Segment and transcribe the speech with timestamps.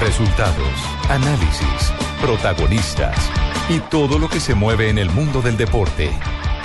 [0.00, 0.72] Resultados,
[1.08, 3.16] análisis, protagonistas
[3.68, 6.10] y todo lo que se mueve en el mundo del deporte.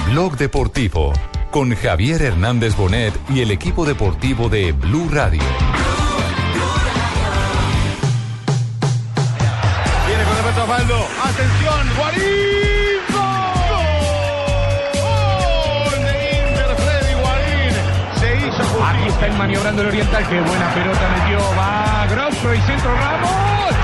[0.09, 1.13] Blog Deportivo
[1.50, 5.42] con Javier Hernández Bonet y el equipo deportivo de Blue Radio.
[10.07, 11.07] Viene con Osvaldo.
[11.23, 12.52] Atención, Guarín.
[19.25, 20.27] Está maniobrando el Oriental.
[20.27, 21.39] Qué buena pelota metió.
[21.57, 23.31] Va Grosso y centro Ramos.
[23.31, 23.75] ¡Gol!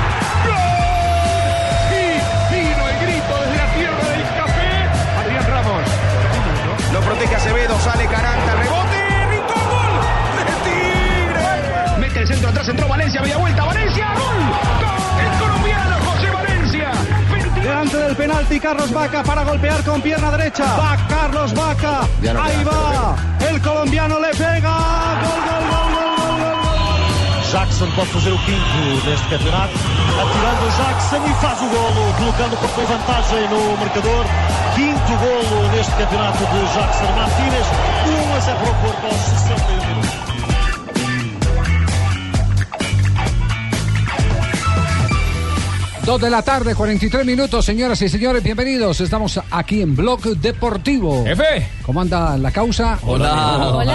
[1.90, 4.72] Sí, vino el grito desde la tierra del café.
[5.20, 5.84] Adrián Ramos.
[6.94, 9.94] Lo protege Acevedo, sale Caranta, rebote, Rincón, gol
[10.38, 12.00] de Tigre.
[12.00, 15.40] Mete el centro atrás, entró Valencia, media vuelta, Valencia, gol.
[15.40, 15.49] ¡Gol!
[17.62, 20.66] Delante del penalti, Carlos Vaca para golpear con pierna derecha.
[20.76, 22.02] Va Carlos Vaca.
[22.02, 23.16] Ahí va.
[23.50, 24.76] El colombiano le pega.
[25.22, 26.80] Gol, gol, gol, gol, gol, gol, gol.
[27.52, 29.74] Jackson pode fazer o quinto neste campeonato,
[30.22, 34.26] atirando o Jackson e faz o golo, colocando com vantagem no marcador.
[34.76, 37.66] Quinto golo neste campeonato de Jackson Martínez,
[38.06, 40.49] 1 a 0 para o Porto aos 61 minutos.
[46.10, 49.00] Dos de la tarde, 43 minutos, señoras y señores, bienvenidos.
[49.00, 51.24] Estamos aquí en Blog Deportivo.
[51.24, 51.68] Jefe.
[51.86, 52.98] ¿Cómo anda la causa?
[53.04, 53.94] Hola, Hola.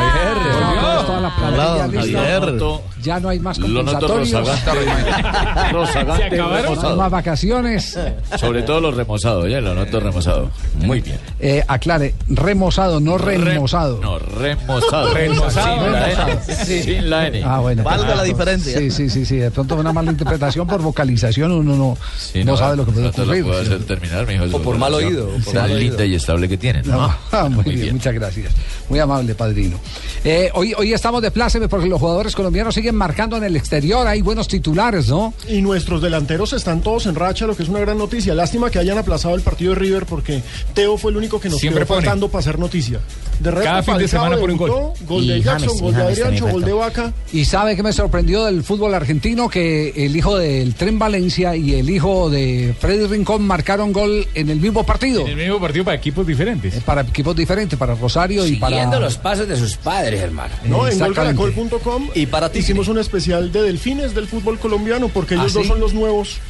[0.80, 2.80] Toda- toda la planilla lista.
[3.02, 4.64] Ya no hay más Lo noto compensatorios.
[4.64, 5.72] rozagante.
[5.72, 6.74] rozagante, ¿Se acabaron?
[6.82, 7.98] No hay más vacaciones.
[8.38, 10.50] Sobre todo los remozados, ya lo noto remozado.
[10.76, 11.18] Muy bien.
[11.40, 13.98] Eh, aclare, remozado, no remozado.
[14.00, 15.12] No, remozado.
[15.12, 15.84] Remozado.
[15.84, 16.24] Sin la N.
[16.24, 16.64] Remozado.
[16.64, 17.42] Sin la N.
[17.44, 17.82] Ah, bueno.
[17.82, 18.78] Valga la diferencia.
[18.78, 19.36] Sí, sí, sí, sí.
[19.36, 23.04] De pronto una mala interpretación por vocalización, uno no, Sí, no, sabe lo que puede
[23.06, 23.44] no ocurrir.
[23.44, 23.66] puedo Sí.
[23.66, 24.44] hacer terminar, mijo.
[24.56, 25.78] O por mal oído, o por mal oído.
[25.78, 26.86] linda y estable que tienen.
[26.86, 27.14] No, ¿no?
[27.32, 28.52] ah, muy, bien, muchas gracias.
[28.88, 29.78] Muy amable, padrino.
[30.24, 34.06] Eh, hoy, hoy estamos de pláceme porque los jugadores colombianos siguen marcando en el exterior.
[34.06, 35.34] Hay buenos titulares, ¿no?
[35.46, 38.34] Y nuestros delanteros están todos en racha, lo que es una gran noticia.
[38.34, 41.58] Lástima que hayan aplazado el partido de River porque Teo fue el único que nos
[41.60, 42.06] Siempre quedó pone.
[42.06, 43.00] faltando para hacer noticia.
[43.38, 44.70] De resto, Cada fin de semana pone un gol.
[45.06, 47.12] Gol de Y Jackson, James, gol de Adriancho, gol de Vaca.
[47.34, 51.74] Y sabe que me sorprendió del fútbol argentino que el hijo del Tren Valencia y
[51.74, 55.20] el hijo de Freddy Rincón marcaron gol en el mismo partido.
[55.22, 56.76] En el mismo partido para equipos diferentes.
[56.76, 58.70] Eh, Para equipos diferentes, para Rosario y para.
[58.76, 60.54] Siguiendo los pasos de sus padres, hermano.
[60.64, 65.34] No, en golcaracol.com Y para ti, hicimos un especial de delfines del fútbol colombiano porque
[65.34, 66.40] ellos ¿Ah, dos son los nuevos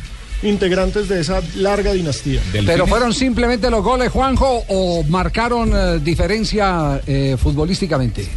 [0.43, 2.41] integrantes de esa larga dinastía.
[2.53, 8.29] Pero fueron simplemente los goles, Juanjo, o marcaron eh, diferencia eh, futbolísticamente.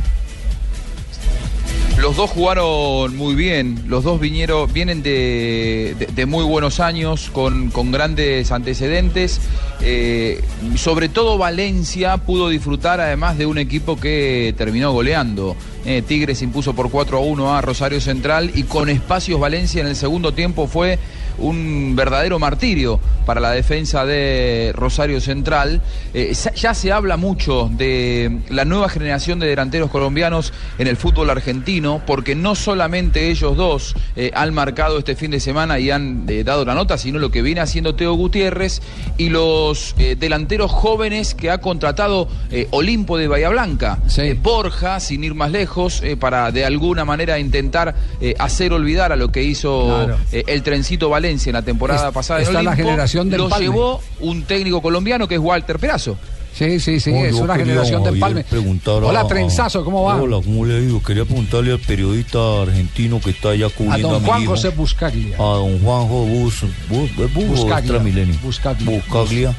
[2.01, 7.69] Los dos jugaron muy bien, los dos vinieron, vienen de, de- muy buenos años, con,
[7.71, 9.41] con grandes antecedentes.
[9.81, 10.41] Eh,
[10.75, 15.55] sobre todo Valencia pudo disfrutar además de un equipo que terminó goleando.
[15.85, 19.87] Eh, Tigres impuso por 4 a 1 a Rosario Central y con espacios Valencia en
[19.87, 20.99] el segundo tiempo fue
[21.37, 25.81] un verdadero martirio para la defensa de Rosario Central.
[26.13, 31.29] Eh, ya se habla mucho de la nueva generación de delanteros colombianos en el fútbol
[31.29, 36.25] argentino, porque no solamente ellos dos eh, han marcado este fin de semana y han
[36.27, 38.81] eh, dado la nota, sino lo que viene haciendo Teo Gutiérrez
[39.17, 42.29] y los delanteros jóvenes que ha contratado
[42.71, 43.99] Olimpo de Bahía Blanca.
[44.07, 44.33] Sí.
[44.33, 47.95] Borja, sin ir más lejos, para de alguna manera intentar
[48.39, 50.17] hacer olvidar a lo que hizo Claro.
[50.31, 52.39] el trencito Valencia en la temporada Es- pasada.
[52.39, 53.65] en está la Olimpo, generación del Lo Palme.
[53.65, 56.17] llevó un técnico colombiano que es Walter Perazo.
[56.53, 58.41] Sí, sí, sí, No, es una generación de empalme.
[58.49, 60.15] a- Hola, a- Trenzazo, ¿cómo va?
[60.19, 61.03] Hola, ¿cómo le digo?
[61.03, 64.51] Quería preguntarle al periodista argentino que está allá A cubriendo a, don mi Juan hijo,
[64.51, 65.35] José Buscaglia.
[65.37, 67.91] a don Juanjo Bus, Bus, ¿es Bus Buscaglia.
[67.91, 68.35] Transmilenio?
[68.41, 69.01] Buscaglia.
[69.01, 69.55] Buscaglia.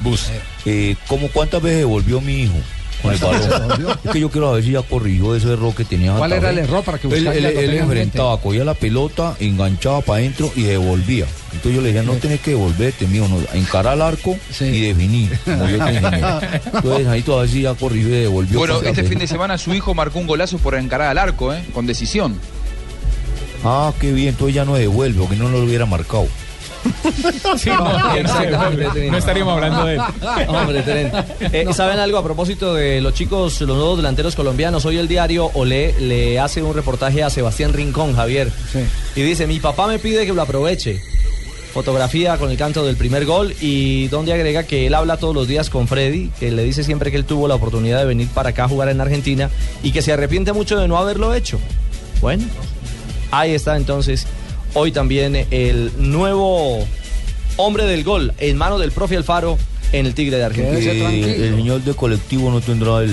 [0.64, 2.56] Eh, ¿cómo cuántas veces volvió mi hijo?
[3.02, 3.98] Con el ¿Cuántas balón.
[4.04, 6.14] Es que yo quiero ver si ya corrigió ese error que tenía.
[6.14, 10.18] ¿Cuál era el error para que Él, él, él enfrentaba, cogía la pelota, enganchaba para
[10.20, 11.26] adentro y devolvía.
[11.52, 14.64] Entonces yo le decía, no tenés que devolverte, mío, no, encarar al arco Sí.
[14.66, 15.38] y definir.
[15.44, 15.78] como yo.
[16.74, 18.58] Entonces ahí todavía sí ya corrigió y devolvió.
[18.58, 21.62] Bueno, este fin de semana su hijo marcó un golazo por encarar al arco, ¿eh?
[21.72, 22.38] con decisión.
[23.64, 26.26] Ah, qué bien, entonces ya no devuelve, porque no lo hubiera marcado.
[27.58, 30.00] Sí, no, Exactamente, no estaríamos hablando de él.
[30.48, 30.84] Hombre.
[31.40, 34.84] Eh, ¿Saben algo a propósito de los chicos, los nuevos delanteros colombianos?
[34.84, 38.50] Hoy el diario Olé le hace un reportaje a Sebastián Rincón, Javier.
[38.72, 38.80] Sí.
[39.16, 41.00] Y dice, mi papá me pide que lo aproveche.
[41.72, 45.46] Fotografía con el canto del primer gol y donde agrega que él habla todos los
[45.46, 48.50] días con Freddy, que le dice siempre que él tuvo la oportunidad de venir para
[48.50, 49.50] acá a jugar en Argentina
[49.82, 51.58] y que se arrepiente mucho de no haberlo hecho.
[52.20, 52.44] Bueno,
[53.30, 54.26] ahí está entonces
[54.74, 56.86] hoy también el nuevo
[57.56, 59.58] hombre del gol en manos del profe Alfaro
[59.92, 61.10] en el Tigre de Argentina.
[61.12, 63.10] Eh, el señor de colectivo no tendrá el,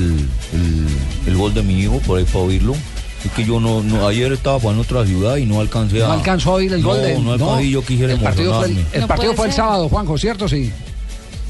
[0.54, 0.88] el,
[1.28, 2.76] el gol de mi hijo por ahí para oírlo.
[3.24, 6.08] Es que yo no, no ayer estaba en otra ciudad y no alcancé a.
[6.08, 8.68] No alcanzó a oír el no, gol de No, alcancé, yo quisiera el partido fue
[8.68, 10.48] el, el No partido fue el sábado, Juanjo, ¿cierto?
[10.48, 10.72] Sí.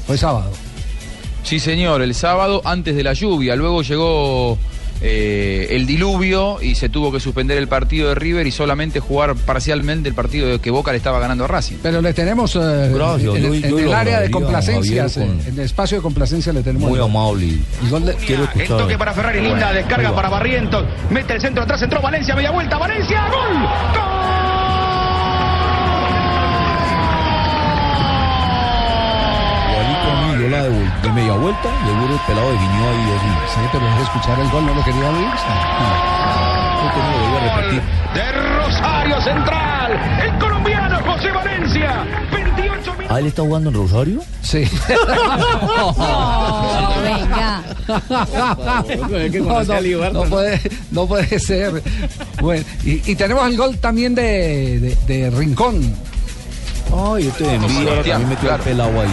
[0.06, 0.52] Fue el sábado.
[1.42, 3.54] Sí, señor, el sábado antes de la lluvia.
[3.56, 4.58] Luego llegó
[5.00, 9.34] eh, el diluvio y se tuvo que suspender el partido de River y solamente jugar
[9.34, 11.76] parcialmente el partido de que Boca le estaba ganando a Racing.
[11.82, 15.54] Pero le tenemos eh, Gracias, en, yo- en yo el área de complacencias, con- en
[15.54, 16.88] el espacio de complacencia le tenemos.
[16.88, 17.46] Muy el amable.
[17.82, 18.78] El gol de- Quiero El escuchar.
[18.78, 20.84] toque para Ferrari, linda descarga para Barrientos.
[21.10, 23.65] Mete el centro atrás, entró Valencia, media vuelta, Valencia, gol.
[31.16, 33.28] Media vuelta, seguro el pelado definió ahí así.
[33.54, 35.28] Sí, pero es escuchar el gol, no lo quería oír.
[38.14, 39.92] De Rosario Central,
[40.24, 42.04] el colombiano José Valencia.
[42.32, 43.06] 28 minutos.
[43.10, 44.20] ¿Ah, él está jugando en Rosario?
[44.42, 44.64] Sí.
[47.86, 49.80] No, no,
[50.12, 50.60] no puede,
[50.90, 51.82] no puede ser.
[52.40, 55.94] Bueno, y, y tenemos el gol también de, de- de Rincón.
[56.92, 59.10] Ay, este de envío ahora también metió el pelado ahí.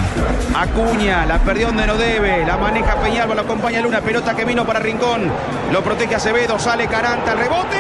[0.56, 4.66] Acuña, la perdió donde no debe, la maneja Peñalba, lo acompaña Luna, pelota que vino
[4.66, 5.32] para Rincón,
[5.72, 7.78] lo protege Acevedo, sale Caranta, el rebote,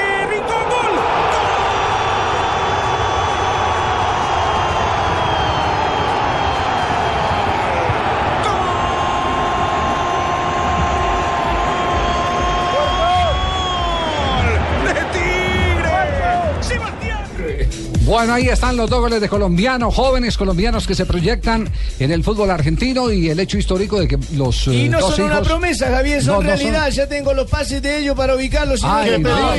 [18.13, 21.68] Bueno, ahí están los dos goles de colombianos, jóvenes colombianos que se proyectan
[21.98, 25.15] en el fútbol argentino y el hecho histórico de que los eh, Y no dos
[25.15, 26.89] son una hijos- promesa, Javier, son No, no realidad.
[26.92, 28.81] Ya tengo los pases de ellos para ubicarlos.
[28.83, 29.54] Ay, no, no,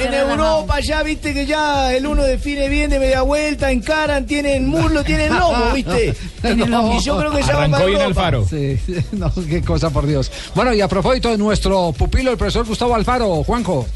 [0.00, 4.68] en Europa ya viste que ya el uno define bien de media vuelta, encaran, tienen
[4.68, 6.14] muslo, tienen lomo, viste.
[6.40, 6.82] Tienen No.
[6.82, 7.00] lomo.
[7.00, 8.30] Y yo creo que ya van para Europa.
[8.48, 8.78] Sí,
[9.12, 10.30] no, qué cosa por Dios.
[10.54, 13.86] Bueno, y a propósito de nuestro pupilo, el profesor Gustavo Alfaro, Juanjo.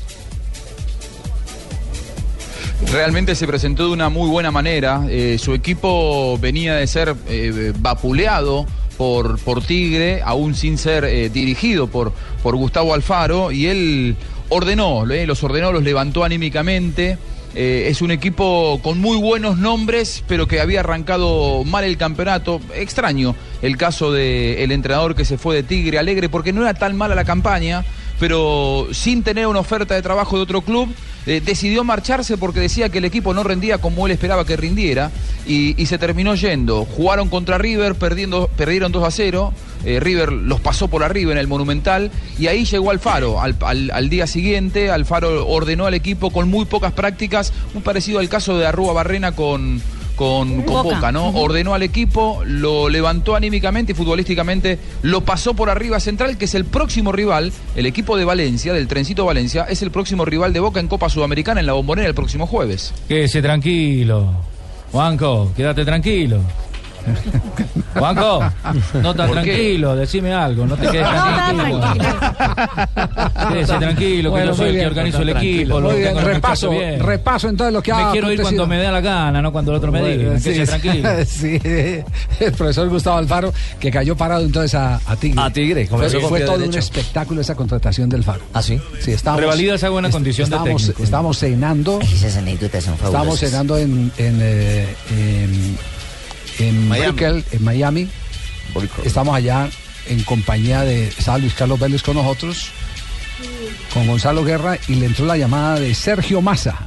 [2.92, 5.06] Realmente se presentó de una muy buena manera.
[5.08, 8.66] Eh, su equipo venía de ser eh, vapuleado
[8.98, 12.12] por, por Tigre, aún sin ser eh, dirigido por,
[12.42, 14.16] por Gustavo Alfaro, y él
[14.50, 17.16] ordenó, los ordenó, los levantó anímicamente.
[17.54, 22.60] Es un equipo con muy buenos nombres, pero que había arrancado mal el campeonato.
[22.74, 26.96] Extraño el caso del entrenador que se fue de Tigre Alegre, porque no era tan
[26.96, 27.84] mala la campaña,
[28.22, 30.88] pero sin tener una oferta de trabajo de otro club,
[31.26, 35.10] eh, decidió marcharse porque decía que el equipo no rendía como él esperaba que rindiera
[35.44, 36.84] y, se terminó yendo.
[36.84, 39.52] Jugaron contra River, perdiendo, perdieron 2 a 0.
[39.84, 43.40] eh, River los pasó por arriba en el Monumental y ahí llegó Alfaro.
[43.40, 48.20] Al, al- al día siguiente, Alfaro ordenó al equipo con muy pocas prácticas, muy parecido
[48.20, 49.82] al caso de Arrua Barrena con,
[50.16, 50.96] con, con Boca.
[50.96, 51.28] Boca, ¿no?
[51.30, 56.44] Ordenó al equipo, lo levantó anímicamente y futbolísticamente lo pasó por arriba a Central, que
[56.46, 60.52] es el próximo rival, el equipo de Valencia, del Trencito Valencia, es el próximo rival
[60.52, 62.92] de Boca en Copa Sudamericana en la Bombonera el próximo jueves.
[63.08, 64.32] Quédese tranquilo.
[64.92, 66.40] Juanco, quédate tranquilo.
[67.94, 68.40] Juanco,
[69.02, 69.44] no estás ¿Por qué?
[69.52, 71.80] tranquilo, decime algo, no te quedes tan tranquilo.
[73.50, 75.80] Quédese tranquilo, que Bueno, yo soy el que organizo el equipo.
[75.80, 77.00] lo bien, repaso, bien.
[77.00, 78.64] repaso entonces lo que ha Me quiero ir acontecido.
[78.64, 80.24] cuando me dé la gana, no cuando el otro me diga.
[80.30, 81.08] Bueno, Quédese sí, tranquilo.
[81.26, 81.60] sí,
[82.40, 85.40] el profesor Gustavo Alfaro, que cayó parado entonces a, a Tigre.
[85.42, 88.40] A Tigre, Fue, con fue pie todo un espectáculo esa contratación del Faro.
[88.54, 88.80] ¿Ah, sí?
[89.00, 91.02] Sí, estábamos, Revalida esa buena condición de técnico.
[91.02, 93.50] Estábamos cenando, Esas anécdotas son estábamos fabulosas.
[93.50, 95.78] cenando en, en, eh, en,
[96.58, 98.08] en Brickell, en Miami.
[99.04, 99.68] Estamos allá
[100.08, 102.70] en compañía de, estaba Luis Carlos Vélez con nosotros,
[103.92, 106.86] con Gonzalo Guerra, y le entró la llamada de Sergio Massa,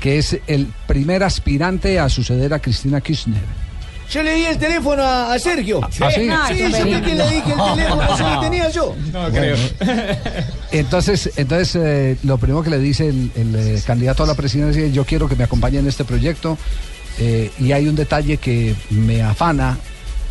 [0.00, 3.60] que es el primer aspirante a suceder a Cristina Kirchner.
[4.10, 5.80] Yo le di el teléfono a, a Sergio.
[5.84, 6.22] ¿Ah, sí?
[6.22, 6.68] Sí, No, sí, que
[7.14, 8.96] le dije el teléfono, eso lo tenía yo.
[10.72, 14.84] Entonces, entonces eh, lo primero que le dice el, el, eh, candidato a la presidencia
[14.84, 16.58] es yo quiero que me acompañe en este proyecto
[17.18, 19.78] eh, y hay un detalle que me afana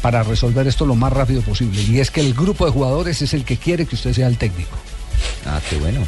[0.02, 3.34] para resolver esto lo más rápido posible y es que el grupo de jugadores es
[3.34, 4.78] el que quiere que usted sea el técnico.
[5.46, 6.02] Ah, qué bueno.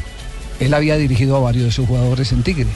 [0.59, 2.67] Él había dirigido a varios de sus jugadores en Tigre.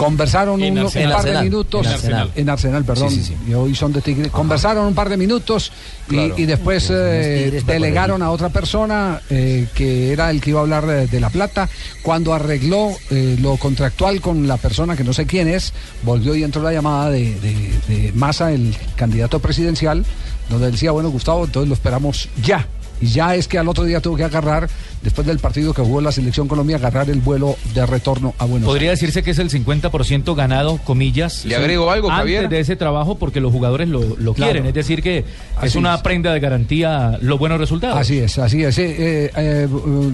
[0.00, 1.08] Conversaron En uno- Arsenal.
[1.10, 2.30] un par de minutos En Arsenal.
[2.34, 3.50] en Arsenal, perdón, Sí, sí, sí.
[3.50, 4.30] y hoy son de Tigre.
[4.30, 5.70] Conversaron un par de minutos
[6.08, 6.34] y, Claro.
[6.38, 10.86] y después eh, delegaron a otra persona eh, que era el que iba a hablar
[10.86, 11.68] de, de la plata.
[12.02, 16.44] Cuando arregló eh, lo contractual con la persona que no sé quién es, volvió y
[16.44, 20.02] entró la llamada de, de, de Massa, el candidato presidencial,
[20.48, 22.66] donde decía, bueno, Gustavo, entonces lo esperamos ya.
[23.00, 24.68] Y ya es que al otro día tuvo que agarrar,
[25.02, 28.66] después del partido que jugó la selección Colombia, agarrar el vuelo de retorno a Buenos
[28.66, 31.44] Podría decirse que es el 50% ganado, comillas.
[31.46, 32.48] ¿Le agrego algo, antes Javier?
[32.50, 34.52] de ese trabajo porque los jugadores lo, lo Claro.
[34.52, 34.66] quieren.
[34.66, 35.24] Es decir, que
[35.62, 36.02] es una es.
[36.02, 37.96] prenda de garantía los buenos resultados.
[37.98, 38.76] Así es, así es.
[38.78, 40.12] Eh, eh, eh, Bu-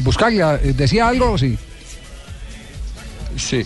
[0.00, 1.58] Buscaglia, eh, ¿decía algo o sí?
[3.36, 3.62] Sí,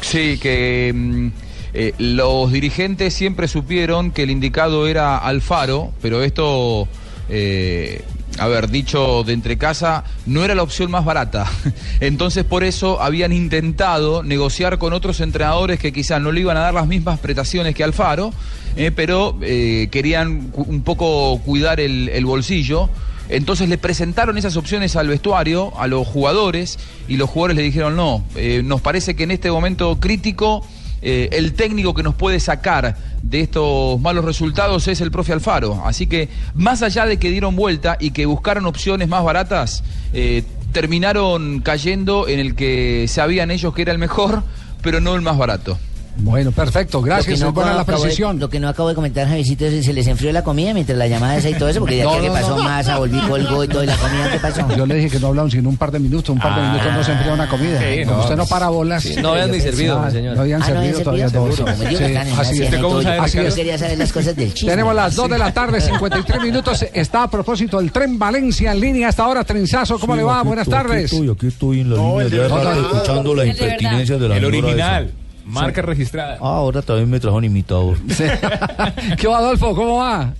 [0.00, 1.28] sí, que mm,
[1.74, 6.86] eh, los dirigentes siempre supieron que el indicado era Alfaro, pero esto,
[7.28, 8.02] eh,
[8.38, 11.46] a ver, dicho de entre casa, no era la opción más barata.
[12.00, 16.60] Entonces por eso habían intentado negociar con otros entrenadores que quizás no le iban a
[16.60, 18.32] dar las mismas prestaciones que Alfaro,
[18.76, 22.90] eh, pero eh, querían un poco cuidar el, el bolsillo.
[23.28, 26.78] Entonces le presentaron esas opciones al vestuario, a los jugadores,
[27.08, 30.66] y los jugadores le dijeron no, eh, nos parece que en este momento crítico
[31.06, 35.82] eh, el técnico que nos puede sacar de estos malos resultados es el profe Alfaro.
[35.84, 39.84] Así que más allá de que dieron vuelta y que buscaron opciones más baratas,
[40.14, 44.44] eh, terminaron cayendo en el que sabían ellos que era el mejor,
[44.80, 45.78] pero no el más barato.
[46.16, 48.38] Bueno, perfecto, gracias, Lo que no es buena la acabo de- precisión.
[48.38, 50.96] lo que no acabo de comentar, Javiercito, es si se les enfrió la comida mientras
[50.96, 52.62] la llamada esa y todo eso, porque ya No, que le no, pasó no.
[52.62, 54.76] masa, volví colgó y todo, y la comida, ¿qué pasó?
[54.76, 56.70] Yo le dije que no hablaban sino un par de minutos, un par de Ah.
[56.72, 57.80] minutos no se enfría una comida.
[57.80, 58.22] Sí, Como no.
[58.22, 59.02] usted no para bolas.
[59.02, 60.36] Sí, no habían ni servido, Ah, señor.
[60.36, 61.36] No habían Ah, ¿no habían servido todavía en
[61.68, 63.18] así es.
[63.18, 63.54] Así es.
[63.54, 64.70] quería saber las cosas del chisme.
[64.70, 66.84] Tenemos las 2 de la tarde, 53 minutos.
[66.94, 69.42] Está a propósito el tren Valencia en línea hasta ahora.
[69.42, 70.42] Trenzazo, ¿cómo Sí, le va?
[70.42, 71.06] Buenas tardes.
[71.06, 72.78] Aquí estoy, aquí estoy en la línea verdad.
[72.78, 75.10] escuchando las El de la El original.
[75.44, 76.34] Marca registrada.
[76.40, 77.96] Ah, ahora también me trajo un imitador.
[79.18, 79.74] ¿Qué va, Adolfo?
[79.74, 80.32] ¿Cómo va?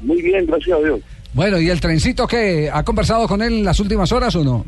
[0.00, 1.00] Muy bien, gracias a Dios.
[1.32, 2.70] Bueno, ¿y el trencito qué?
[2.72, 4.64] ¿Ha conversado con él en las últimas horas o no?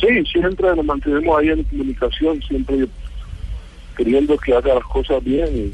[0.00, 2.86] Sí, siempre nos mantenemos ahí en comunicación, siempre
[3.96, 5.72] queriendo que haga las cosas bien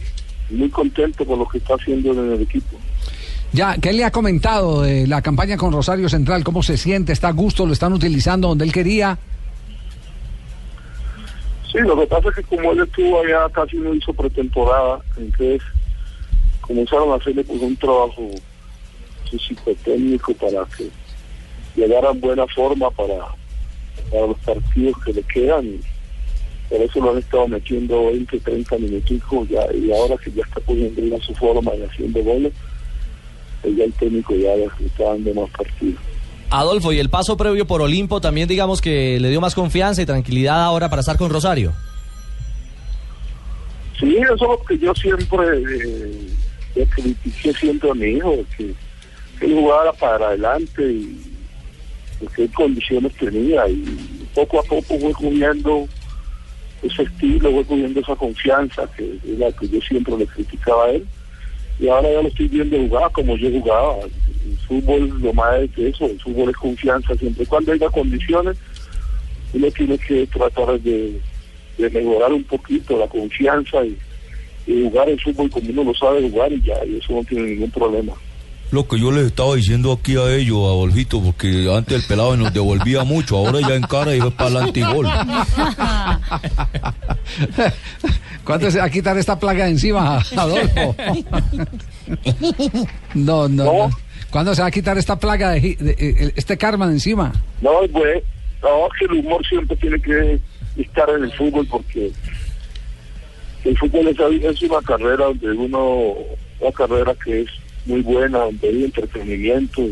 [0.50, 2.76] y muy contento con lo que está haciendo en el equipo.
[3.52, 6.44] Ya, ¿qué le ha comentado de la campaña con Rosario Central?
[6.44, 7.12] ¿Cómo se siente?
[7.12, 7.64] ¿Está a gusto?
[7.64, 9.18] ¿Lo están utilizando donde él quería?
[11.70, 15.62] Sí, lo que pasa es que como él estuvo allá casi no hizo pretemporada, entonces
[16.62, 18.30] comenzaron a hacerle pues, un trabajo
[19.30, 20.88] físico técnico para que
[21.76, 23.26] llegara en buena forma para,
[24.10, 25.80] para los partidos que le quedan
[26.68, 30.60] por eso lo han estado metiendo 20, 30 minuticos ya, y ahora que ya está
[30.60, 32.52] poniendo bien su forma y haciendo goles,
[33.62, 36.00] pues ya el técnico ya está dando más partidos.
[36.50, 40.06] Adolfo, y el paso previo por Olimpo también digamos que le dio más confianza y
[40.06, 41.72] tranquilidad ahora para estar con Rosario.
[43.98, 45.26] Sí, eso es lo que yo siempre
[46.76, 48.74] eh, critiqué siempre a mi hijo, que,
[49.40, 51.16] él jugara para adelante y
[52.34, 55.86] qué condiciones tenía y poco a poco fue cogiendo
[56.82, 60.90] ese estilo, fue cogiendo esa confianza que es la que yo siempre le criticaba a
[60.90, 61.06] él
[61.78, 63.98] y ahora ya lo estoy viendo jugar como yo jugaba.
[64.02, 68.56] El fútbol lo más es eso, el fútbol es confianza siempre cuando haya condiciones
[69.52, 71.20] uno tiene que tratar de,
[71.78, 73.96] mejorar un poquito la confianza y
[74.66, 77.70] jugar el fútbol como uno lo sabe jugar y ya, y eso no tiene ningún
[77.70, 78.12] problema.
[78.70, 82.36] Lo que yo les estaba diciendo aquí a ellos, a Adolfito, porque antes el pelado
[82.36, 85.06] nos devolvía mucho, ahora ya en cara y va para adelante y gol.
[88.44, 90.94] ¿Cuándo se va a quitar esta plaga de encima, Adolfo?
[93.14, 93.90] No, no, no.
[94.30, 97.32] ¿Cuándo se va a quitar esta plaga, de, de- de- este karma de encima?
[97.60, 98.22] No, pues,
[98.62, 100.38] no, que el humor siempre tiene que
[100.80, 102.10] estar en el fútbol porque
[103.64, 106.14] el fútbol es, es una carrera donde uno,
[106.60, 107.48] una carrera que es
[107.88, 109.82] muy buena, donde hay entretenimiento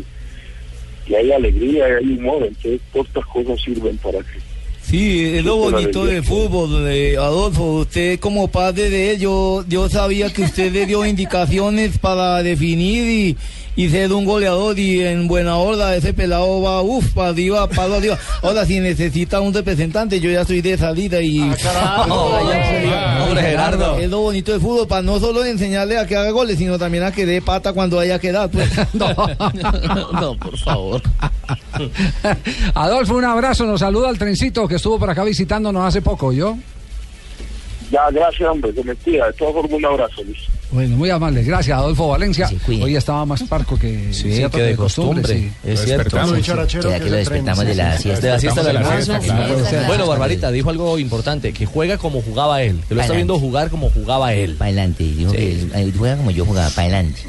[1.07, 4.47] y hay alegría y hay humor, entonces todas estas cosas sirven para que
[4.87, 7.79] Sí, es lo bonito del fútbol, eh, Adolfo.
[7.79, 13.03] Usted como padre de él, yo, yo sabía que usted le dio indicaciones para definir
[13.03, 13.37] y,
[13.77, 17.95] y ser un goleador y en buena hora ese pelado va, uff, para arriba, para
[17.95, 18.17] arriba.
[18.41, 21.37] Ahora, si necesita un representante, yo ya estoy de salida y...
[21.57, 23.99] Ya sería- Hombre, Gerardo.
[23.99, 27.03] Es lo bonito del fútbol, para no solo enseñarle a que haga goles, sino también
[27.03, 28.67] a que dé pata cuando haya que dar, pues.
[28.93, 31.01] no, por favor.
[32.73, 36.57] Adolfo, un abrazo, nos saluda al trencito que estuvo por acá visitándonos hace poco, ¿yo?
[37.91, 39.27] Ya, gracias, hombre, que me cuida.
[39.27, 40.39] De todas formas, un abrazo, Luis.
[40.69, 42.49] Bueno, muy amable, gracias Adolfo Valencia.
[42.67, 45.51] Hoy estaba más parco que, Sí, cierto, que de costumbre, sí.
[45.63, 46.27] es cierto.
[46.27, 48.03] Sí, dicharachero ¿Será que que lo despertamos sí, de la sí.
[48.03, 48.25] siesta?
[48.27, 49.13] De la siesta del almuerzo.
[49.13, 49.87] de la siesta.
[49.87, 50.07] Bueno.
[50.07, 53.89] Barbarita dijo algo importante, que juega como jugaba él, que lo está viendo jugar como
[53.89, 54.55] jugaba él.
[54.55, 55.37] Para adelante, dijo Sí.
[55.37, 57.21] que él juega como yo jugaba, para adelante.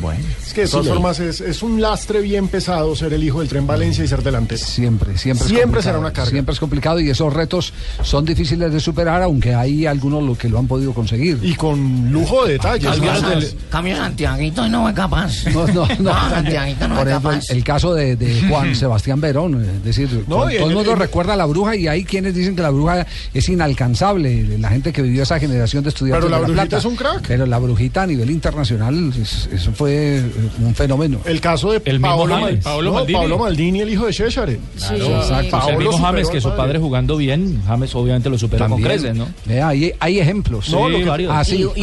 [0.00, 0.20] Bueno.
[0.46, 3.40] Es que de todas Sí, formas es, es un lastre bien pesado ser el hijo
[3.40, 4.64] del tren Valencia y ser delantero.
[4.64, 5.46] Siempre, siempre.
[5.46, 6.30] es Siempre será una carga.
[6.30, 7.72] Siempre es complicado y esos retos
[8.02, 11.38] son difíciles de superar, aunque hay algunos lo que lo han podido conseguir.
[11.42, 13.00] Y con lujo de detalles.
[13.00, 15.32] Del- Cambio Santiaguito y no es capaz.
[15.54, 16.12] No, no, no.
[16.30, 17.50] Santiaguito no Por es ejemplo, el, capaz.
[17.50, 20.98] el caso de, de Juan Sebastián Verón, es decir, No, todo el el- mundo el-
[20.98, 24.92] recuerda a la bruja y hay quienes dicen que la bruja es inalcanzable, la gente
[24.92, 26.78] que vivió esa generación de estudiantes Pero la de brujita Plata.
[26.78, 27.24] es un crack.
[27.26, 30.22] Pero la brujita a nivel internacional, es- eso fue fue eh,
[30.62, 31.18] un fenómeno.
[31.26, 32.64] El caso de El mismo Paolo, James.
[32.64, 33.18] Paolo no, Maldini.
[33.18, 34.58] Paolo Maldini, el hijo de Cesare.
[34.78, 35.58] Claro, exacto.
[35.58, 36.78] Pues el mismo James, que su padre.
[36.78, 38.88] jugando bien, James obviamente lo superó con También.
[39.00, 39.28] creces, ¿no?
[39.44, 40.70] Vea, hay, hay ejemplos.
[40.70, 41.32] No, lo que- varios.
[41.34, 41.56] Ah, sí.
[41.76, 41.82] Y-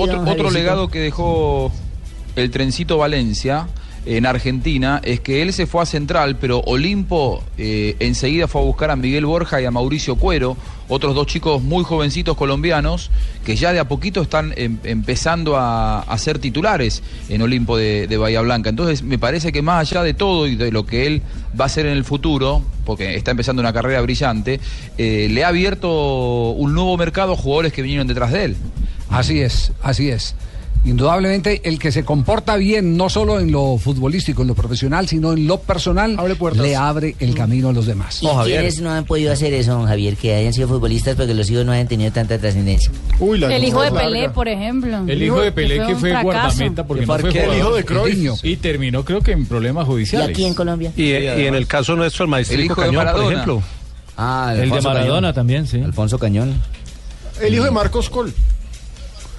[0.00, 1.72] otro, no otro- legado que dejó
[2.36, 3.66] el trencito Valencia
[4.08, 8.64] en Argentina es que él se fue a Central, pero Olimpo eh, enseguida fue a
[8.64, 10.56] buscar a Miguel Borja y a Mauricio Cuero,
[10.88, 13.10] otros dos chicos muy jovencitos colombianos
[13.44, 18.16] que ya de a poquito están em- empezando a, ser titulares en Olimpo de, de
[18.16, 18.70] Bahía Blanca.
[18.70, 21.20] Entonces me parece que más allá de todo y de lo que él
[21.58, 24.58] va a hacer en el futuro, porque está empezando una carrera brillante,
[24.96, 28.56] eh, le ha abierto un nuevo mercado a jugadores que vinieron detrás de él.
[29.10, 30.34] Así es, así es.
[30.84, 35.32] Indudablemente el que se comporta bien, no solo en lo futbolístico, en lo profesional, sino
[35.32, 36.16] en lo personal,
[36.54, 38.20] le abre el camino a los demás.
[38.22, 40.16] ¿Y quiénes no han podido hacer eso, don Javier?
[40.16, 42.90] Que hayan sido futbolistas porque los hijos no hayan tenido tanta trascendencia.
[43.18, 45.04] Uy, El hijo de Pelé, por ejemplo.
[45.06, 46.24] El hijo de Pelé que un fue fracaso.
[46.24, 47.52] guardameta porque Que no fue fue jugador.
[47.54, 48.44] El hijo de Cruyff.
[48.44, 50.28] Y terminó creo que en problemas ¿Y judiciales.
[50.30, 50.92] aquí en Colombia?
[50.96, 51.16] Y, y
[51.46, 53.62] en el caso nuestro, el maestrico El hijo de Cañón, por ejemplo.
[54.16, 55.34] Ah, El de Maradona Cañón.
[55.34, 55.80] también, sí.
[55.80, 56.54] Alfonso Cañón.
[57.42, 58.32] El hijo de Marcos Col.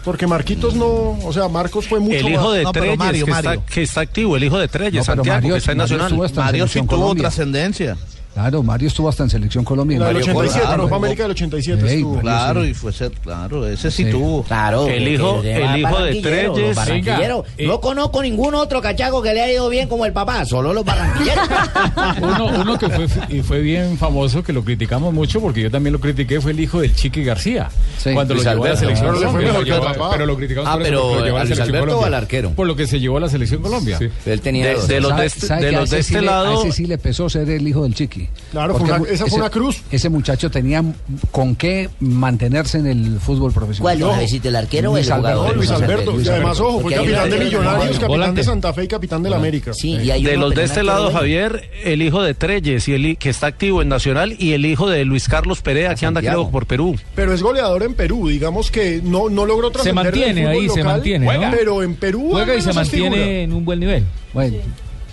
[0.04, 0.86] Porque Marquitos no,
[1.24, 3.52] o sea, Marcos fue mucho El hijo más- de No, pero Treyes, Mario, que, Mario.
[3.52, 5.98] Está, que está activo, el hijo de Treyes, No, Santiago, Mario- que está en Mario
[5.98, 6.32] Nacional.
[6.36, 7.98] Mario sí tuvo trascendencia.
[8.34, 10.00] Claro, Mario estuvo hasta en Selección Colombia.
[10.00, 10.96] La del Mario 87, Colo- la Copa Claro.
[10.96, 12.20] América del 87 Ey, estuvo.
[12.20, 14.12] Claro, y fue ser, claro, ese sí, Sí.
[14.12, 14.44] tuvo.
[14.44, 14.88] Claro.
[14.88, 16.78] El hijo- el hijo de Treyes.
[16.88, 20.74] Venga, No conozco ningún otro cachaco que le haya ido bien como el papá, solo
[20.74, 21.48] los barranquilleros.
[22.22, 25.94] Uno, uno que fue, y fue bien famoso, que lo criticamos mucho, porque yo también
[25.94, 27.70] lo critiqué, fue el hijo del Chiqui García.
[27.98, 28.12] Sí.
[28.14, 29.52] cuando Luis lo llevó a la selección Colombia.
[29.52, 31.44] Lo el llevó- pero lo criticamos Ah, por eso, pero porque lo llevó a ¿a
[31.44, 32.50] la Luis selección Alberto o al arquero?
[32.52, 34.00] Por lo que se llevó a la selección Colombia.
[34.26, 36.98] Él tenía De- los ¿Sabe- de este- a este le- a lado- ese sí le
[36.98, 38.19] pesó ser el hijo del chiqui.
[38.52, 39.82] Claro, fue una- esa fue ese- una cruz.
[39.92, 40.84] Ese muchacho tenía
[41.32, 43.98] con qué mantenerse en el fútbol profesional.
[44.00, 45.28] ¿Cuál, Javiercito, el arquero o el Luis jugador?
[45.30, 45.52] Alberto.
[45.52, 46.12] No, Luis Alberto.
[46.12, 46.68] Luis Y además, Alberto.
[46.68, 48.42] ojo, fue capitán de Millonarios, capitán Volante.
[48.42, 49.74] de Santa Fe y capitán de la América.
[49.74, 51.12] Sí, y hay De los de este lado.
[51.12, 54.90] Javier, el hijo de Treyes, y el, que está activo en Nacional, y el hijo
[54.90, 56.96] de Luis Carlos Perea, que anda creo por Perú.
[57.16, 60.62] Pero es goleador en Perú, digamos que no, no logró trascender en el mantiene ahí,
[60.70, 61.52] se local, mantiene, ¿no?
[61.52, 63.32] Pero en Perú Juega y se mantiene figura.
[63.32, 64.04] en un buen nivel.
[64.34, 64.58] Bueno,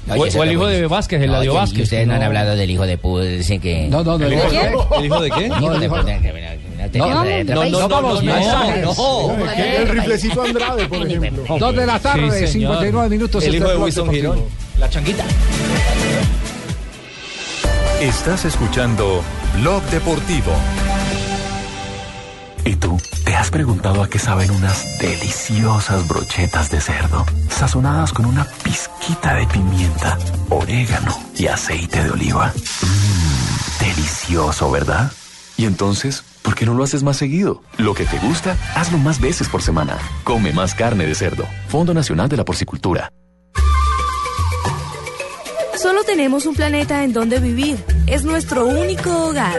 [0.08, 1.82] O, o el hijo de Vázquez, el No, y Vázquez.
[1.84, 2.96] ustedes no han hablado del hijo de.
[3.38, 3.88] Dicen que...
[3.88, 4.26] no, no, no.
[4.26, 4.88] ¿El hijo de no.
[4.88, 4.96] qué?
[4.98, 5.46] ¿El hijo de qué?
[5.46, 6.04] Hijo de no, pu-
[6.94, 8.86] No, no, no, no, vamos, mensajes.
[9.58, 11.58] El riflecito Andrade, por ejemplo.
[11.58, 12.74] Dos de la tarde, Sí, señor.
[12.74, 13.44] 59 minutos.
[13.44, 14.10] El hijo de Wilson.
[14.12, 14.42] Girón.
[14.78, 15.24] La changuita.
[18.00, 19.22] Estás escuchando
[19.58, 20.52] Blog Deportivo.
[22.64, 22.98] ¿Y tú?
[23.26, 27.26] ¿Te has preguntado a qué saben unas deliciosas brochetas de cerdo?
[27.48, 30.16] Sazonadas con una pizquita de pimienta,
[30.48, 32.52] orégano y aceite de oliva.
[32.82, 35.10] Mmm, delicioso, ¿verdad?
[35.56, 37.62] Y entonces, ¿por qué no lo haces más seguido?
[37.78, 39.98] Lo que te gusta, hazlo más veces por semana.
[40.22, 41.48] Come más carne de cerdo.
[41.66, 43.10] Fondo Nacional de la Porcicultura.
[45.76, 47.84] Solo tenemos un planeta en donde vivir.
[48.06, 49.58] Es nuestro único hogar.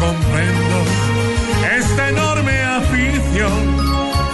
[0.00, 0.76] Comprendo.
[1.78, 3.76] Esta enorme afición,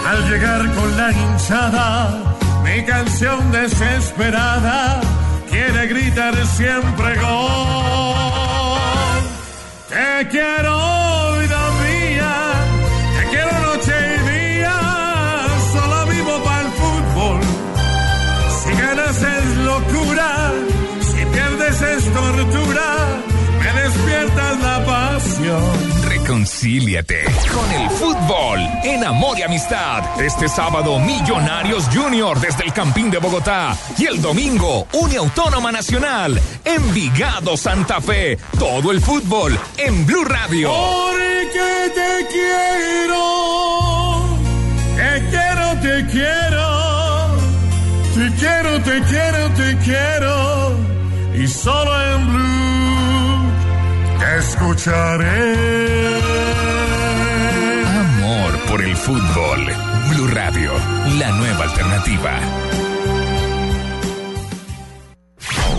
[0.09, 5.01] al llegar con la hinchada, mi canción desesperada
[5.49, 8.17] quiere gritar siempre gol.
[9.89, 10.96] Te quiero,
[26.47, 30.21] Reconcíliate con el fútbol en Amor y Amistad.
[30.21, 33.75] Este sábado, Millonarios Junior desde el Campín de Bogotá.
[33.97, 36.41] Y el domingo, Uniautónoma Nacional.
[36.63, 38.37] Envigado Santa Fe.
[38.57, 40.71] Todo el fútbol en Blue Radio.
[40.71, 43.25] Porque te quiero,
[44.95, 47.41] te quiero, te quiero,
[48.15, 50.77] te quiero, te quiero, te quiero,
[51.35, 52.66] y solo en Blue
[54.35, 56.17] escucharé.
[57.85, 59.67] Amor por el fútbol.
[60.09, 60.71] Blue Radio,
[61.17, 62.39] la nueva alternativa.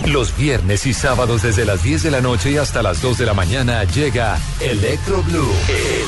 [0.05, 3.35] Los viernes y sábados desde las 10 de la noche hasta las 2 de la
[3.35, 5.53] mañana llega Electro Blue.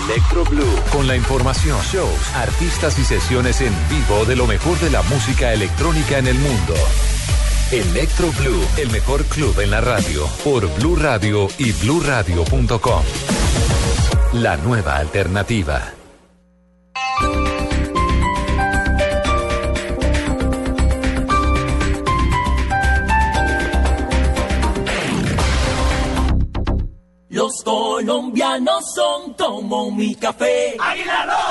[0.07, 0.75] Electro Blue.
[0.91, 5.53] Con la información, shows, artistas y sesiones en vivo de lo mejor de la música
[5.53, 6.73] electrónica en el mundo.
[7.71, 13.03] Electro Blue, el mejor club en la radio, por Blue Radio y bluradio.com.
[14.33, 15.93] La nueva alternativa.
[27.29, 30.75] Los colombianos son como mi café.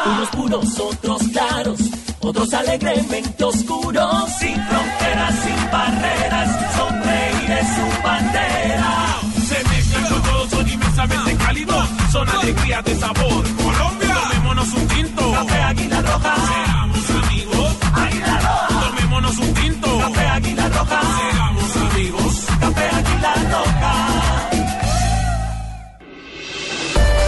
[0.04, 1.80] Unos puros, otros claros,
[2.20, 4.30] otros alegremente oscuros.
[4.38, 9.20] Sin fronteras, sin barreras, sonreír es su bandera.
[9.48, 11.88] Se mezclan con todos, son inmensamente cálidos.
[12.12, 13.44] Son alegría de sabor.
[13.56, 15.32] Colombia, tomémonos un tinto.
[15.32, 16.34] Café Águila Roja.
[16.36, 17.76] Seamos amigos.
[17.94, 18.90] Águila Roja.
[18.90, 19.98] Tomémonos un tinto.
[19.98, 21.00] Café Águila Roja.
[21.00, 22.46] Seamos amigos.
[22.60, 23.94] Café Águila Roja.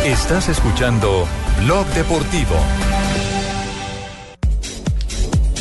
[0.04, 1.28] Estás escuchando
[1.60, 2.56] Blog Deportivo.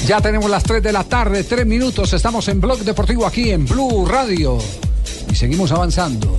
[0.06, 2.12] Ya tenemos las 3 de la tarde, 3 minutos.
[2.14, 4.58] Estamos en Blog Deportivo aquí en Blue Radio.
[5.30, 6.38] Y seguimos avanzando.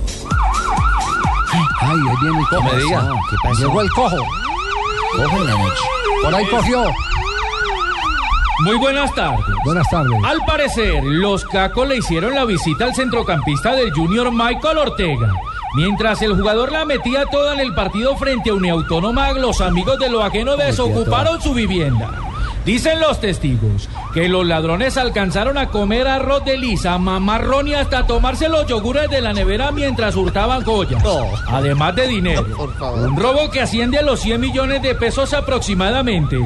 [1.81, 2.63] Ay, ahí viene el cojo.
[2.63, 3.09] No me diga.
[3.29, 3.59] ¿Qué pasó?
[3.61, 4.17] Llegó el cojo.
[5.15, 5.81] Cojo en la noche.
[6.23, 6.83] Por ahí cogió.
[8.65, 9.45] Muy buenas tardes.
[9.65, 10.23] Buenas tardes.
[10.25, 15.33] Al parecer, los Cacos le hicieron la visita al centrocampista del Junior Michael Ortega.
[15.75, 20.09] Mientras el jugador la metía toda en el partido frente a Uniautónoma, los amigos de
[20.09, 22.11] lo ajeno desocuparon su vivienda.
[22.65, 28.07] Dicen los testigos que los ladrones alcanzaron a comer arroz de lisa, mamarrón y hasta
[28.07, 31.03] tomarse los yogures de la nevera mientras hurtaban joyas.
[31.47, 32.45] Además de dinero.
[32.95, 36.37] Un robo que asciende a los 100 millones de pesos aproximadamente.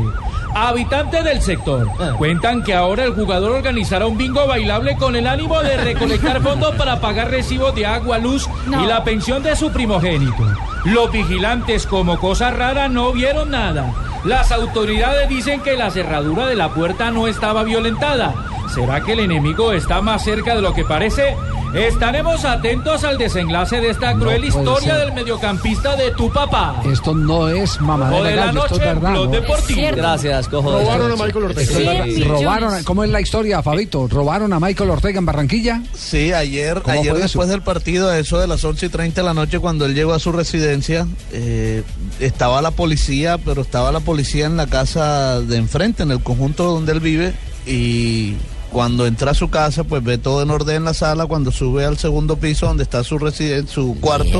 [0.55, 5.61] Habitantes del sector cuentan que ahora el jugador organizará un bingo bailable con el ánimo
[5.61, 8.83] de recolectar fondos para pagar recibos de agua, luz No.
[8.83, 10.43] y la pensión de su primogénito.
[10.85, 13.93] Los vigilantes, como cosa rara, no vieron nada.
[14.27, 18.35] Las autoridades dicen que la cerradura de la puerta no estaba violentada.
[18.75, 21.37] ¿Será que el enemigo está más cerca de lo que parece?
[21.73, 25.05] Estaremos atentos al desenlace de esta cruel historia ser.
[25.05, 26.81] del mediocampista de tu papá.
[26.91, 29.27] Esto no es mamadera O de la gallo, esto es noche, verdad.
[29.29, 29.87] Deportivo.
[29.95, 30.71] Gracias, cojo.
[30.71, 32.05] Robaron a Michael Ortega.
[32.05, 34.07] Sí, robaron, a- ¿Cómo es la historia, Fabito?
[34.07, 35.81] ¿Robaron a Michael Ortega en Barranquilla?
[35.93, 37.51] Sí, ayer, ¿Cómo ayer después eso?
[37.51, 40.13] del partido, a eso de las 11 y 30 de la noche, cuando él llegó
[40.13, 41.83] a su residencia, eh,
[42.19, 46.63] estaba la policía, pero estaba la policía en la casa de enfrente, en el conjunto
[46.63, 47.33] donde él vive,
[47.65, 48.35] y
[48.77, 51.83] cuando entra a su casa, pues ve todo en orden en la sala, cuando sube
[51.83, 54.39] al segundo piso donde está su residencia, su cuarto,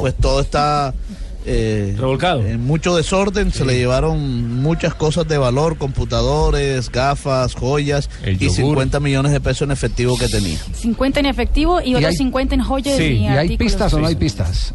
[0.00, 0.92] pues todo está...
[1.44, 2.44] Revolcado.
[2.44, 8.38] En mucho desorden, se le llevaron muchas cosas de valor, computadores, gafas, joyas El y
[8.48, 8.56] yogur.
[8.56, 10.58] 50 millones de pesos en efectivo que tenía.
[10.74, 14.00] 50 en efectivo y, Y otros hay- 50 en joyas y, ¿y hay pistas o
[14.00, 14.74] no hay pistas?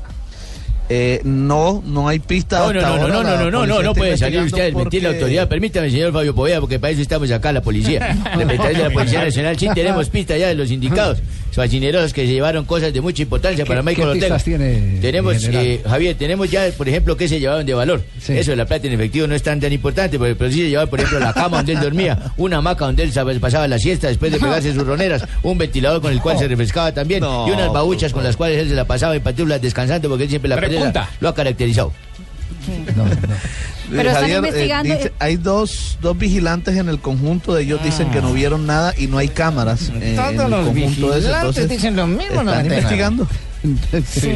[0.93, 2.59] Eh, no, no hay pistas.
[2.59, 4.65] No, no, hasta no, no, ahora no, la no, no, no, puede salir usted a
[4.65, 5.47] desmentir la autoridad.
[5.47, 8.17] Permítame, señor Fabio Poveda, porque para eso estamos acá, la policía.
[8.35, 11.19] Representantes de la Policía Nacional, sí tenemos pistas ya de los indicados.
[11.51, 14.37] Facineros que se llevaron cosas de mucha importancia ¿Qué- para Michael Ortega.
[14.39, 18.01] tiene, Tenemos, eh, Javier, tenemos ya, por ejemplo, que se llevaron de valor.
[18.39, 20.69] Eso de la plata en efectivo no es tan tan importante, porque, pero sí se
[20.69, 23.77] llevaron, por ejemplo, la cama donde él dormía, una hamaca donde él sab- pasaba la
[23.79, 27.47] siesta después de pegarse sus roneras, un ventilador con el cual se refrescaba también, No,
[27.47, 30.29] y unas babuchas con las cuales él se la pasaba en pantuflas descansando, porque él
[30.29, 31.91] siempre la pereza lo ha caracterizado.
[33.89, 37.83] Pero están Javier, eh, investigando- dice- hay dos, dos vigilantes en el conjunto, de ellos
[37.83, 41.17] dicen que no vieron nada y no hay cámaras eh, en el los conjunto ese.
[41.19, 43.27] vigilantes Entonces, dicen lo mismo, no están investigando.
[44.05, 44.31] Sí.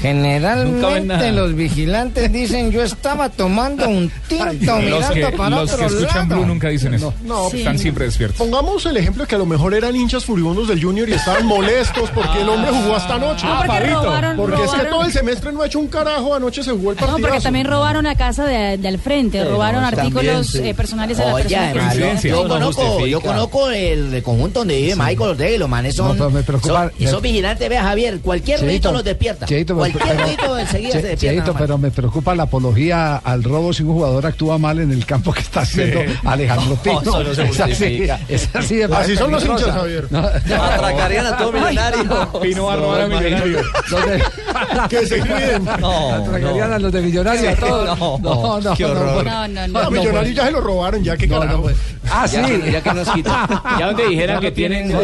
[0.00, 5.78] Generalmente los vigilantes dicen yo estaba tomando un tinto Los mirando que- para los otro
[5.78, 6.40] que escuchan lado.
[6.42, 7.14] Blue nunca dicen eso.
[7.24, 7.58] No, Sí.
[7.58, 8.36] Están siempre despiertos.
[8.38, 11.46] Pongamos el ejemplo de que a lo mejor eran hinchas furibundos del Junior y estaban
[11.46, 13.46] molestos porque el hombre jugó hasta anoche.
[13.46, 16.62] No, porque robaron- porque es que todo el semestre no ha hecho un carajo, anoche
[16.62, 17.28] se jugó el No, partido.
[17.28, 21.34] porque también robaron la casa de, de al frente, robaron artículos eh, personales de la
[21.34, 25.50] persona que además, yo, yo No conozco, yo conozco el, conjunto donde vive Michael Ortega
[25.50, 29.04] y los manes No, son, me preocupa- son- esos vigilantes, vea Javier, cualquier Cheito, los
[29.04, 29.46] despierta.
[29.46, 31.44] Cheito, pero- cualquier pero- ruido enseguida Che- se despierta.
[31.44, 35.04] Cheito, pero me preocupa la apología al robo si un jugador actúa mal en el
[35.06, 37.00] campo que está haciendo Alejandro Pino.
[37.02, 40.06] no se es así, es así de Así son los hinchas, Javier.
[40.10, 40.18] No.
[40.20, 42.32] Atracarían a todo millonario.
[42.40, 43.60] Pino va a robar a Millonario.
[44.88, 45.64] Que se cuiden.
[45.80, 47.98] No, Atracarían a los de Millonarios a todos.
[47.98, 49.24] No, no, no, qué no, horror.
[49.24, 49.90] No, no, No, no.
[49.90, 51.68] Millonarios ya se lo robaron, ya que carajo.
[52.10, 52.36] Ah, sí.
[52.70, 53.62] Ya, que nos quita.
[53.78, 55.00] Ya donde dijeran que tienen no.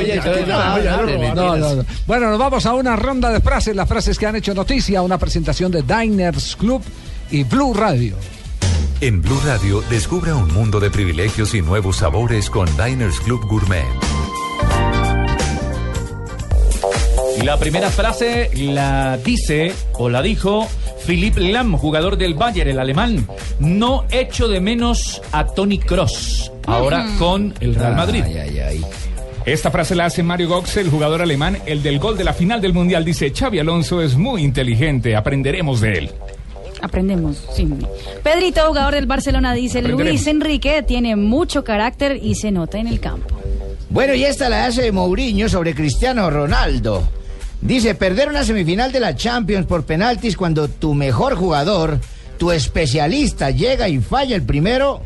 [1.35, 1.85] No, no, no.
[2.07, 5.19] Bueno, nos vamos a una ronda de frases, las frases que han hecho noticia, una
[5.19, 6.83] presentación de Diners Club
[7.31, 8.17] y Blue Radio.
[9.03, 13.85] En Blue Radio, descubra un mundo de privilegios y nuevos sabores con Diners Club Gourmet.
[17.45, 20.67] La primera frase la dice o la dijo
[21.07, 23.27] Philipp Lahm, jugador del Bayern, el alemán.
[23.59, 28.25] No echo de menos a Tony Cross, ahora con el Real Madrid.
[29.45, 32.61] Esta frase la hace Mario Götze, el jugador alemán, el del gol de la final
[32.61, 33.05] del Mundial.
[33.05, 36.11] Dice, Xavi Alonso es muy inteligente, aprenderemos de él.
[36.81, 37.69] Aprendemos, sí.
[38.23, 39.83] Pedrito, jugador del Barcelona, dice.
[39.83, 43.37] Luis Enrique tiene mucho carácter y se nota en el campo.
[43.91, 47.03] Bueno, y esta la hace Mourinho sobre Cristiano Ronaldo.
[47.61, 52.01] Dice, perder una semifinal de la Champions por penaltis cuando tu mejor jugador,
[52.39, 55.03] tu especialista, llega y falla el primero,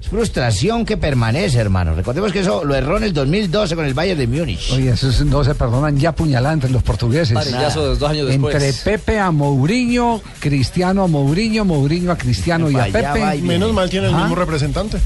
[0.00, 1.94] es frustración que permanece, hermano.
[1.94, 4.72] Recordemos que eso lo erró en el 2012 con el Bayern de Múnich.
[4.72, 7.36] Oye, esos no se perdonan ya puñalada entre los portugueses.
[7.44, 8.54] De dos años después.
[8.54, 13.38] Entre Pepe a Mourinho, Cristiano a Mourinho, Mourinho a Cristiano y a Pepe.
[13.42, 14.20] Menos mal tiene el Ah.
[14.20, 14.98] mismo representante.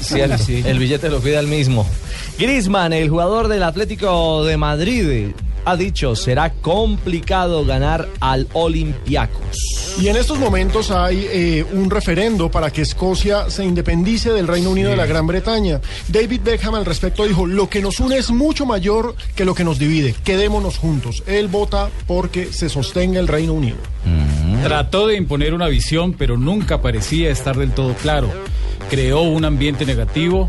[0.00, 0.32] Sí, el,
[0.66, 1.86] el billete lo cuida el mismo.
[2.38, 5.28] Griezmann, el jugador del Atlético de Madrid,
[5.64, 9.96] ha dicho será complicado ganar al Olympiacos.
[10.00, 14.70] Y en estos momentos hay eh, un referendo para que Escocia se independice del Reino
[14.70, 15.80] Unido de la Gran Bretaña.
[16.08, 19.64] David Beckham al respecto dijo, lo que nos une es mucho mayor que lo que
[19.64, 20.14] nos divide.
[20.24, 21.22] Quedémonos juntos.
[21.26, 23.76] Él vota porque se sostenga el Reino Unido.
[24.62, 28.30] Trató de imponer una visión, pero nunca parecía estar del todo claro.
[28.90, 30.48] Creó un ambiente negativo.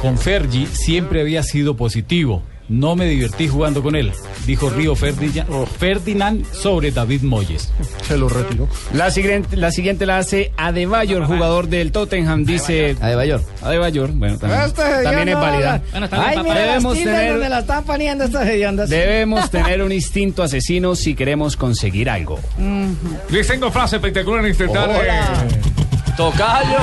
[0.00, 2.42] Con Fergie siempre había sido positivo.
[2.70, 4.12] No me divertí jugando con él,
[4.46, 7.72] dijo Río Ferdinand, Ferdinand sobre David Moyes.
[8.06, 8.68] Se lo retiró.
[8.94, 12.44] La siguiente, la siguiente la hace Adebayor, jugador del Tottenham.
[12.44, 12.96] Dice.
[13.00, 13.42] Adebayor.
[13.60, 15.82] Adebayor, bueno, también, Este también es válida.
[16.12, 18.88] Ay, mira Debemos las tener, donde la están poniendo estas hediondas.
[18.88, 22.38] debemos tener un instinto asesino si queremos conseguir algo.
[23.30, 25.10] Les tengo frase espectacular en este tarde.
[26.16, 26.76] ¡Tocayo!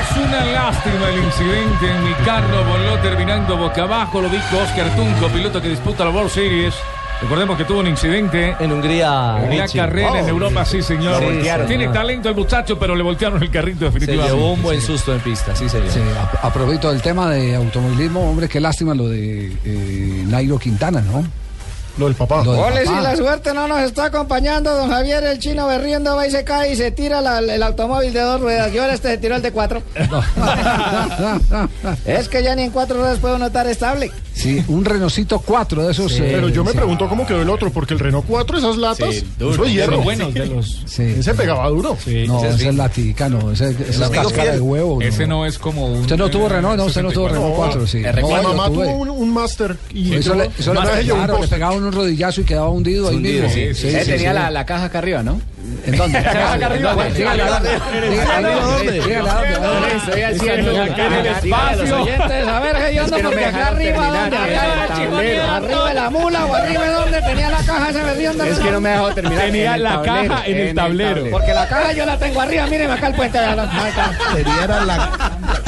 [0.00, 4.20] Es una lástima el incidente en mi carro voló terminando boca abajo.
[4.22, 6.74] Lo dijo Oscar Tunco, piloto que disputa la World Series.
[7.20, 9.36] Recordemos que tuvo un incidente en Hungría.
[9.44, 9.78] En Richie.
[9.80, 10.28] carrera en Oh.
[10.28, 11.18] Europa, sí, señor.
[11.20, 14.34] Sí, voltearon, Tiene talento el muchacho, pero le voltearon el carrito Se definitivamente.
[14.34, 15.88] llevó un buen susto en pista, sí, señor.
[15.90, 16.00] Sí,
[16.42, 21.00] a, a propósito del tema de automovilismo, hombre, qué lástima lo de eh, Nairo Quintana,
[21.00, 21.24] ¿no?
[21.98, 22.40] Lo del papá.
[22.40, 26.30] Ole, si la suerte no nos está acompañando, don Javier, el chino berriendo va y
[26.30, 28.72] se cae y se tira la- el automóvil de dos ruedas.
[28.74, 29.82] Y ahora este se tiró el de cuatro.
[32.06, 34.10] es que ya ni en cuatro ruedas puedo notar estable.
[34.34, 36.12] Sí, un Renocito 4 de esos.
[36.18, 36.76] eh, Pero yo me sí.
[36.78, 39.72] pregunto cómo quedó el otro, porque el Renault 4, esas latas, Sí, eso duro, es
[39.72, 39.90] hierro.
[39.90, 41.02] de los buenos, de los- Sí.
[41.18, 41.96] Ese pegaba duro.
[42.26, 44.54] No, ese es laticano, ese, ese es cáscara fiel.
[44.54, 45.02] de huevo.
[45.02, 46.00] Ese no es como un.
[46.00, 47.98] Usted no tuvo Renault, no, usted no tuvo Renault 4, sí.
[47.98, 50.78] Mi No, mamá tuvo un, un Master y Eso le, eso un
[51.84, 53.54] un rodillazo y quedaba hundido ahí Hundido, mismo.
[53.54, 54.34] sí, sí, sí, tenía sí.
[54.34, 55.40] La, la caja acá arriba, ¿no?
[55.86, 56.20] ¿En dónde?
[56.20, 57.78] ¿Dónde?
[59.96, 62.02] Estoy haciendo Acá en el espacio.
[62.02, 62.76] oyentes, a ver,
[63.16, 64.36] que no Porque me acá arriba, ¿dónde?
[65.46, 68.70] arriba de la mula o arriba de donde tenía la caja ese berrión Es que
[68.70, 69.44] no me dejó terminar.
[69.44, 71.24] Tenía la caja en el tablero.
[71.30, 73.38] Porque la caja yo la tengo arriba, mírenme acá el puente.
[73.38, 73.70] de la-
[74.64, 75.10] era la,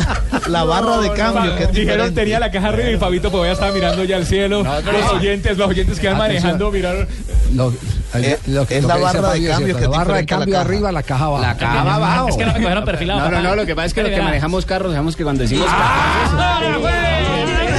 [0.48, 1.56] la barra de cambio.
[1.56, 2.20] que es Dijeron diferente.
[2.20, 4.62] tenía la caja arriba y Fabito pues ya estaba mirando ya al cielo.
[4.64, 7.06] los oyentes, los oyentes que van manejando miraron.
[7.54, 7.72] Lo,
[8.14, 10.14] Eh, lo que- es lo la que dice barra de Fabio cambio que La barra
[10.14, 11.42] de la cambio arriba, la caja abajo.
[11.42, 12.28] La caja abajo.
[12.28, 13.20] Es que no me cogieron perfilado.
[13.20, 15.42] No, no, no, lo que pasa es que lo que manejamos carros, sabemos que cuando
[15.42, 16.60] decimos Ah,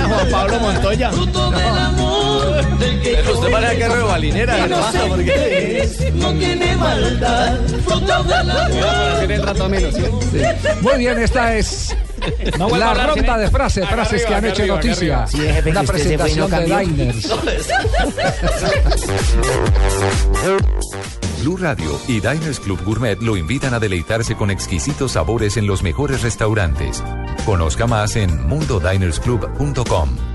[0.08, 1.12] Juan Pablo Montoya.
[3.16, 5.06] Pero usted maneja carro de balinera, ¿qué pasa?
[5.08, 6.12] ¿Por qué?
[6.16, 8.24] No tiene maldad, fruto
[9.70, 9.96] menos.
[9.96, 10.04] ¿sí?
[10.82, 11.96] Muy bien, esta es
[12.58, 13.42] No la hablar, ronda ¿sí?
[13.42, 15.28] de frases, Acá frases arriba, que han hecho arriba, noticia.
[15.28, 16.66] Sí, jefe, no presentación de.
[16.66, 17.30] Diners.
[21.42, 25.84] Blue Radio y Diners Club Gourmet lo invitan a deleitarse con exquisitos sabores en los
[25.84, 27.04] mejores restaurantes.
[27.46, 30.35] Conozca más en mundodinersclub.com.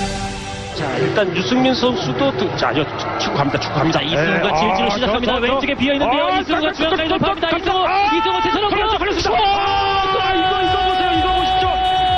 [0.81, 2.83] 자, 일단 유승민 선수도 득, 자, 여,
[3.19, 3.59] 축구합니다.
[3.59, 4.01] 축구합니다.
[4.01, 5.35] 이승우가 아, 질주를 저, 시작합니다.
[5.37, 6.25] 왼쪽에 비어 있는데요.
[6.25, 7.57] 아, 이승우가 중앙까지 돌파합니다.
[7.57, 8.69] 이승우, 아, 이승우 제쳐놓고요.
[8.69, 9.19] 걸렸어, 걸렸어.
[9.19, 9.29] 슛!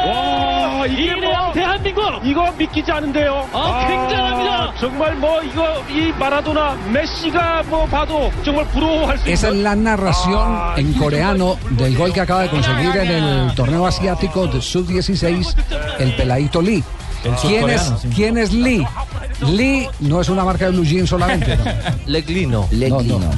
[0.06, 3.49] 아, 이거 이게 뭐 대한민국 이거 믿기지 않은데요.
[3.52, 4.73] 아, 굉장합니다.
[4.80, 10.78] 정말 뭐 이거 이 마라도나 메시가 뭐 봐도 정말 부러워할 수 Esa es la narración
[10.78, 15.54] en coreano del gol que acaba de conseguir en el torneo asiático de sub-16
[15.99, 16.84] el peladito Lee.
[17.23, 17.91] El ¿Quién es.
[18.15, 18.86] ¿Quién es Lee?
[19.47, 21.55] Lee no es una marca de blue jeans solamente.
[21.55, 21.63] ¿no?
[22.05, 22.67] Leglino.
[22.71, 23.31] No, no.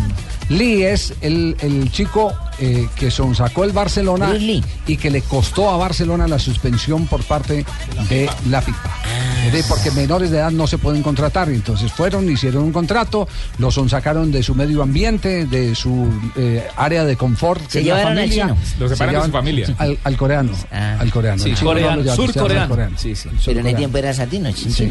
[0.50, 4.34] Lee es el, el chico eh, que sonsacó el Barcelona
[4.88, 7.66] y que le costó a Barcelona la suspensión por parte
[8.10, 8.90] de la FIFA.
[9.52, 11.50] Decir, porque menores de edad no se pueden contratar.
[11.50, 13.28] Entonces fueron, hicieron un contrato,
[13.60, 17.62] lo sonsacaron de su medio ambiente, de su eh, área de confort.
[17.68, 18.44] que Se es la llevaron al familia.
[18.46, 18.58] chino.
[18.80, 19.76] Lo Se separan de su familia.
[19.78, 20.52] Al, al coreano.
[20.72, 21.44] Al coreano.
[21.44, 22.70] Sí, chino coreano, se surcoreano.
[22.70, 22.98] coreano.
[22.98, 23.30] Sí, sí.
[23.30, 24.90] El Pero en el tiempo era satino, Sí.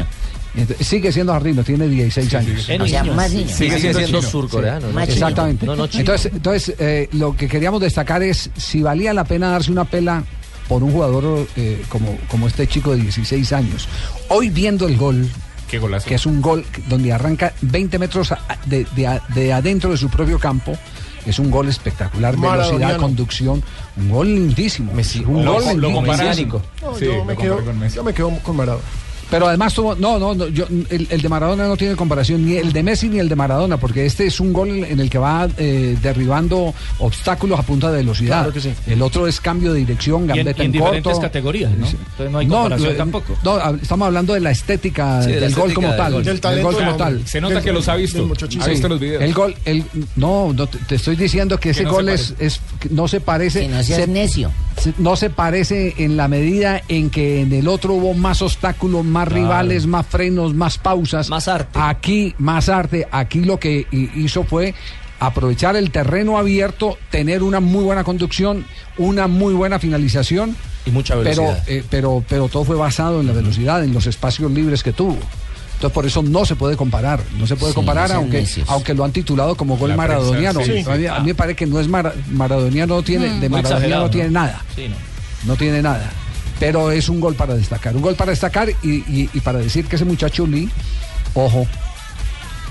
[0.57, 2.69] Entonces, Sigue siendo Jarrino, tiene 16 años.
[2.79, 3.49] O sea, más niño.
[3.53, 5.01] Sigue siendo surcoreano, Sí, ¿no?
[5.01, 5.65] Exactamente.
[5.65, 6.01] No, no, chino.
[6.01, 10.23] entonces, entonces eh, lo que queríamos destacar es si valía la pena darse una pela
[10.69, 13.87] por un jugador eh, como, como este chico de 16 años.
[14.29, 15.27] Hoy viendo el gol,
[15.69, 16.07] Qué golazo.
[16.07, 18.33] que es un gol donde arranca 20 metros
[18.65, 20.77] de, de- de adentro de su propio campo.
[21.25, 23.63] Es un gol espectacular, velocidad, conducción,
[23.97, 24.91] un gol lindísimo.
[25.27, 25.95] un Lo- gol lo lindísimo.
[25.95, 27.95] comparan- No, Sí, yo, lo me quedo, con Messi.
[27.95, 28.83] yo me quedo con Maradona.
[29.31, 32.55] Pero además tuvo, no, no, no, yo, el, el de Maradona no tiene comparación, ni
[32.57, 35.17] el de Messi ni el de Maradona, porque este es un gol en el que
[35.17, 38.37] va eh, derribando obstáculos a punta de velocidad.
[38.39, 38.73] Claro que sí.
[38.87, 41.87] El otro es cambio de dirección, Y en, gambeta y en en, diferentes categorías, ¿no?
[41.87, 43.37] Entonces no hay comparación tampoco.
[43.43, 46.13] No, estamos hablando de la estética Sí, de la del gol como del tal.
[46.13, 46.23] gol.
[46.23, 47.27] Del del talento gol como tal.
[47.27, 48.29] Se nota Del- que los ha visto.
[48.61, 49.23] Ha visto los videos.
[49.23, 49.83] El gol, el,
[50.15, 52.61] no, no te, te estoy diciendo que ese no se gol es, es-
[52.91, 53.61] no se parece.
[53.61, 54.51] Que no seas se- necio.
[54.81, 59.03] se- no se parece en la medida en que en el otro hubo más obstáculos,
[59.15, 61.29] más rivales, más frenos, más pausas.
[61.29, 61.79] Más arte.
[61.81, 63.07] Aquí, más arte.
[63.11, 64.73] Aquí lo que hi- hizo fue
[65.19, 68.65] aprovechar el terreno abierto, tener una muy buena conducción,
[68.97, 70.55] una muy buena finalización.
[70.85, 71.63] Y mucha Pero, velocidad.
[71.69, 75.17] eh, pero, pero todo fue basado en la velocidad, en los espacios libres que tuvo.
[75.75, 79.03] Entonces por eso no se puede comparar, no se puede Sí, comparar aunque aunque lo
[79.03, 80.61] han titulado como gol La prensa, maradoniano.
[80.63, 83.49] sí, a, mí, a mí me parece que no es mara- maradoniano, no tiene, de
[83.49, 84.95] maradoniano no tiene nada, Sí, no.
[85.45, 86.09] no tiene nada.
[86.59, 90.05] Pero es un gol para destacar, un gol para destacar y, para decir que ese
[90.05, 90.69] muchacho Lee,
[91.33, 91.67] ojo,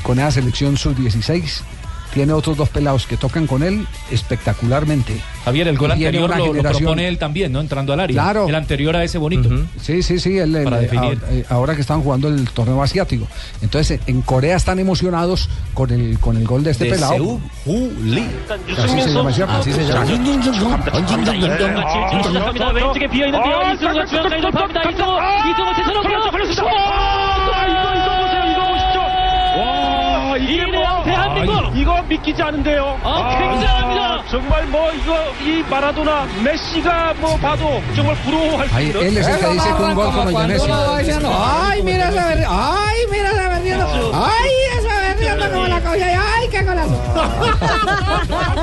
[0.02, 1.62] con esa selección sub-16,
[2.14, 5.20] tiene otros dos pelados que tocan con él espectacularmente.
[5.44, 7.60] Javier, el gol Y anterior lo, lo propone él también, ¿no?
[7.60, 8.14] Entrando al área.
[8.14, 8.48] Claro.
[8.48, 9.50] El anterior a ese bonito.
[9.82, 11.04] Sí, sí, sí, el- el- Para definir.
[11.04, 13.26] ahora, eh, ahora que están jugando el torneo asiático.
[13.60, 17.14] Entonces, en Corea están emocionados con el con el gol de este De pelado.
[17.14, 18.26] Seúl, Hu Lee.
[18.78, 19.52] Así se llama, ¿cierto?
[19.54, 20.04] Así se llama.
[30.43, 32.99] 이게 뭐 대한민국 이거 믿기지 않은데요.
[33.03, 34.23] 아, 굉장합니다.
[34.29, 39.01] 정말 뭐 이거 이 마라도나 메시가 뭐 봐도 정말 buru할 수 Ahí, 있는.
[39.01, 40.69] él es el que dice que un gol como el de Messi.
[40.71, 42.47] Ay, mira esa verdiendo.
[42.51, 44.11] Ay, mira esa verdiendo.
[44.13, 46.05] Ay, esa verdiendo como la cogió.
[46.05, 47.01] Ay, qué golazo.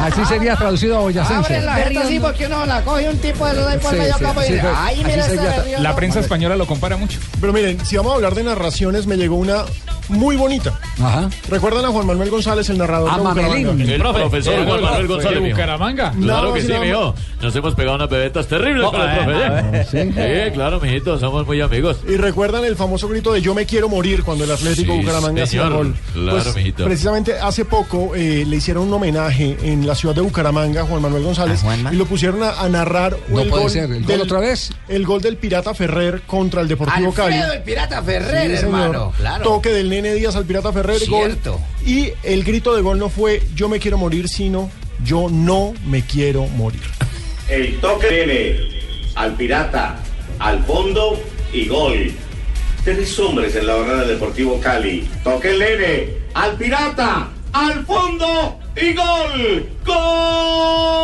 [0.00, 1.60] Así sería traducido a Abre boyacense.
[1.62, 4.14] la jeta así porque uno la coge un tipo de esos ahí por Sí, medio
[4.14, 5.82] sí, campo y sí, dice, pues, ay, así mira esa sería- verdiendo.
[5.82, 7.18] La prensa española lo compara mucho.
[7.40, 9.64] Pero miren, si vamos a hablar de narraciones, me llegó una
[10.11, 10.77] muy bonita.
[11.01, 11.29] Ajá.
[11.49, 13.67] ¿Recuerdan a Juan Manuel González, el narrador A de Mamelín.
[13.67, 13.93] Bucaramanga?
[13.95, 15.41] El profesor Juan Manuel ¿De González.
[15.41, 15.55] mijo.
[15.55, 16.11] Bucaramanga?
[16.11, 17.15] Claro No, que sí, mijo.
[17.41, 19.77] Nos hemos pegado unas bebetas terribles No, con el eh, profe.
[19.79, 20.11] eh, Sí.
[20.47, 21.97] Sí, claro, mijito, somos muy amigos.
[22.07, 25.43] Y recuerdan el famoso grito de yo me quiero morir cuando el Atlético Sí, Bucaramanga
[25.43, 25.95] hacía gol.
[26.13, 26.83] Claro, Pues, mijito.
[26.85, 31.01] precisamente hace poco eh, le hicieron un homenaje en la ciudad de Bucaramanga a Juan
[31.01, 34.21] Manuel González y lo pusieron a, a narrar No el puede gol ser, ¿el gol
[34.21, 34.71] otra vez?
[34.87, 37.35] El gol del Pirata Ferrer contra el Deportivo Cali.
[37.35, 38.79] Alfredo el Pirata Ferrer, Sí, señor.
[38.81, 39.13] hermano.
[39.17, 39.43] Claro.
[39.43, 41.53] Toque del Nene Díaz al Pirata Ferrer, Cierto.
[41.53, 41.61] gol.
[41.85, 44.69] Y el grito de gol no fue yo me quiero morir, sino
[45.03, 46.81] yo no me quiero morir.
[47.47, 48.57] El toque viene
[49.15, 49.97] al pirata,
[50.39, 51.19] al fondo
[51.53, 52.11] y gol.
[52.83, 55.07] Tres hombres en la barrera del Deportivo Cali.
[55.23, 59.69] Toque el nene, al pirata, al fondo y gol.
[59.85, 61.01] ¡Gol!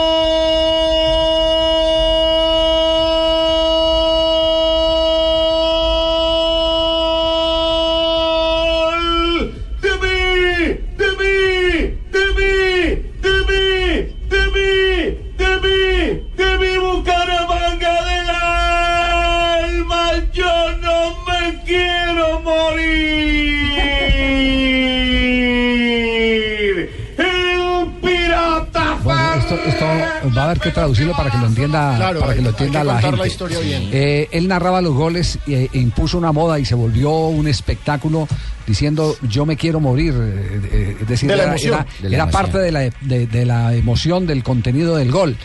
[30.38, 32.64] Va a haber que traducirlo para que lo entienda, Claro, para que lo hay que
[32.66, 33.18] entienda la gente.
[33.18, 33.90] la historia bien.
[33.92, 38.28] Eh, él narraba los goles e, e impuso una moda y se volvió un espectáculo
[38.66, 40.14] diciendo yo me quiero morir.
[40.18, 41.74] eh, eh, es decir, De la era, emoción.
[41.74, 42.42] era- De la era emoción.
[42.42, 45.36] parte de la, de, de la emoción del contenido del gol.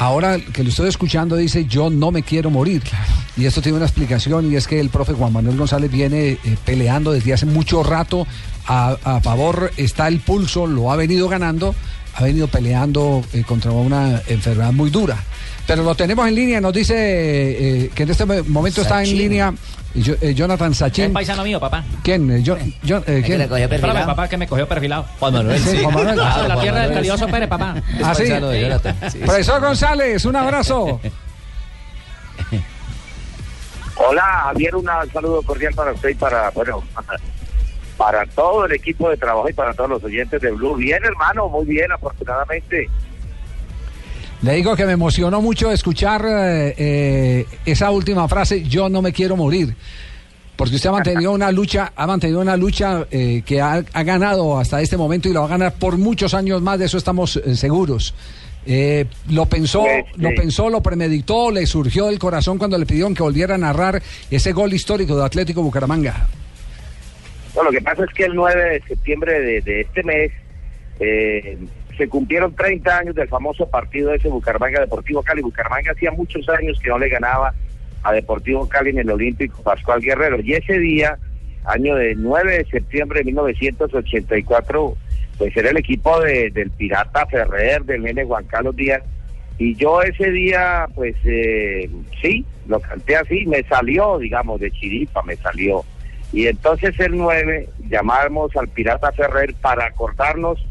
[0.00, 2.82] Ahora que lo estoy escuchando dice yo no me quiero morir.
[3.36, 6.38] y esto tiene una explicación y es que el profe Juan Manuel González viene eh,
[6.64, 8.26] peleando desde hace mucho rato
[8.66, 11.74] a, a favor, está el pulso, lo ha venido ganando,
[12.18, 15.16] ha venido peleando eh, contra una enfermedad muy dura.
[15.66, 19.52] Pero lo tenemos en línea, nos dice eh, que en este momento está en línea
[19.94, 21.12] yo- eh, Jonathan Es Sachin.
[21.12, 21.84] paisano mío, papá.
[22.02, 22.30] ¿Quién?
[22.30, 23.40] Eh, yo- yo- eh, ¿quién?
[23.42, 25.06] Espérame, papá, que me cogió perfilado.
[25.20, 25.82] Juan Manuel, Sí, sí.
[25.82, 26.18] Juan Manuel.
[26.22, 26.94] Ah, la Juan tierra del Manuel.
[26.94, 27.74] calioso Pérez, papá.
[28.02, 28.14] Ah,
[29.10, 29.18] sí.
[29.18, 31.00] Profesor González, un abrazo.
[33.96, 36.82] Hola, Javier, un saludo cordial para usted y para, bueno,
[37.98, 40.76] para todo el equipo de trabajo y para todos los oyentes de Blue.
[40.76, 42.88] Bien, hermano, muy bien, afortunadamente.
[44.40, 49.12] Le digo que me emocionó mucho escuchar eh, eh, esa última frase, yo no me
[49.12, 49.74] quiero morir.
[50.58, 54.58] Porque usted ha mantenido una lucha, ha mantenido una lucha eh, que ha, ha ganado
[54.58, 57.36] hasta este momento y lo va a ganar por muchos años más, de eso estamos
[57.36, 58.14] eh, seguros.
[58.66, 59.84] Eh, lo pensó,
[60.16, 64.02] lo pensó, lo premeditó, le surgió del corazón cuando le pidieron que volviera a narrar
[64.30, 66.26] ese gol histórico de Atlético Bucaramanga.
[67.54, 70.30] Bueno, lo que pasa es que el 9 de septiembre de, de este mes
[71.00, 71.58] eh,
[71.96, 75.42] se cumplieron 30 años del famoso partido ese Bucaramanga Deportivo Cali.
[75.42, 77.54] Bucaramanga hacía muchos años que no le ganaba
[78.02, 80.38] a Deportivo Cali en el Olímpico Pascual Guerrero.
[80.40, 81.18] Y ese día,
[81.64, 84.96] año de 9 de septiembre de 1984,
[85.38, 89.02] pues era el equipo de- del Pirata Ferrer, del nene Juan Carlos Díaz.
[89.58, 91.90] Y yo ese día, pues eh,
[92.22, 95.82] sí, lo canté así, me salió, digamos, de chiripa, me salió.
[96.32, 100.64] Y entonces el 9 llamamos al Pirata Ferrer para acordarnos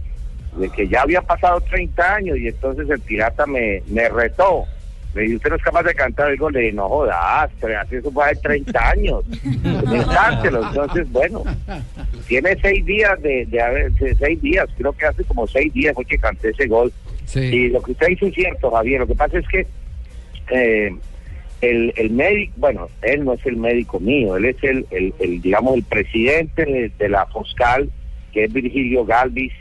[0.57, 4.65] de que ya había pasado 30 años y entonces el Pirata me, me retó.
[5.13, 6.53] Me dijo, usted no es capaz de cantar gol.
[6.53, 9.23] Le dije, no jodas, pero así eso fue hace 30 años.
[10.13, 10.67] Cántelo.
[10.67, 11.43] Entonces, bueno,
[12.27, 16.05] tiene seis días de, de haber, seis días, creo que hace como seis días fue
[16.05, 16.91] que canté ese gol.
[17.35, 19.01] Y lo que usted dice es cierto, Javier.
[19.01, 19.67] Lo que pasa es que
[20.51, 20.95] eh,
[21.61, 25.75] el, el médico, bueno, él no es el médico mío, él es el, el, digamos,
[25.75, 27.89] el presidente de, la Foscal,
[28.31, 29.53] que es Virgilio Galvis.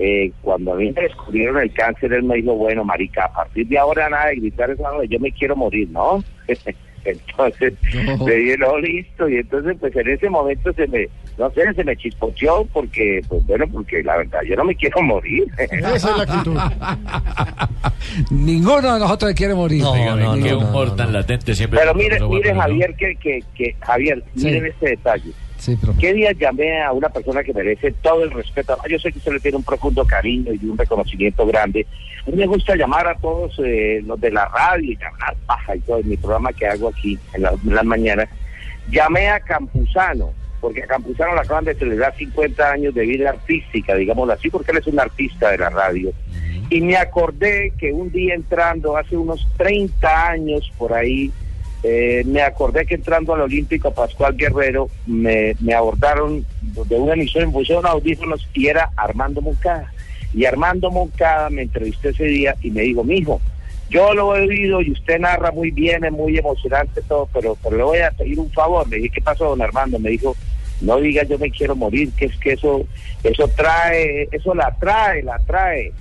[0.00, 3.68] Eh, cuando a mí me descubrieron el cáncer, él me dijo, bueno, marica, a partir
[3.68, 6.24] de ahora nada de gritar esa yo me quiero morir, ¿no?
[7.28, 7.74] entonces,
[8.18, 8.26] No.
[8.28, 11.84] le dije, no, listo, y entonces, pues en ese momento se me, no sé, se
[11.84, 15.44] me chispoteó, porque, pues bueno, porque la verdad, yo no me quiero morir.
[15.58, 16.56] Esa es la actitud.
[18.30, 19.82] Ninguno de nosotros quiere morir.
[19.84, 21.80] Oigan, qué humor tan latente siempre.
[21.80, 22.54] Pero mire, mire.
[22.54, 24.46] Javier, que, que, que Javier, Sí.
[24.46, 25.30] miren este detalle.
[25.64, 25.78] Sí.
[25.98, 28.76] ¿Qué día llamé a una persona que merece todo el respeto?
[28.78, 31.86] Ah, Yo sé que usted le tiene un profundo cariño y un reconocimiento grande.
[32.26, 35.76] A mí me gusta llamar a todos eh, los de la radio y hablar paja
[35.76, 38.28] y todo en mi programa que hago aquí en la- las mañanas.
[38.90, 43.94] Llamé a Campuzano, porque a Campuzano le acaban de celebrar 50 años de vida artística,
[43.94, 46.12] digámoslo así, porque él es un artista de la radio.
[46.70, 51.30] Y me acordé que un día entrando, hace unos 30 años por ahí,
[51.86, 57.48] eh, me acordé que entrando al Olímpico Pascual Guerrero me, me abordaron de una emisión,
[57.48, 59.92] me pusieron audífonos y era Armando Moncada.
[60.32, 63.38] Y Armando Moncada me entrevistó ese día y me dijo, mijo,
[63.90, 67.76] yo lo he oído y usted narra muy bien, es muy emocionante todo, pero, pero
[67.76, 68.88] le voy a pedir un favor.
[68.88, 69.98] Le dije, ¿qué pasó, don Armando?
[69.98, 70.34] Me dijo,
[70.80, 72.86] no diga yo me quiero morir, que es que eso,
[73.22, 75.92] eso trae, eso la trae, la trae.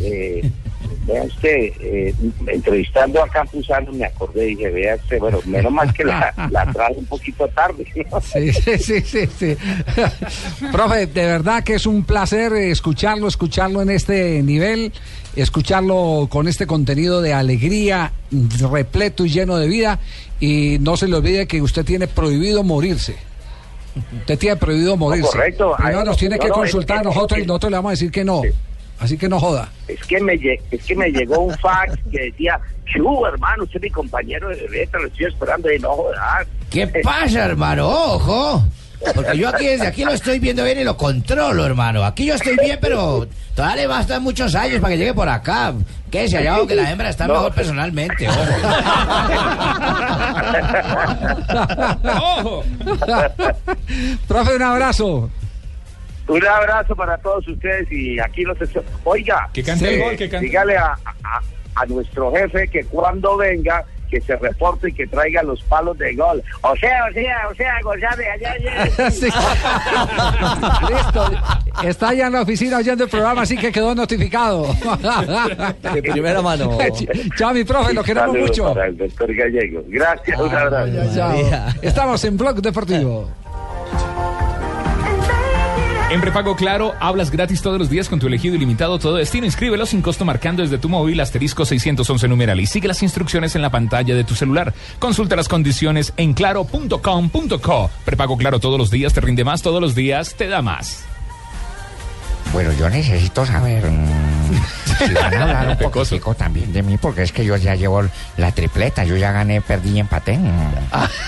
[0.00, 0.50] Eh,
[1.06, 2.14] vea usted, eh,
[2.46, 6.70] entrevistando a Campuzano me acordé y dije, vea usted, bueno, menos mal que la, la
[6.72, 7.86] trae un poquito tarde.
[8.22, 9.56] Sí, sí, sí, sí, sí.
[10.72, 14.92] Profe, de verdad que es un placer escucharlo, escucharlo en este nivel,
[15.36, 18.12] escucharlo con este contenido de alegría,
[18.70, 19.98] repleto y lleno de vida.
[20.40, 23.16] Y no se le olvide que usted tiene prohibido morirse.
[24.20, 25.30] Usted tiene prohibido morirse.
[25.30, 25.74] correcto.
[25.78, 28.10] No Ay, nos tiene no, que consultar a nosotros y nosotros le vamos a decir
[28.10, 28.42] que no.
[29.00, 29.68] Así que no joda.
[29.86, 32.58] Es que me lle- es que me llegó un fax que decía,
[32.92, 33.62] ¿qué hubo, hermano?
[33.64, 36.46] Usted es mi compañero de letra, lo estoy esperando y no jodas.
[36.70, 37.88] ¿Qué pasa, hermano?
[37.88, 38.64] Ojo.
[39.14, 42.04] Porque yo aquí desde aquí lo estoy viendo bien y lo controlo, hermano.
[42.04, 45.72] Aquí yo estoy bien, pero todavía le bastan muchos años para que llegue por acá.
[46.10, 47.34] Quédese allá que la hembra está No.
[47.34, 48.26] mejor personalmente.
[52.04, 52.64] ¡Ojo!
[54.28, 55.30] Profe, un abrazo.
[56.28, 60.28] Un abrazo para todos ustedes y aquí los estoy- Oiga, Que cante el gol, que
[60.28, 60.46] cante.
[60.46, 60.92] dígale a,
[61.24, 61.40] a-
[61.74, 66.14] a nuestro jefe que cuando venga que se reporte y que traiga los palos de
[66.14, 66.42] gol.
[66.62, 69.10] O sea, o sea, o sea, González, allá, allá.
[69.10, 69.26] Sí.
[70.88, 71.30] Listo.
[71.84, 74.66] Está ya en la oficina oyendo el programa, así que quedó notificado.
[75.94, 76.78] De primera mano.
[77.36, 78.74] Chao, mi profe, lo queremos Saludos mucho.
[78.74, 79.82] Para el doctor Gallego.
[79.88, 81.14] Gracias, un abrazo.
[81.14, 81.34] Chao.
[81.82, 83.28] Estamos en Blog Deportivo.
[86.10, 89.44] En prepago claro, hablas gratis todos los días con tu elegido ilimitado todo destino.
[89.44, 93.60] Inscríbelo sin costo marcando desde tu móvil asterisco 611 numeral y sigue las instrucciones en
[93.60, 94.72] la pantalla de tu celular.
[94.98, 97.90] Consulta las condiciones en claro.com.co.
[98.06, 101.04] Prepago claro todos los días, te rinde más todos los días, te da más.
[102.54, 103.84] Bueno, yo necesito saber
[104.98, 108.02] si van a hablar un poquitico también de mí, porque es que yo ya llevo
[108.36, 110.36] la tripleta, yo ya gané, perdí y empaté.
[110.38, 110.50] mm.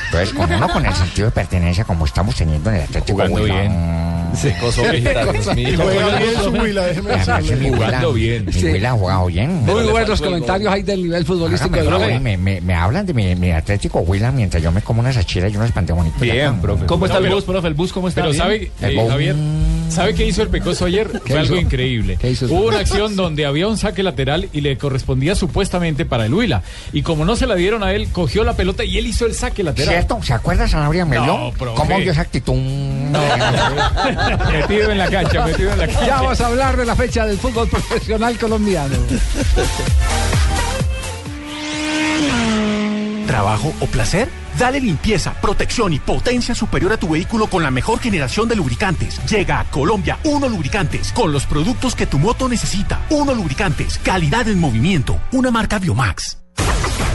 [0.06, 3.42] Entonces, con uno con el sentido de pertenencia como estamos teniendo en el Atlético Jugando
[3.42, 3.72] Huila, bien.
[3.72, 4.82] mm, Sí, coso.
[4.94, 5.74] Y
[7.70, 8.46] Jugando bien.
[8.46, 8.62] Mi.
[8.64, 9.64] Huila ha jugado bien.
[9.64, 12.20] Muy buenos comentarios ahí del nivel futbolístico de Blue.
[12.20, 15.52] me, me, me hablan de mi, mi Atlético Huila mientras yo me como unas achiras
[15.52, 16.20] y unos pantebonitos.
[16.20, 16.86] Bien, profe.
[16.86, 17.68] ¿Cómo está el bus, profe?
[17.68, 18.20] ¿El bus cómo está?
[18.22, 18.42] Pero ¿Bien?
[18.42, 19.06] sabe, eh.
[19.10, 19.36] Javier,
[19.88, 21.10] ¿sabe qué hizo el Pecoso ayer?
[21.26, 22.16] Fue algo increíble.
[22.20, 26.04] ¿Qué hizo el Hubo una acción donde había un saque lateral y le correspondía supuestamente
[26.04, 26.62] para el Huila.
[26.92, 29.34] Y como no se la dieron a él, cogió la pelota y él hizo el
[29.34, 29.94] saque lateral.
[29.94, 30.22] ¿Cierto?
[30.22, 31.26] ¿Se acuerda Sanabria Melón?
[31.26, 31.76] No, profe.
[31.76, 32.54] ¿Cómo vio esa actitud?
[34.52, 36.06] metido en la cancha, metido en la cancha.
[36.06, 38.96] Ya vamos a hablar de la fecha del fútbol profesional colombiano.
[43.26, 44.28] ¿Trabajo o placer?
[44.60, 49.18] Dale limpieza, protección y potencia superior a tu vehículo con la mejor generación de lubricantes.
[49.24, 53.00] Llega a Colombia Uno Lubricantes con los productos que tu moto necesita.
[53.08, 56.39] Uno Lubricantes, calidad en movimiento, una marca Biomax.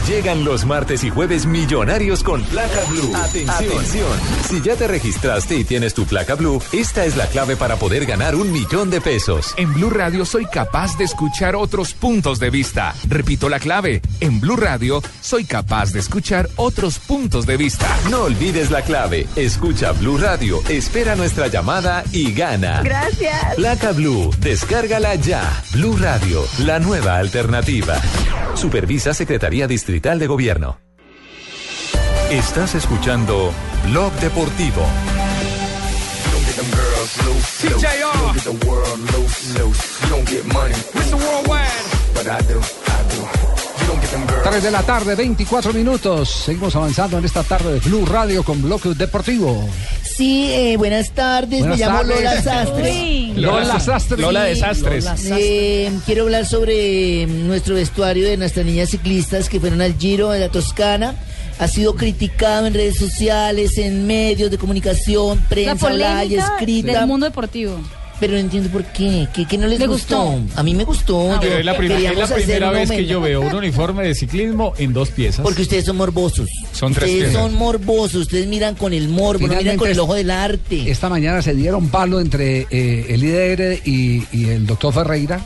[0.08, 3.12] Llegan los martes y jueves millonarios con placa blue.
[3.16, 4.08] Atención.
[4.48, 8.06] Si ya te registraste y tienes tu placa blue, esta es la clave para poder
[8.06, 9.52] ganar un millón de pesos.
[9.56, 12.94] En Blue Radio soy capaz de escuchar otros puntos de vista.
[13.08, 14.00] Repito la clave.
[14.20, 17.88] En Blue Radio soy capaz de escuchar otros puntos de vista.
[18.08, 19.26] No olvides la clave.
[19.34, 22.80] Escucha Blue Radio, espera nuestra llamada y gana.
[22.84, 23.56] Gracias.
[23.56, 25.64] Placa Blue, descárgala ya.
[25.72, 28.00] Blue Radio, la nueva alternativa.
[28.54, 30.78] Supervisa Secretaría Distrital de Gobierno.
[32.30, 33.52] Estás escuchando
[33.84, 34.82] Blog Deportivo.
[44.44, 46.28] Tres de la tarde, 24 minutos.
[46.30, 49.68] Seguimos avanzando en esta tarde de Blue Radio con Bloque Deportivo.
[50.02, 52.16] Sí, eh, buenas tardes, Buenas me llamo tardes.
[52.16, 52.90] Lola Sastre.
[52.90, 53.32] Uy.
[53.36, 54.16] Lola Sastre.
[54.18, 55.04] Lola de Sastres.
[55.04, 59.96] Lola Eh, quiero hablar sobre mm, nuestro vestuario de nuestras niñas ciclistas que fueron al
[59.98, 61.14] Giro de la Toscana.
[61.58, 66.92] Ha sido criticado en redes sociales, en medios de comunicación, La prensa, hablada y escrita.
[66.98, 67.78] del mundo deportivo.
[68.18, 69.28] Pero no entiendo por qué.
[69.34, 70.30] ¿Qué, qué no les ¿Le gustó?
[70.32, 70.58] gustó?
[70.58, 71.38] A mí me gustó.
[71.42, 71.78] Yo- es la, es
[72.32, 75.42] primera vez que yo veo un uniforme de ciclismo en dos piezas.
[75.42, 76.48] Porque ustedes son morbosos.
[76.72, 77.42] Son tres ustedes piezas.
[77.42, 78.22] son morbosos.
[78.22, 80.90] Ustedes miran con el morbo, no miran con el ojo del arte.
[80.90, 85.40] Esta mañana se dieron palo entre eh, el líder y, y el doctor Ferreira.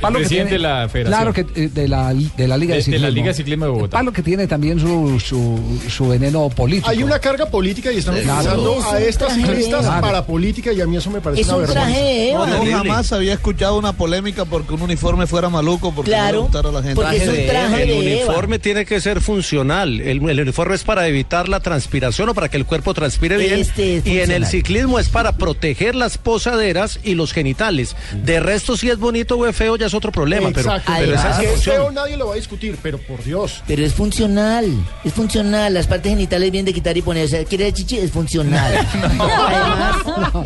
[0.00, 1.32] Palo que presidente tiene- de la federación.
[1.32, 3.06] Claro, que, eh, de, la, de la Liga de, De- de Ciclismo.
[3.06, 3.98] la Liga de Ciclismo de Bogotá.
[3.98, 5.60] Palo que tiene también su, su,
[5.90, 6.88] su veneno político.
[6.88, 10.96] Hay una carga política y están utilizando a estas ciclistas para política y a mí
[10.96, 11.86] eso me parece Es una un vergüenza.
[11.86, 12.32] traje.
[12.34, 16.62] No, yo jamás había escuchado una polémica porque un uniforme fuera maluco, porque Claro, a
[16.72, 16.94] la gente.
[16.94, 18.24] porque es un traje El de Eva.
[18.26, 20.00] uniforme tiene que ser funcional.
[20.00, 23.54] El, el uniforme es para evitar la transpiración o para que el cuerpo transpire bien.
[23.60, 27.96] Este es y en el ciclismo es para proteger las posaderas y los genitales.
[28.24, 30.48] De resto, si es bonito es feo, ya es otro problema.
[30.54, 30.92] Pero, Exacto.
[30.98, 33.62] pero esa es que es feo nadie lo va a discutir, pero por Dios.
[33.66, 34.66] Pero es funcional,
[35.04, 35.74] es funcional.
[35.74, 37.26] Las partes genitales vienen de quitar y poner.
[37.26, 38.72] O sea, quiere chichi, es funcional.
[39.30, 39.96] Además,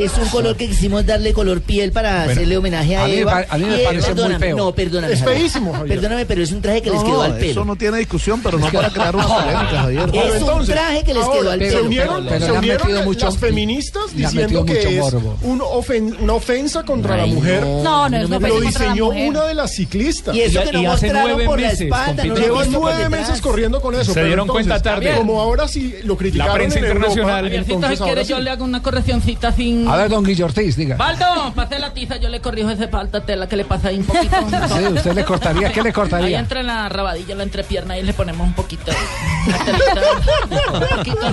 [0.01, 3.33] es un color que quisimos darle color piel para Bueno, hacerle homenaje a, Eva.
[3.47, 4.57] pa- a mí me Y, parece muy perdóname, feo.
[4.57, 5.13] No, perdóname.
[5.15, 5.97] Es feísimo, Javier.
[6.01, 7.51] Perdóname, pero es un traje que les quedó al pelo.
[7.53, 10.11] Eso no tiene discusión, pero no para crear una polémica, Javier.
[10.15, 11.85] Es un traje que les quedó al se pelo.
[11.85, 15.13] unieron, pero se le han unieron metido mucho- las feministas diciendo que es
[15.43, 17.63] un ofen- una ofensa contra la mujer.
[17.63, 17.85] no.
[17.85, 18.79] No, no Lo ofensa
[19.09, 19.31] la mujer.
[19.31, 20.35] una de las ciclistas.
[20.35, 23.41] Y eso que no Y hace mostraron nueve por la espalda, no Llevan nueve meses
[23.41, 24.05] corriendo con eso.
[24.05, 25.15] Se pero dieron entonces, cuenta tarde.
[25.17, 27.53] Como ahora sí lo criticaron prensa en Europa, internacional.
[27.53, 28.31] Entonces si quiere sí.
[28.31, 29.89] yo le hago una correccioncita sin...
[29.89, 30.97] A ver, don Guillo Ortiz, diga.
[30.97, 34.05] Baldo, pase la tiza, yo le corrijo ese falta tela que le pasa ahí un
[34.05, 34.35] poquito.
[34.75, 36.39] Sí, usted le cortaría, ¿qué le Ahí cortaría?
[36.39, 38.93] entra en la rabadilla, la entrepierna y le ponemos un poquito.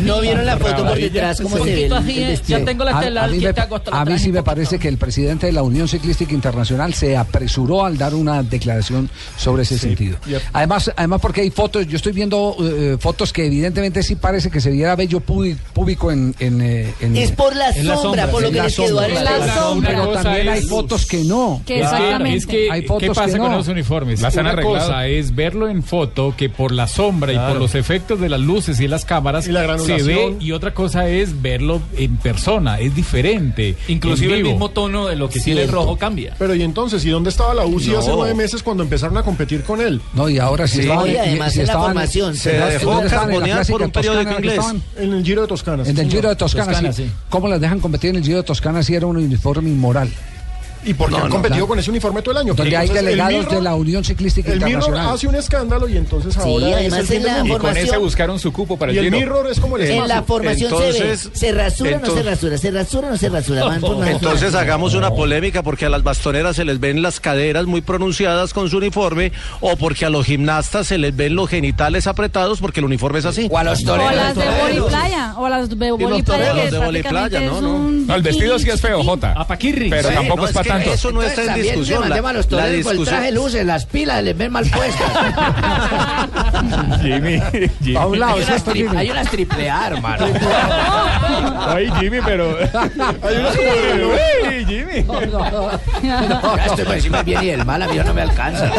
[0.01, 3.01] No vieron la foto por detrás, cómo Un se ve eh, ya tengo la A,
[3.01, 6.93] tela a mí, la sí me parece que el presidente de la Unión Ciclística Internacional
[6.93, 10.17] se apresuró al dar una declaración sobre ese sentido.
[10.53, 14.59] Además, además porque hay fotos, yo estoy viendo eh, fotos que evidentemente sí parece que
[14.61, 18.41] se viera bello público en, en, eh, en- Es por la En la sombra, por
[18.41, 19.89] lo que les quedó En la sombra.
[19.89, 21.61] pero también hay fotos que no.
[21.65, 22.37] Que exactamente.
[22.37, 23.57] es que, Hay ¿qué fotos pasa que con no.
[23.57, 24.21] los uniformes?
[24.21, 28.19] Las Una cosa es verlo en foto, que por la sombra y por los efectos
[28.19, 31.81] de las luces y las cámaras Y la se ve, y otra cosa es verlo
[31.97, 33.75] en persona, es diferente.
[33.87, 36.35] Inclusive el mismo tono de lo que tiene el rojo cambia.
[36.37, 38.17] Pero y entonces, ¿y dónde estaba la Yo Lucía hace no.
[38.17, 40.01] nueve meses cuando empezaron a competir con él.
[40.13, 40.87] No, y ahora sí, Sí.
[40.87, 43.23] Y además si en la formación, se estaban- dejó ¿dónde estaban?
[43.25, 44.83] ¿En la carbonear clásica por un periódico toscana que inglés.
[44.97, 45.83] En el Giro de Toscana.
[45.85, 47.03] En el Giro de Toscana, Toscana, sí.
[47.05, 47.11] sí.
[47.29, 50.09] ¿Cómo las dejan competir en el Giro de Toscana si era un uniforme inmoral?
[50.83, 51.67] Y porque No, han no, competido claro.
[51.67, 52.53] con ese uniforme todo el año.
[52.55, 55.15] Donde hay Entonces, el delegados Mirror- de la Unión Ciclística El Mirror Internacional.
[55.15, 57.45] hace un escándalo y entonces Sí, ahora es además el fin en la mundo.
[57.45, 59.11] Y con ese formación- buscaron su cupo para el Y el.
[59.11, 62.05] Mirror es como el En la formación Entonces- se ve, se rasura o no se
[62.11, 63.63] entonces- rasura, se rasura o no se rasura.
[63.65, 67.19] Van por una- Entonces hagamos una polémica porque a las bastoneras se les ven las
[67.19, 71.49] caderas muy pronunciadas con su uniforme o porque a los gimnastas se les ven los
[71.49, 73.47] genitales apretados porque el uniforme es así.
[73.51, 77.39] O a los O las de voliplaya, o las de voliplaya toreros que de prácticamente
[77.45, 77.61] no, es
[78.07, 78.15] no.
[78.15, 79.35] el vestido sí es feo, Jota.
[79.61, 80.93] Pero Sí, tampoco no, es para que tanto.
[80.93, 82.01] Eso no está en discusión.
[82.03, 84.65] le mandemos a los toreros con el discusión- traje luces, las pilas les ven mal
[84.69, 85.11] puestas.
[87.01, 87.41] Jimmy,
[87.83, 87.95] Jimmy.
[87.95, 90.25] A un lado, hay, unas tri- hay unas triple A, hermano.
[91.67, 92.57] Ay, Jimmy, pero.
[93.23, 95.05] Hay unas como de- Uy, Jimmy.
[96.03, 98.71] Ya estoy por encima del bien y del mal, a mí no me alcanza.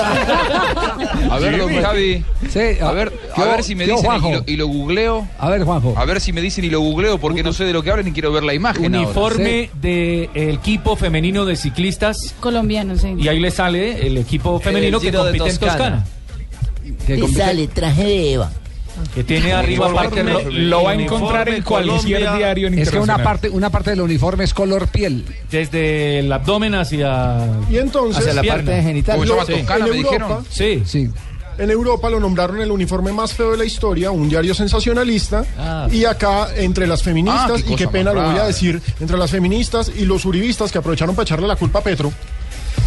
[1.31, 1.83] A ver, don Jimmy.
[1.83, 2.25] Javi.
[2.51, 5.27] Sí, A ver, ¿qué a ver si me dicen y lo, y lo googleo.
[5.39, 5.95] A ver, Juanjo.
[5.97, 8.09] A ver si me dicen y lo googleo porque no sé de lo que hablan
[8.09, 8.95] y quiero ver la imagen.
[8.95, 12.35] Uniforme del equipo femenino de ciclistas.
[12.41, 13.15] colombiano, sí.
[13.19, 16.05] Y ahí le sale el equipo femenino que compite en Toscana.
[17.07, 18.51] Que compite- sale traje de Eva.
[19.15, 22.35] Que tiene arriba Lo, lo va a encontrar en cualquier Colombia.
[22.37, 25.25] diario Es que una parte, una parte del uniforme es color piel.
[25.51, 27.39] desde el abdomen hacia
[27.71, 28.83] Y entonces, Hacia la parte pierna.
[28.83, 29.21] genital.
[29.23, 30.45] En me dijeron.
[30.51, 30.83] Sí.
[30.85, 31.09] Sí.
[31.63, 35.45] En Europa lo nombraron el uniforme más feo de la historia, un diario sensacionalista.
[35.57, 35.87] Ah.
[35.93, 39.17] Y acá, entre las Ah, feministas, qué y qué pena lo voy a decir, entre
[39.17, 42.13] las feministas y los uribistas que aprovecharon para echarle la culpa a Petro.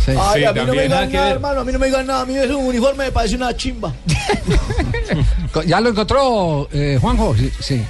[0.04, 0.12] Sí.
[0.20, 2.22] Ay, Sí, a mí no me digan nada hermano, a mí no me digan nada,
[2.24, 3.94] a mí es un uniforme me parece una chimba.
[5.66, 7.34] ¿Ya lo encontró eh, Juanjo?
[7.62, 7.82] Sí.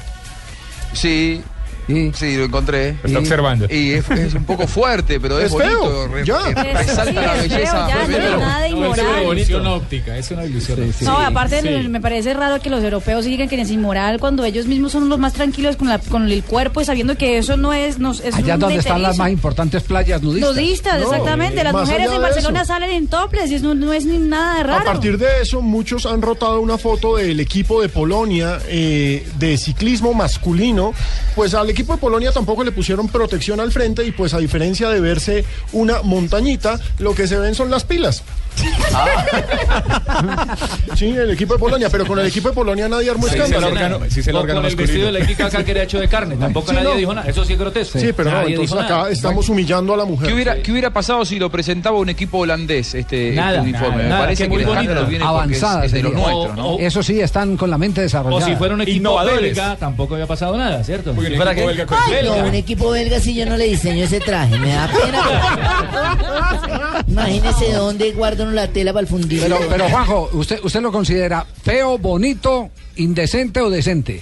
[0.93, 1.41] sí.
[1.87, 2.95] Sí, lo encontré.
[3.03, 3.65] Está observando.
[3.69, 6.07] Y es, es un poco fuerte, pero es, Es feo, bonito.
[6.07, 6.39] re- ya.
[6.49, 9.67] eh, resalta sí, la es feo, belleza ya, no es nada No, es una ilusión
[9.67, 11.11] óptica, es una ilusión óptica.
[11.11, 14.91] No, aparte me parece raro que los europeos digan que es inmoral cuando ellos mismos
[14.91, 17.99] son los más tranquilos con, la, con el cuerpo y sabiendo que eso no es...
[17.99, 20.55] No, es Allá un donde están las más importantes playas nudistas.
[20.55, 21.63] Nudistas, No, exactamente.
[21.63, 22.67] Las mujeres en de Barcelona eso.
[22.67, 24.81] salen en toples y eso no, no es ni nada raro.
[24.81, 29.57] A partir de eso, muchos han rotado una foto del equipo de Polonia eh, de
[29.57, 30.93] ciclismo masculino.
[31.35, 34.89] Pues al equipo de Polonia tampoco le pusieron protección al frente y pues a diferencia
[34.89, 38.23] de verse una montañita, lo que se ven son las pilas.
[40.95, 43.35] Sí, el equipo de Polonia, pero con el equipo de Polonia nadie armó Sí, es
[43.35, 43.67] el escándalo.
[43.73, 46.07] órgano, sí O órgano con el vestido de la Iquica acá que era hecho de
[46.07, 46.35] carne.
[46.37, 46.95] Tampoco Sí, nadie no.
[46.95, 47.29] dijo nada.
[47.29, 47.99] Eso sí es grotesco.
[47.99, 49.09] Sí, pero no, entonces acá nada.
[49.11, 50.27] estamos humillando a la mujer.
[50.29, 53.89] ¿Qué hubiera, ¿Qué hubiera pasado si lo presentaba un equipo holandés este, este Nada, uniforme?
[53.89, 54.93] nada, Me nada, parece que que el muy bonito.
[54.93, 56.27] viene porque es, Avanzada es de los sería.
[56.27, 56.67] nuestros, ¿no?
[56.75, 58.45] O- Eso sí, están con la mente O desarrollada.
[58.45, 61.13] si fuera un equipo belga, tampoco había pasado nada, ¿cierto?
[61.13, 62.13] Si fuera equipo qué?
[62.13, 64.73] belga con- Ay, no, un equipo belga si yo no le diseño ese traje, me
[64.73, 67.03] da pena.
[67.07, 69.43] Imagínese dónde guarda uno la tela para el fundido.
[69.43, 74.21] Pero, pero Juanjo, ¿usted, ¿usted lo considera feo, bonito, indecente o decente?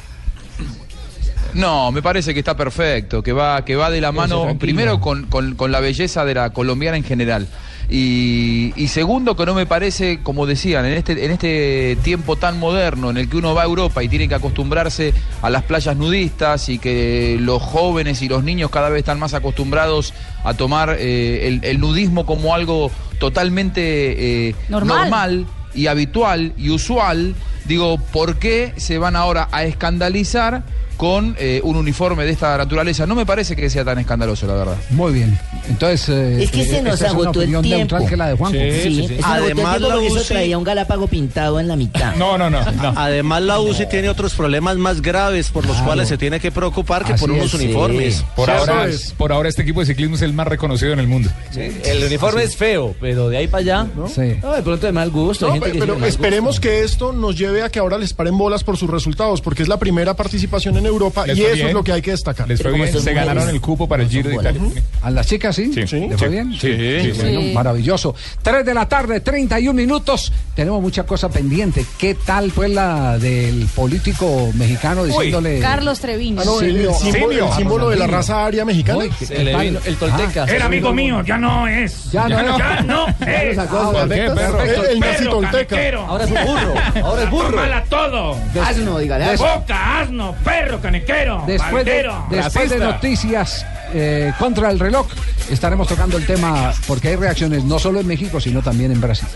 [1.54, 5.28] No, me parece que está perfecto, que va, que va de la mano primero con,
[5.28, 7.48] con- con la belleza de la colombiana en general.
[7.90, 12.60] Y, y segundo, que no me parece, como decían, en este, en este tiempo tan
[12.60, 15.96] moderno en el que uno va a Europa y tiene que acostumbrarse a las playas
[15.96, 20.14] nudistas y que los jóvenes y los niños cada vez están más acostumbrados
[20.44, 24.98] a tomar eh, el, el nudismo como algo totalmente eh, Normal.
[25.00, 30.64] normal y habitual y usual, digo, ¿por qué se van ahora a escandalizar
[30.98, 33.06] con eh, un uniforme de esta naturaleza?
[33.06, 34.76] No me parece que sea tan escandaloso, la verdad.
[34.92, 35.38] Muy bien.
[35.70, 37.98] Entonces, eh, Es que se nos agotó el tiempo.
[38.16, 38.58] la de Juanjo.
[38.58, 42.16] Sí, es una botella Además, la eso UCI traía un galápago pintado en la mitad.
[42.16, 42.60] No, no, no.
[42.72, 42.94] no.
[42.96, 45.86] Además, la UCI tiene otros problemas más graves por los Claro.
[45.88, 47.66] cuales se tiene que preocupar que Así por unos es, sí.
[47.66, 48.24] uniformes.
[48.36, 49.12] Por Sí, ahora, es.
[49.18, 51.30] por ahora este equipo de ciclismo es el más reconocido en el mundo.
[51.56, 53.88] El uniforme es feo, pero de ahí para allá.
[53.96, 54.08] ¿no?
[54.08, 54.36] Sí.
[54.42, 55.48] No, de pronto de mal gusto.
[55.52, 56.62] hay No, gente que pero sí esperemos gusto.
[56.62, 59.70] que esto nos lleve a que ahora les paren bolas por sus resultados, porque es
[59.70, 61.68] la primera participación en Europa y eso bien.
[61.68, 62.48] es lo que hay que destacar.
[62.48, 64.62] Les fue bien, se ganaron el cupo para el Giro de Italia.
[65.02, 65.72] ¿A las chicas sí?
[65.74, 66.08] Sí.
[66.10, 66.52] ¿Le fue bien?
[66.54, 67.52] Sí, sí, Bueno, sí.
[67.54, 68.16] maravilloso.
[68.42, 70.32] 3 de la tarde, 31 minutos.
[70.56, 71.86] Tenemos mucha cosa pendiente.
[71.98, 75.60] ¿Qué tal fue la del político mexicano diciéndole...
[75.60, 76.42] Carlos Treviño.
[76.42, 77.54] Ah, no, el, el Simio.
[77.56, 79.00] símbolo, el de la raza aria mexicana.
[79.00, 80.44] Uy, vino el tolteca.
[80.48, 82.12] Ah, Era amigo mío, ya no es.
[82.12, 82.58] Ya no es.
[82.58, 83.58] Ya no es.
[83.58, 84.04] Ah.
[84.06, 85.78] El, el nazi tolteca.
[86.08, 86.74] Ahora es un burro,
[87.04, 87.50] ahora es burro.
[87.52, 88.38] Tómala todo.
[88.64, 89.36] Asno, dígale.
[89.38, 95.08] Boca, asno, perro, canequero, Después de, después de noticias eh, contra el reloj,
[95.50, 99.28] estaremos tocando el tema porque hay reacciones no solo en México, sino también en Brasil.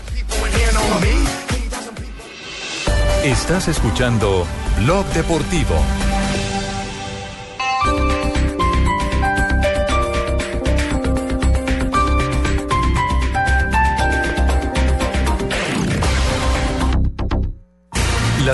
[3.24, 4.46] Estás escuchando
[4.78, 5.74] Blog Deportivo.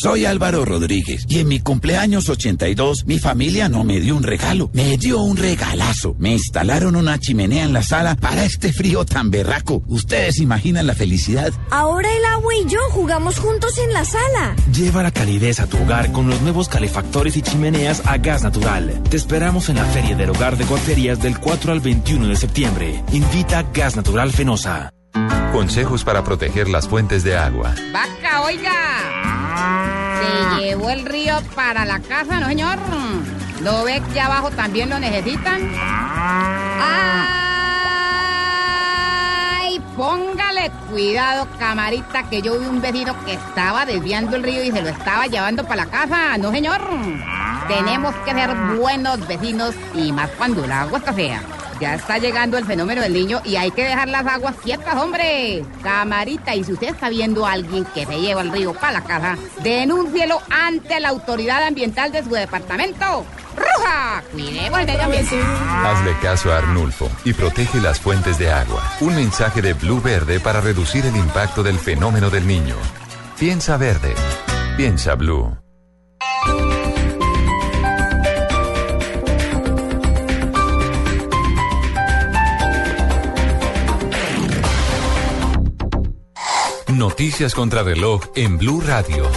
[0.00, 4.70] Soy Álvaro Rodríguez y en mi cumpleaños 82 mi familia no me dio un regalo,
[4.72, 6.14] me dio un regalazo.
[6.20, 9.82] Me instalaron una chimenea en la sala para este frío tan berraco.
[9.88, 11.52] ¿Ustedes imaginan la felicidad?
[11.72, 14.54] Ahora el agua y yo jugamos juntos en la sala.
[14.72, 19.02] Lleva la calidez a tu hogar con los nuevos calefactores y chimeneas a gas natural.
[19.10, 23.02] Te esperamos en la Feria del Hogar de Guarderías del 4 al 21 de septiembre.
[23.10, 24.92] Invita Gas Natural Fenosa.
[25.52, 27.74] Consejos para proteger las fuentes de agua.
[27.92, 29.27] Vaca, oiga.
[30.20, 32.78] Se llevó el río para la casa, ¿no, señor?
[33.62, 35.60] ¿No ve que abajo también lo necesitan?
[35.76, 37.47] ¡Ay!
[39.98, 44.80] Póngale cuidado, camarita, que yo vi un vecino que estaba desviando el río y se
[44.80, 46.80] lo estaba llevando para la casa, ¿no, señor?
[47.66, 51.42] Tenemos que ser buenos vecinos y más cuando el agua está fea.
[51.80, 55.64] Ya está llegando el fenómeno del niño y hay que dejar las aguas quietas, hombre.
[55.82, 59.02] Camarita, y si usted está viendo a alguien que se lleva el río para la
[59.02, 63.26] casa, denúncielo ante la autoridad ambiental de su departamento.
[63.58, 64.22] ¡Ruja!
[65.84, 68.82] Hazle caso a Arnulfo y protege las fuentes de agua.
[69.00, 72.76] Un mensaje de Blue Verde para reducir el impacto del fenómeno del niño.
[73.38, 74.14] Piensa verde.
[74.76, 75.56] Piensa Blue.
[86.88, 89.30] Noticias contra reloj en Blue Radio.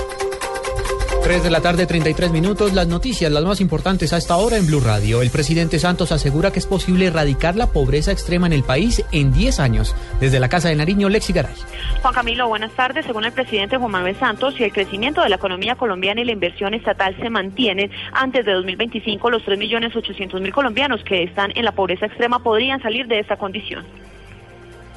[1.24, 2.74] 3 de la tarde, 33 minutos.
[2.74, 5.22] Las noticias, las más importantes a esta hora en Blue Radio.
[5.22, 9.32] El presidente Santos asegura que es posible erradicar la pobreza extrema en el país en
[9.32, 9.96] 10 años.
[10.20, 11.54] Desde la Casa de Nariño, Lexi Garay.
[12.02, 13.06] Juan Camilo, buenas tardes.
[13.06, 16.32] Según el presidente Juan Manuel Santos, si el crecimiento de la economía colombiana y la
[16.32, 22.08] inversión estatal se mantienen, antes de 2025 los 3.800.000 colombianos que están en la pobreza
[22.08, 23.86] extrema podrían salir de esta condición.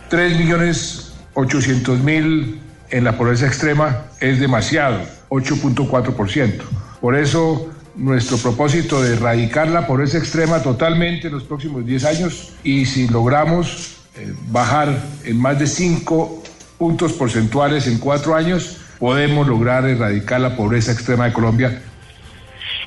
[0.09, 2.61] 3 millones 800 mil
[2.95, 6.62] en la pobreza extrema es demasiado, 8.4%.
[7.01, 12.53] Por eso nuestro propósito de erradicar la pobreza extrema totalmente en los próximos 10 años
[12.62, 16.42] y si logramos eh, bajar en más de 5
[16.78, 21.82] puntos porcentuales en 4 años, podemos lograr erradicar la pobreza extrema de Colombia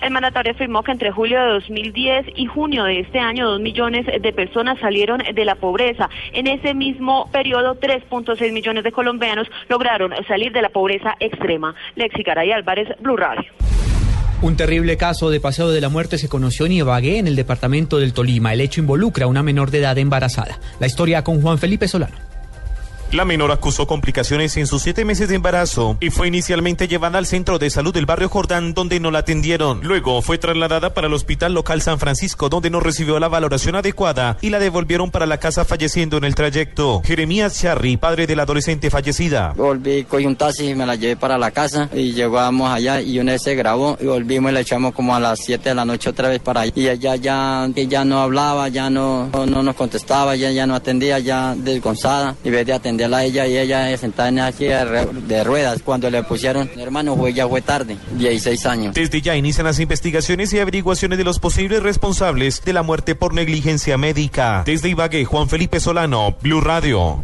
[0.02, 4.06] el mandatario afirmó que entre julio de 2010 y junio de este año, dos millones
[4.06, 6.10] de personas salieron de la pobreza.
[6.34, 11.76] En ese mismo periodo, 3.6 millones de colombianos lograron salir de la pobreza extrema.
[11.96, 13.52] Lexi Garay Álvarez, Blue Radio.
[14.40, 17.98] Un terrible caso de paseo de la muerte se conoció en Ibagué, en el departamento
[17.98, 18.54] del Tolima.
[18.54, 20.60] El hecho involucra a una menor de edad embarazada.
[20.80, 22.27] La historia con Juan Felipe Solano.
[23.12, 27.26] La menor acusó complicaciones en sus siete meses de embarazo y fue inicialmente llevada al
[27.26, 29.80] centro de salud del barrio Jordán, donde no la atendieron.
[29.82, 34.38] Luego fue trasladada para el hospital local San Francisco, donde no recibió la valoración adecuada
[34.42, 37.02] y la devolvieron para la casa falleciendo en el trayecto.
[37.06, 39.54] Jeremías Charry, padre de la adolescente fallecida.
[39.56, 43.20] Volví, cogí un taxi y me la llevé para la casa y llegamos allá y
[43.20, 45.86] una vez se grabó y volvimos y la echamos como a las 7 de la
[45.86, 46.74] noche otra vez para allá.
[46.76, 51.20] Y ella ya, ya no hablaba, ya no, no, nos contestaba, ya, ya no atendía,
[51.20, 52.66] ya desgonzada y vez
[53.04, 55.82] a ella y ella sentada en silla de ruedas.
[55.84, 58.94] Cuando le pusieron, hermano, fue, ya fue tarde, 16 años.
[58.94, 63.34] Desde ya inician las investigaciones y averiguaciones de los posibles responsables de la muerte por
[63.34, 64.64] negligencia médica.
[64.66, 67.24] Desde Ibagué, Juan Felipe Solano, Blue Radio.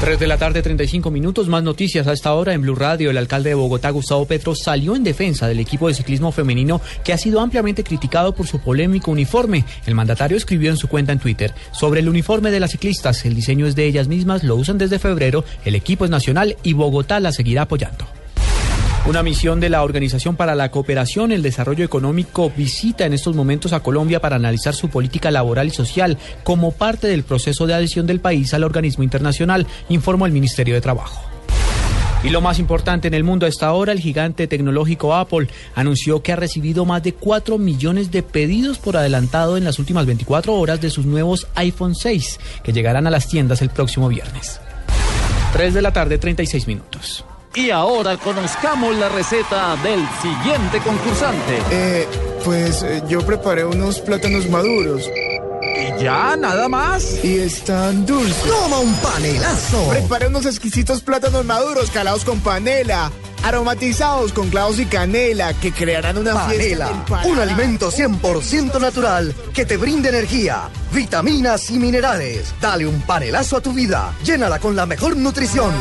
[0.00, 1.48] 3 de la tarde, 35 minutos.
[1.48, 3.10] Más noticias a esta hora en Blue Radio.
[3.10, 7.12] El alcalde de Bogotá, Gustavo Petro, salió en defensa del equipo de ciclismo femenino que
[7.12, 9.64] ha sido ampliamente criticado por su polémico uniforme.
[9.86, 13.24] El mandatario escribió en su cuenta en Twitter sobre el uniforme de las ciclistas.
[13.24, 15.44] El diseño es de ellas mismas, lo usan desde febrero.
[15.64, 18.06] El equipo es nacional y Bogotá la seguirá apoyando.
[19.06, 23.36] Una misión de la Organización para la Cooperación y el Desarrollo Económico visita en estos
[23.36, 27.74] momentos a Colombia para analizar su política laboral y social como parte del proceso de
[27.74, 31.20] adhesión del país al organismo internacional, informó el Ministerio de Trabajo.
[32.22, 36.22] Y lo más importante en el mundo a esta hora, el gigante tecnológico Apple anunció
[36.22, 40.54] que ha recibido más de 4 millones de pedidos por adelantado en las últimas 24
[40.54, 44.60] horas de sus nuevos iPhone 6, que llegarán a las tiendas el próximo viernes.
[45.52, 47.26] 3 de la tarde, 36 minutos.
[47.56, 51.62] Y ahora conozcamos la receta del siguiente concursante.
[51.70, 52.08] Eh,
[52.44, 55.08] pues eh, yo preparé unos plátanos maduros.
[55.62, 56.36] ¿Y ya?
[56.36, 57.24] ¿Nada más?
[57.24, 58.42] Y están dulces.
[58.42, 59.88] ¡Toma un panelazo!
[59.88, 63.12] Preparé unos exquisitos plátanos maduros calados con panela,
[63.44, 67.28] aromatizados con clavos y canela que crearán una panela, fiesta.
[67.28, 72.52] Un alimento 100% natural que te brinde energía, vitaminas y minerales.
[72.60, 74.12] Dale un panelazo a tu vida.
[74.24, 75.72] Llénala con la mejor nutrición.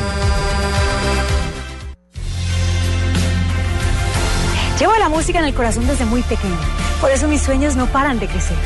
[4.80, 6.58] Llevo la música en el corazón desde muy pequeña.
[7.00, 8.58] Por eso mis sueños no paran de crecer.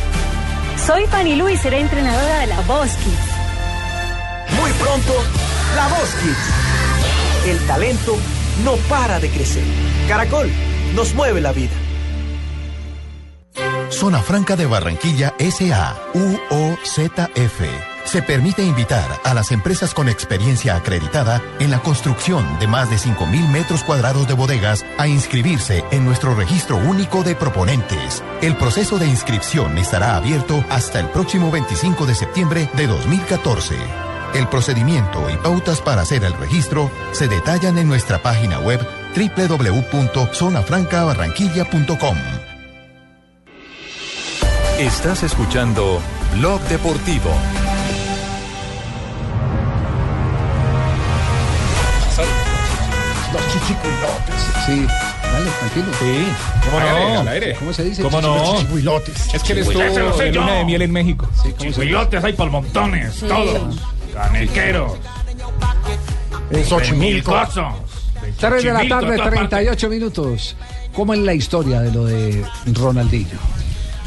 [0.85, 4.61] Soy Fanny Lu y seré entrenadora de la Voz Kids.
[4.61, 5.13] Muy pronto,
[5.75, 7.49] La Voz Kids.
[7.49, 8.15] El talento
[8.63, 9.63] no para de crecer.
[10.07, 10.49] Caracol
[10.95, 11.75] nos mueve la vida.
[13.89, 17.96] Zona Franca de Barranquilla SA, UOZF.
[18.07, 22.95] Se permite invitar a las empresas con experiencia acreditada en la construcción de más de
[22.95, 28.23] 5.000 metros cuadrados de bodegas a inscribirse en nuestro registro único de proponentes.
[28.41, 33.75] El proceso de inscripción estará abierto hasta el próximo 25 de septiembre de 2014.
[34.33, 38.79] El procedimiento y pautas para hacer el registro se detallan en nuestra página web
[39.17, 42.17] www.zonafrancabarranquilla.com.
[44.79, 45.99] Estás escuchando
[46.35, 47.31] Blog Deportivo.
[53.67, 54.65] Los chichicuilotes.
[54.65, 54.85] Sí,
[55.31, 55.85] dale, tranquilo.
[55.99, 56.27] Sí.
[56.65, 57.19] ¿Cómo Hágale, no?
[57.21, 57.55] al aire.
[57.55, 58.01] ¿Cómo se dice?
[58.03, 58.55] ¿Cómo no?
[58.57, 59.33] Chichicuilotes.
[59.33, 60.31] Es que él estuvo yo.
[60.41, 61.29] luna de miel en México.
[61.57, 63.27] Chihuilotes hay por montones, Sí.
[63.27, 63.77] todos.
[64.13, 64.93] Canequeros.
[66.51, 67.31] En Xochimilco.
[67.31, 67.87] Xochimilco.
[68.39, 70.55] 3 de la tarde, en todas 38 minutos.
[70.93, 72.43] ¿Cómo es la historia de lo de
[72.73, 73.37] Ronaldinho?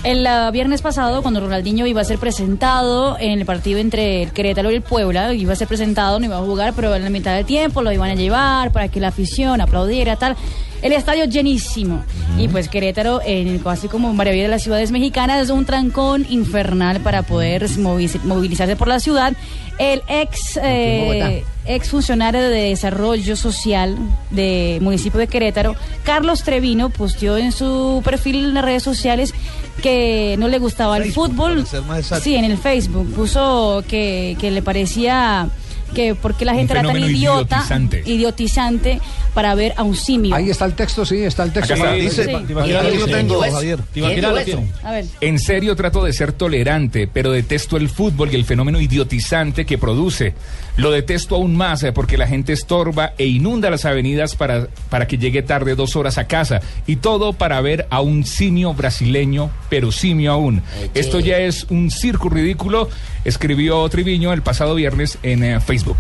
[0.03, 4.71] El viernes pasado, cuando Ronaldinho iba a ser presentado en el partido entre el Querétaro
[4.71, 7.37] y el Puebla, iba a ser presentado, no iba a jugar, pero en la mitad
[7.37, 10.37] del tiempo lo iban a llevar para que la afición aplaudiera, tal.
[10.83, 12.03] El estadio llenísimo.
[12.39, 17.01] Y pues Querétaro, en, así como varias de las ciudades mexicanas, es un trancón infernal
[17.01, 19.33] para poder movi- movilizarse por la ciudad.
[19.79, 23.97] El ex, eh, ex funcionario de desarrollo social
[24.31, 25.75] del municipio de Querétaro,
[26.05, 29.33] Carlos Trevino, posteó en su perfil en las redes sociales
[29.83, 31.67] que no le gustaba el fútbol.
[32.23, 33.11] Sí, en el Facebook.
[33.15, 35.49] Puso que, que le parecía
[35.95, 38.03] que porque la gente era tan idiota, idiotizante.
[38.07, 39.01] idiotizante
[39.35, 40.35] para ver a un simio.
[40.35, 41.75] Ahí está el texto, sí, está el texto.
[41.75, 41.95] Acá está.
[41.95, 42.45] Dice- Sí.
[42.47, 43.79] Tibaquirá lo tengo, Javier.
[44.83, 45.05] A ver.
[45.21, 49.79] En serio trato de ser tolerante, pero detesto el fútbol y el fenómeno idiotizante que
[49.79, 50.35] produce.
[50.81, 55.07] Lo detesto aún más eh, porque la gente estorba e inunda las avenidas para, para
[55.07, 56.63] que llegue tarde dos horas a casa.
[56.87, 60.63] Y todo para ver a un simio brasileño, pero simio aún.
[60.95, 62.89] Esto ya es un circo ridículo,
[63.27, 65.99] escribió Triviño el pasado viernes en eh, Facebook.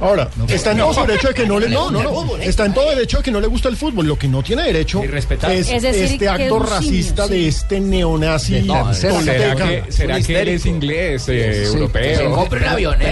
[0.00, 2.36] Ahora, está en todo derecho de que no le no, no, no.
[2.38, 4.06] Está en todo derecho de que no le gusta el fútbol.
[4.06, 7.30] Lo que no tiene derecho es, Es decir, este es acto simio, racista sí.
[7.32, 8.62] de este neonazi.
[8.62, 11.90] No, ¿Será que, será que él es inglés, eh, Sí, europeo?
[12.18, 12.64] pero- pero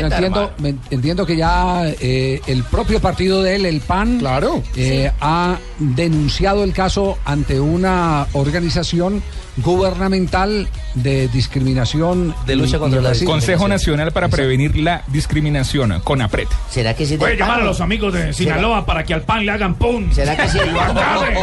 [0.06, 4.62] entiendo, me- entiendo que ya eh, el propio partido de él, el PAN, claro.
[5.20, 9.22] ha denunciado el caso ante una organización
[9.58, 13.30] gubernamental de discriminación De lucha y- contra y la racismo.
[13.32, 16.48] Consejo Nacional para Prevenir la Discriminación, CONAPRED.
[16.70, 17.16] ¿Será que sí?
[17.16, 20.10] Puede llamar a los amigos de Sinaloa para que al pan le hagan pum.
[20.12, 20.58] ¿Será que sí?
[20.72, 21.34] Lo acaben.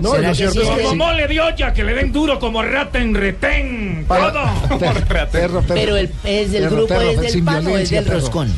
[0.00, 2.62] No, ¿Será lo que cierto sí Como mole de olla, que le den duro como
[2.62, 4.04] rata en retén.
[4.08, 4.78] Para- Todo.
[4.78, 5.64] Perro, perro.
[5.68, 8.18] Pero el, es del Perro, grupo perro, es del pan o es del perro.
[8.20, 8.52] roscón.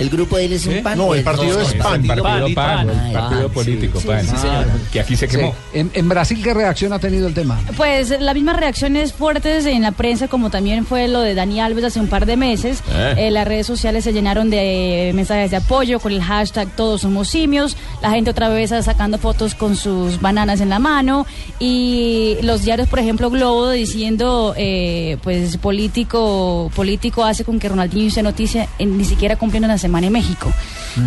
[0.00, 0.98] El grupo de él es un pan.
[0.98, 2.06] No, el es partido es PAN.
[2.06, 4.26] Partido PAN, el partido político sí, PAN.
[4.26, 4.66] sí, señor.
[4.92, 5.36] Que aquí se Sí.
[5.36, 5.54] quemó.
[5.72, 7.60] En, en Brasil, ¿qué reacción ha tenido el tema?
[7.76, 11.84] Pues las mismas reacciones fuertes en la prensa, como también fue lo de Dani Alves
[11.84, 12.82] hace un par de meses.
[12.92, 13.14] Eh.
[13.18, 17.28] Eh, las redes sociales se llenaron de mensajes de apoyo con el hashtag Todos somos
[17.28, 17.76] simios.
[18.00, 21.26] La gente otra vez sacando fotos con sus bananas en la mano.
[21.58, 28.10] Y los diarios, por ejemplo, Globo diciendo, eh, pues político político hace con que Ronaldinho
[28.10, 30.52] sea noticia en, ni siquiera cumpliendo una semana en México.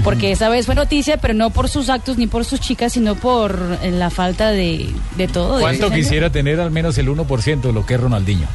[0.03, 3.15] Porque esa vez fue noticia, pero no por sus actos ni por sus chicas, sino
[3.15, 5.59] por eh, la falta de, de todo.
[5.59, 8.47] ¿Cuánto quisiera tener al menos el 1% de lo que es Ronaldinho?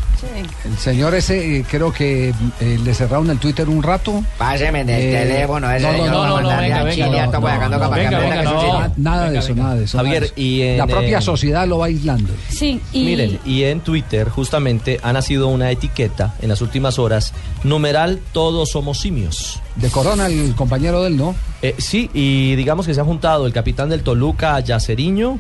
[0.65, 4.25] El señor ese, eh, creo que eh, le cerraron el Twitter un rato.
[4.39, 8.91] Páseme en el Eh, teléfono ese no, no, señor no, venga, a venga.
[8.97, 9.99] Nada de eso, nada de eso.
[9.99, 12.33] Javier, y en, La propia eh, sociedad lo va aislando.
[12.49, 17.33] Sí, y Miren, y en Twitter justamente ha nacido una etiqueta en las últimas horas,
[17.65, 19.61] numeral todos somos simios.
[19.81, 21.35] De Corona, el compañero de él, ¿no?
[21.63, 25.39] Eh, sí, y digamos que se ha juntado el capitán del Toluca, Yaceriño,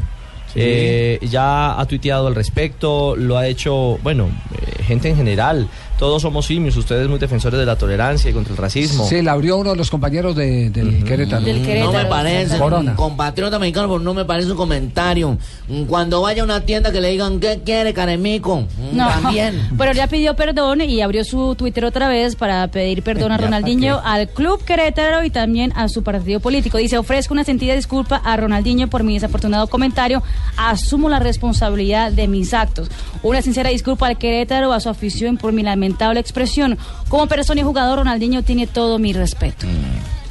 [0.52, 0.60] Sí.
[0.62, 5.68] eh, ya ha tuiteado al respecto, lo ha hecho, bueno, eh, gente en general.
[5.98, 9.04] Todos somos simios, ustedes muy defensores de la tolerancia y contra el racismo.
[9.08, 11.44] Sí, la abrió uno de los compañeros de- del Querétaro.
[11.44, 12.94] No me parece, Corona.
[12.94, 15.36] compatriota mexicano, pero no me parece un comentario.
[15.88, 18.60] Cuando vaya a una tienda que le digan, ¿qué quiere, Caremico?
[18.60, 19.68] Mm, No, También.
[19.78, 24.00] pero ya pidió perdón y abrió su Twitter otra vez para pedir perdón a Ronaldinho,
[24.00, 26.78] ¿pa' al Club Querétaro y también a su partido político.
[26.78, 30.22] Dice, ofrezco una sentida disculpa a Ronaldinho por mi desafortunado comentario.
[30.56, 32.88] Asumo la responsabilidad de mis actos.
[33.22, 36.78] Una sincera disculpa al Querétaro, a su afición por mi lamentable expresión.
[37.08, 39.66] Como persona y jugador, Ronaldinho tiene todo mi respeto.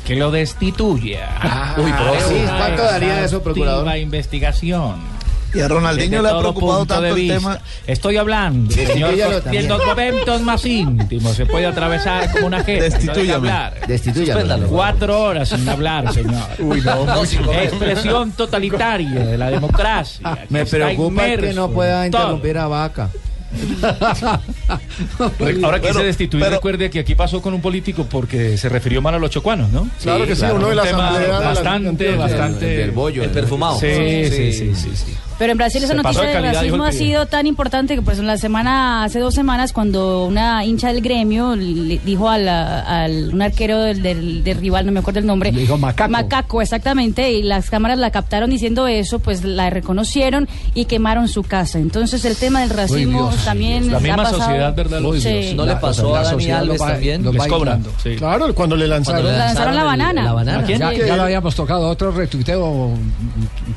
[0.06, 1.28] que lo destituya.
[1.42, 1.92] Ah, Uy,
[2.30, 3.80] sí, ¿cuánto daría eso, procurador?
[3.82, 5.18] exhaustiva investigación.
[5.54, 7.60] Y a Ronaldinho le ha preocupado tanto el tema.
[7.88, 11.36] Estoy hablando, señor, Destitúyalo de los momentos más íntimos.
[11.36, 12.90] Se puede atravesar como una gente.
[12.90, 13.50] Destituyame.
[13.50, 13.98] No.
[14.14, 14.68] Suspéndalo.
[14.68, 16.44] Cuatro horas sin hablar, señor.
[16.60, 17.24] Uy, no, no.
[17.54, 20.38] Expresión totalitaria de la democracia.
[20.50, 23.10] Me preocupa que no pueda interrumpir a Vaca.
[25.64, 29.02] Ahora quise Pero- destituir, pero- recuerde que aquí pasó con un político porque se refirió
[29.02, 29.90] mal a los chocuanos, ¿no?
[30.02, 32.18] Claro que sí, uno de la Un tema asamblea de la- bastante, Antioquia.
[32.18, 32.66] bastante...
[32.66, 33.24] Del bollo.
[33.24, 33.80] El perfumado.
[33.80, 33.88] Sí,
[34.30, 35.14] sí, sí, sí, sí.
[35.40, 38.02] Pero en Brasil esa Se pasó noticia de calidad, racismo ha sido tan importante que
[38.02, 42.38] pues en la semana, hace dos semanas, cuando una hincha del gremio le dijo a
[42.40, 45.52] la- al un arquero del, del- del rival, no me acuerdo el nombre.
[45.52, 46.10] Le dijo macaco.
[46.12, 51.44] Macaco, exactamente, y las cámaras la captaron diciendo eso, pues la reconocieron y quemaron su
[51.44, 51.78] casa.
[51.80, 55.02] Entonces el tema del racismo Dios, también La ha misma pasado- sociedad, ¿verdad?
[55.04, 55.54] Uy, Sí.
[55.56, 57.24] ¿No le La- pasó la a Dani sociedad Alves también?
[57.24, 57.84] los Les va cobran.
[58.02, 58.16] Sí.
[58.16, 59.22] Claro, cuando le lanzaron.
[59.22, 60.24] Cuando le lanzaron la el- banana.
[60.24, 60.60] La banana.
[60.60, 60.80] ¿A quién?
[60.80, 62.92] Ya, ya lo habíamos tocado, otro retuiteo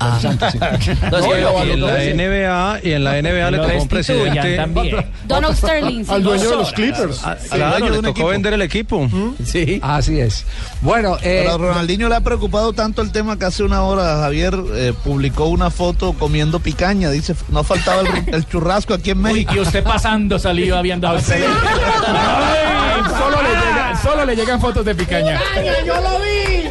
[0.01, 0.51] interesante.
[0.51, 0.91] sí.
[1.11, 3.83] No, es que No, lo- y en la NBA y en la NBA le tocó
[3.83, 4.57] un presidente.
[4.57, 5.07] también.
[5.27, 6.05] Donald Sterling.
[6.05, 6.13] sí.
[6.13, 6.73] Al dueño de los.
[6.73, 7.21] Clippers.
[7.25, 8.29] Ah, Sí, dueño le tocó equipo.
[8.29, 9.09] vender el equipo.
[9.45, 9.81] Sí.
[9.83, 10.45] Así es.
[10.81, 14.19] Bueno, eh, Pero a Ronaldinho le ha preocupado tanto el tema que hace una hora
[14.21, 17.11] Javier eh, publicó una foto comiendo picaña.
[17.11, 19.53] Dice, no faltaba el, el churrasco aquí en Uy, México.
[19.57, 21.45] y usted pasando saliva viendo a usted.
[21.45, 25.41] Ay, solo, le llega- solo le llegan fotos de picaña.
[25.87, 26.71] ¡Yo lo vi!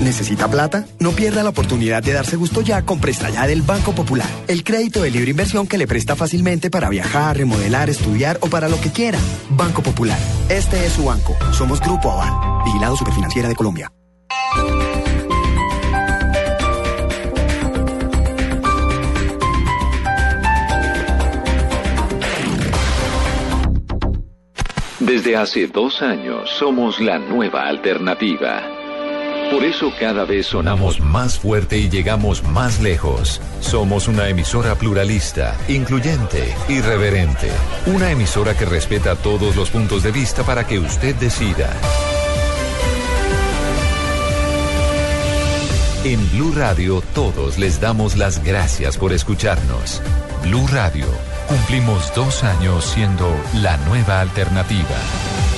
[0.00, 0.86] ¿Necesita plata?
[1.00, 4.28] No pierda la oportunidad de darse gusto ya con Presta Ya del Banco Popular.
[4.46, 8.68] El crédito de libre inversión que le presta fácilmente para viajar, remodelar, estudiar o para
[8.68, 9.18] lo que quiera.
[9.50, 10.18] Banco Popular.
[10.48, 11.36] Este es su banco.
[11.52, 12.64] Somos Grupo Aval.
[12.64, 13.90] Vigilado Superfinanciera de Colombia.
[25.00, 28.75] Desde hace dos años somos la nueva alternativa.
[29.50, 33.40] Por eso cada vez sonamos más fuerte y llegamos más lejos.
[33.60, 37.50] Somos una emisora pluralista, incluyente, irreverente.
[37.86, 41.70] Una emisora que respeta todos los puntos de vista para que usted decida.
[46.04, 50.02] En Blue Radio todos les damos las gracias por escucharnos.
[50.42, 51.06] Blue Radio,
[51.48, 55.55] cumplimos dos años siendo la nueva alternativa.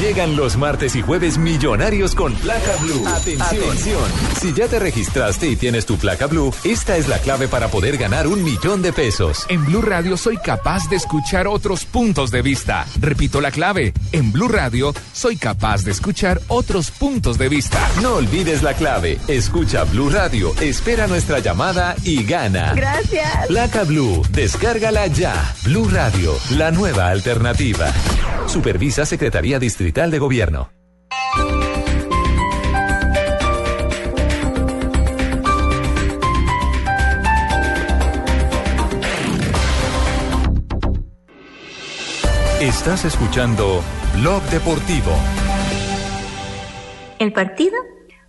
[0.00, 3.02] Llegan los martes y jueves millonarios con placa blue.
[3.08, 4.02] Atención.
[4.38, 7.96] Si ya te registraste y tienes tu placa blue, esta es la clave para poder
[7.96, 9.46] ganar un millón de pesos.
[9.48, 12.84] En Blue Radio soy capaz de escuchar otros puntos de vista.
[13.00, 13.94] Repito la clave.
[14.12, 17.78] En Blue Radio soy capaz de escuchar otros puntos de vista.
[18.02, 19.18] No olvides la clave.
[19.28, 22.74] Escucha Blue Radio, espera nuestra llamada y gana.
[22.74, 23.46] Gracias.
[23.46, 25.54] Placa Blue, descárgala ya.
[25.64, 27.90] Blue Radio, la nueva alternativa.
[28.46, 30.68] Supervisa Secretaría Distrital de Gobierno.
[42.60, 43.80] Estás escuchando
[44.16, 45.12] Blog Deportivo.
[47.20, 47.76] El partido,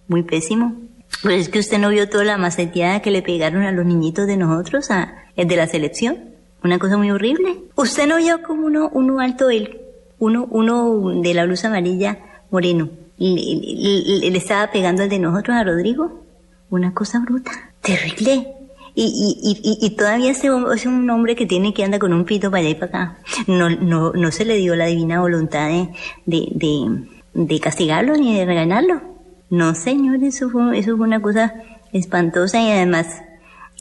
[0.07, 0.75] muy pésimo.
[1.23, 4.27] Pero es que usted no vio toda la maceteada que le pegaron a los niñitos
[4.27, 6.35] de nosotros, a el de la selección.
[6.63, 7.63] Una cosa muy horrible.
[7.75, 9.86] Usted no vio como uno, uno alto, el,
[10.19, 12.17] uno, uno de la blusa amarilla,
[12.51, 16.23] moreno, le, le- le- estaba pegando al de nosotros, a Rodrigo.
[16.69, 17.51] Una cosa bruta,
[17.81, 18.47] terrible.
[18.93, 22.13] Y, y, y, y- todavía ese hom- es un hombre que tiene que andar con
[22.13, 23.17] un pito para allá y para acá.
[23.47, 25.89] No, no, no se le dio la divina voluntad de,
[26.25, 29.01] de, de, de castigarlo ni de regañarlo.
[29.49, 31.53] No, señor, eso fue, eso fue una cosa
[31.93, 33.21] espantosa y además,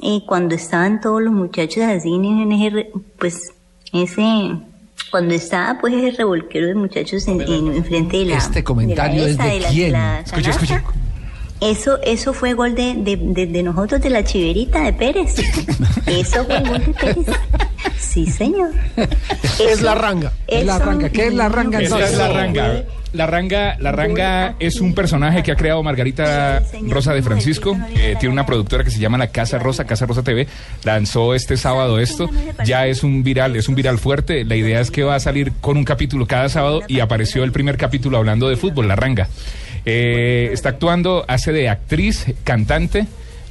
[0.02, 3.52] eh, cuando estaban todos los muchachos así en ese, pues,
[3.92, 4.50] ese,
[5.10, 8.36] cuando estaba pues ese revolquero de muchachos en, en, enfrente de la...
[8.38, 9.92] Este comentario de es la de esa, la- quién.
[9.92, 10.50] la canasta.
[10.50, 10.80] escuche.
[11.58, 15.36] Eso, eso fue gol de, de, de, de nosotros, de la chiverita de Pérez.
[16.06, 17.26] Eso fue gol de Pérez.
[17.98, 18.72] Sí, señor.
[19.58, 20.32] Es la ranga.
[20.46, 21.08] Es la ranga.
[21.08, 22.10] ¿Qué es la ranga entonces?
[22.12, 22.84] es la ranga.
[23.16, 27.76] La ranga, la ranga es un personaje que ha creado Margarita Rosa de Francisco.
[27.96, 30.46] eh, tiene una productora que se llama La Casa Rosa, Casa Rosa TV.
[30.84, 32.30] Lanzó este sábado esto.
[32.64, 34.44] Ya es un viral, es un viral fuerte.
[34.44, 37.52] La idea es que va a salir con un capítulo cada sábado y apareció el
[37.52, 39.28] primer capítulo hablando de fútbol, La Ranga.
[39.84, 43.06] Eh, está actuando, hace de actriz, cantante,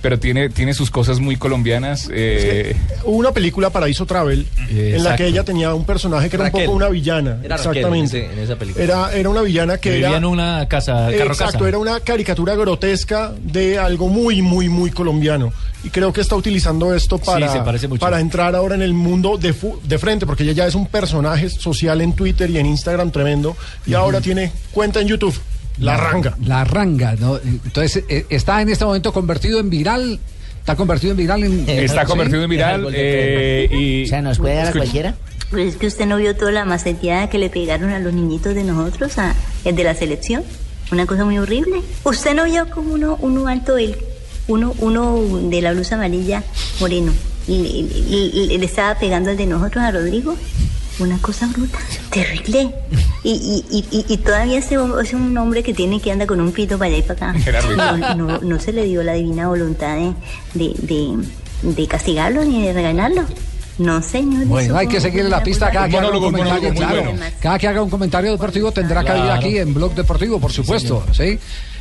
[0.06, 2.08] pero tiene, tiene sus cosas muy colombianas.
[2.14, 2.76] eh,
[3.06, 6.60] Hubo una película Paraíso Travel en la que ella tenía un personaje que era Raquel.
[6.62, 7.40] un poco una villana.
[7.44, 8.18] Era Raquel exactamente.
[8.20, 8.84] en ese- en esa película.
[8.84, 10.18] Era, era una villana que Vivía era.
[10.18, 11.68] en una casa, carro Exacto, casa.
[11.70, 15.52] era una caricatura grotesca de algo muy, muy, muy colombiano.
[15.84, 18.00] Y creo que está utilizando esto para, se parece mucho.
[18.02, 20.86] para entrar ahora en el mundo de, fu- de frente, porque ella ya es un
[20.86, 23.58] personaje social en Twitter y en Instagram tremendo.
[23.88, 25.34] Y ahora tiene cuenta en YouTube.
[25.80, 26.36] La ranga.
[26.46, 27.38] La ranga, ¿no?
[27.38, 30.20] Entonces, eh, está en este momento convertido en viral.
[30.60, 31.66] Está convertido en viral en.
[31.70, 32.08] Está ¿sí?
[32.08, 34.04] convertido en viral eh, y...
[34.06, 35.16] O sea, ¿nos puede dar a cualquiera?
[35.52, 38.56] Pues es que usted no vio toda la maceteada que le pegaron a los niñitos
[38.56, 40.44] de nosotros, a el de la selección.
[40.92, 41.82] Una cosa muy horrible.
[42.04, 43.96] Usted no vio como uno, uno alto, el,
[44.48, 46.44] uno, uno de la blusa amarilla
[46.80, 47.12] moreno.
[47.48, 50.36] Y, y- y- y le estaba pegando al de nosotros, a Rodrigo.
[51.00, 51.78] Una cosa bruta,
[52.10, 52.74] terrible.
[53.24, 56.40] Y, y, y, y- y todavía ese es un hombre que tiene que anda con
[56.40, 57.40] un pito para allá y para acá.
[57.76, 60.14] No, no, no se le dio la divina voluntad de,
[60.54, 61.18] de, de,
[61.64, 63.24] de castigarlo ni de regañarlo.
[63.78, 64.46] No, señor.
[64.46, 67.04] Bueno, hay que fue seguirle la pista cada que haga un comentario, claro.
[67.04, 67.26] bueno.
[67.42, 69.40] Cada que haga un comentario deportivo tendrá cabida Claro.
[69.42, 71.38] aquí en Blog Deportivo, por supuesto, ¿sí?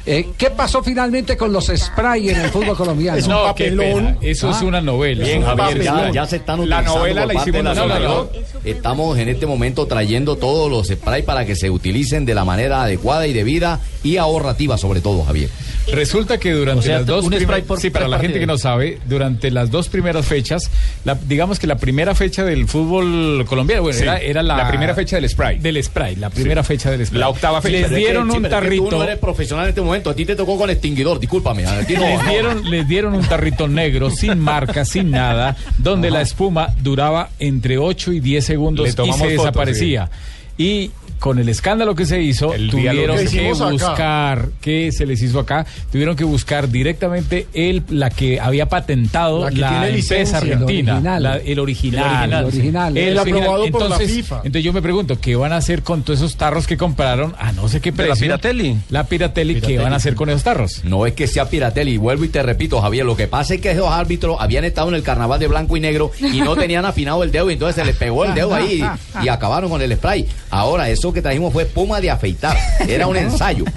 [0.07, 3.17] Eh, ¿Qué pasó finalmente con los spray en el fútbol colombiano?
[3.17, 4.19] Es un No, papelón.
[4.21, 5.25] Eso es una novela.
[5.25, 7.99] Bien, Javier, ya- ya se están La utilizando novela por la parte hicimos de la
[7.99, 8.29] nosotros.
[8.29, 8.63] asociación.
[8.77, 12.83] Estamos en este momento trayendo todos los spray para que se utilicen de la manera
[12.83, 15.49] adecuada y debida y ahorrativa sobre todo, Javier.
[15.91, 18.39] Resulta que durante O sea, las dos un primer- spray por sí, para la gente
[18.39, 20.71] que no sabe, durante las dos primeras fechas,
[21.05, 24.69] la- digamos que la primera fecha del fútbol colombiano, bueno, Sí, era, era la, la
[24.69, 25.59] primera fecha del spray.
[25.61, 27.21] Del spray, la primera fecha del spray.
[27.21, 27.81] La octava fecha.
[27.89, 28.97] Les dieron Sí, un pero es que Tú tarrito.
[28.99, 31.67] no eres profesional en este momento, a ti te tocó con extinguidor, discúlpame.
[31.67, 32.31] A ti no, les no.
[32.31, 37.79] dieron, les dieron un tarrito negro, sin marca, sin nada, donde la espuma duraba entre
[37.79, 40.11] 8 y 10 segundos y se fotos, desaparecía.
[40.57, 43.71] Y con el escándalo que se hizo, El tuvieron que que hicimos acá.
[43.73, 45.65] buscar, ¿qué se les hizo acá?
[45.91, 50.37] Tuvieron que buscar directamente el, la que había patentado La la, que tiene empresa licencia.
[50.39, 51.23] argentina, El original.
[51.23, 52.33] la- el original.
[52.33, 52.97] El original.
[52.99, 54.37] El El aprobado por la entonces, FIFA.
[54.39, 57.53] Entonces yo me pregunto, ¿qué van a hacer con todos esos tarros que compraron a
[57.53, 58.13] no sé qué De precio?
[58.15, 58.77] la Piratelli.
[58.91, 60.83] La Piratelli, ¿qué van a hacer con esos tarros?
[60.85, 63.71] No es que sea Piratelli, vuelvo y te repito, Javier, lo que pasa es que
[63.71, 67.23] esos árbitros habían estado en el carnaval de blanco y negro y no tenían afinado
[67.23, 68.83] el dedo y entonces se les pegó el dedo ahí
[69.23, 70.27] y, y acabaron con el spray.
[70.51, 72.57] Ahora, eso que trajimos fue espuma de afeitar,
[72.89, 73.65] era un ensayo.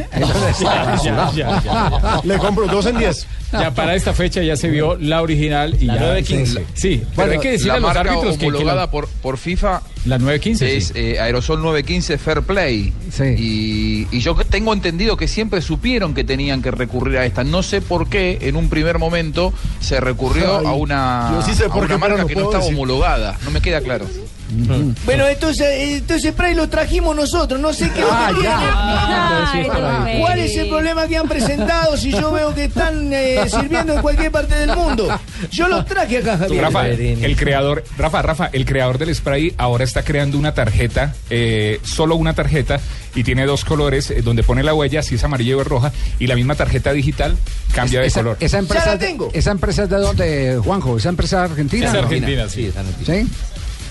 [0.63, 2.21] Ya, ya, ya.
[2.23, 3.28] Le compro dos en diez.
[3.51, 6.65] Ya para esta fecha ya se vio la original y La ya 915.
[6.73, 8.91] Sí, pero Bueno, hay que decirle la a los marca árbitros que, que homologada la,
[8.91, 10.93] por, por FIFA la 915 es sí.
[10.95, 12.93] eh, Aerosol 915 Fair Play.
[13.11, 13.23] Sí.
[13.38, 17.43] Y, y yo tengo entendido que siempre supieron que tenían que recurrir a esta.
[17.45, 21.53] No sé por qué en un primer momento se recurrió Ay, a una, yo sí
[21.53, 22.73] sé a por una qué, marca no que no estaba decir.
[22.75, 23.38] homologada.
[23.45, 24.05] No me queda claro.
[25.06, 25.68] Bueno, entonces,
[25.98, 28.43] entonces spray lo trajimos nosotros, no sé qué Ah, tiene.
[28.43, 29.52] ya.
[29.52, 30.20] Ay, Rafael.
[30.22, 34.02] ¿Cuál es el problema que han presentado si yo veo que están eh, sirviendo en
[34.02, 35.08] cualquier parte del mundo?
[35.52, 36.62] Yo los traje acá, Javier.
[36.62, 41.80] Rafa, el creador, Rafa, Rafa, el creador del spray ahora está creando una tarjeta, eh,
[41.84, 42.80] solo una tarjeta,
[43.16, 45.91] y tiene dos colores, eh, donde pone la huella, si es amarilla o es roja,
[46.20, 47.36] y la misma tarjeta digital
[47.74, 48.38] cambia de esa, color.
[48.39, 49.30] esa empresa, Ya la tengo.
[49.34, 50.98] ¿Esa empresa es de dónde, Juanjo?
[50.98, 51.88] ¿Esa empresa argentina?
[51.88, 52.00] Es no?
[52.00, 52.56] argentina, sí.
[52.62, 53.14] Sí, es argentina.
[53.24, 53.28] ¿Sí?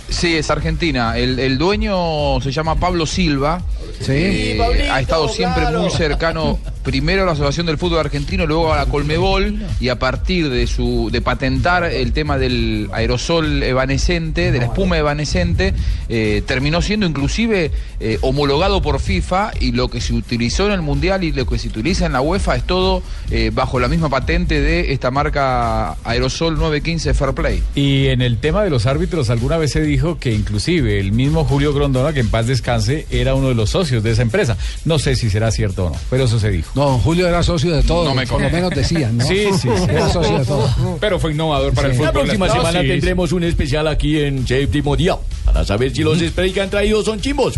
[0.09, 1.17] Sí, es Argentina.
[1.17, 3.61] El, el dueño se llama Pablo Silva.
[4.01, 4.13] Sí.
[4.13, 5.81] Eh, Sí, Pablito, ha estado siempre claro.
[5.83, 9.99] muy cercano, primero a la Asociación del Fútbol Argentino, luego a la Colmebol, y a
[9.99, 15.75] partir de su de patentar el tema del aerosol evanescente, de la espuma evanescente,
[16.09, 20.83] eh, terminó siendo inclusive eh, homologado por FIFA y lo que se utilizó en el
[20.83, 24.09] Mundial y lo que se utiliza en la UEFA es todo eh, bajo la misma
[24.09, 27.63] patente de esta marca Aerosol 915 Fair Play.
[27.75, 31.45] Y en el tema de los árbitros, alguna vez se dijo que inclusive el mismo
[31.45, 34.57] Julio Grondona, que en paz descanse, era uno de los socios de esa empresa.
[34.85, 36.71] No sé si será cierto o no, pero eso se dijo.
[36.75, 39.27] No, Julio era socio de todo, No me por lo menos decían, ¿no?
[39.27, 39.69] Sí, sí, sí.
[39.89, 40.69] Era socio de todo.
[41.01, 42.25] Pero fue innovador para el La fútbol.
[42.25, 46.19] próxima No, semana sí, tendremos un especial aquí en Séptimo Día para saber si los
[46.19, 47.55] sprays que han traído son chimbos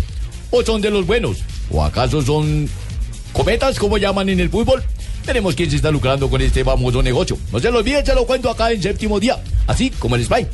[0.51, 1.37] o son de los buenos
[1.71, 2.67] o acaso son
[3.33, 4.83] cometas como llaman en el fútbol.
[5.25, 7.37] Veremos quién se está lucrando con este famoso negocio.
[7.51, 9.37] No se lo olviden, se lo cuento acá en Séptimo Día,
[9.67, 10.47] así como el spray.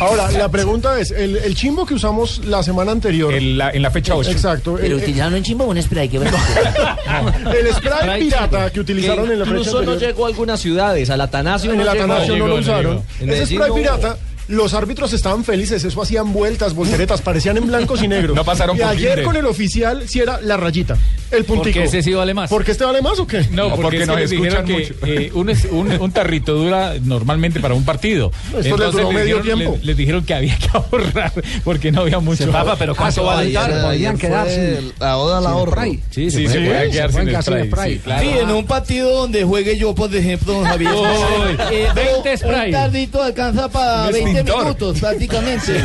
[0.00, 3.32] Ahora, la pregunta es, el, el chimbo que usamos la semana anterior.
[3.32, 4.30] En la, en la fecha 8.
[4.30, 4.74] Exacto.
[4.80, 6.36] Pero el, utilizaron un chimbo o un spray, que bueno.
[7.58, 10.00] el spray pirata que utilizaron en la fecha Incluso no anterior.
[10.12, 11.88] llegó a algunas ciudades, al Atanasio En no el.
[11.88, 13.02] Atanasio no lo usaron.
[13.20, 13.76] Ese spray no hubo.
[13.76, 14.16] pirata,
[14.48, 18.34] los árbitros estaban felices, eso hacían vueltas, volteretas, parecían en blancos y negros.
[18.44, 20.96] No pasaron y por ayer con el oficial sí era la rayita.
[21.30, 21.74] El puntico.
[21.74, 22.48] Porque ese sí vale más.
[22.50, 23.40] ¿Porque este vale más o qué?
[23.50, 26.12] No, No, porque, porque es nos que les dijeron escuchan que eh, un, un- un
[26.12, 28.30] tarrito dura normalmente para un partido.
[28.58, 29.76] Esto le duró les medio dijeron, tiempo.
[29.78, 31.32] Les, les dijeron que había que ahorrar
[31.64, 32.50] porque no había mucho.
[32.52, 33.42] Papa, pero ¿cuánto va a?
[33.42, 35.72] Podían ayer quedar fue sin- la oda ahorro.
[35.72, 36.00] spray.
[36.10, 37.68] Sí, sí, Sí, se se pueden quedar sin spray.
[37.68, 37.92] spray.
[37.94, 38.22] Sí, claro.
[38.22, 40.92] Sí, en un partido donde juegue yo, por ejemplo, don Javier.
[40.92, 42.70] Uy, eh, 20 un spray.
[42.72, 44.64] tardito alcanza para Un 20 extintor.
[44.64, 45.82] minutos prácticamente.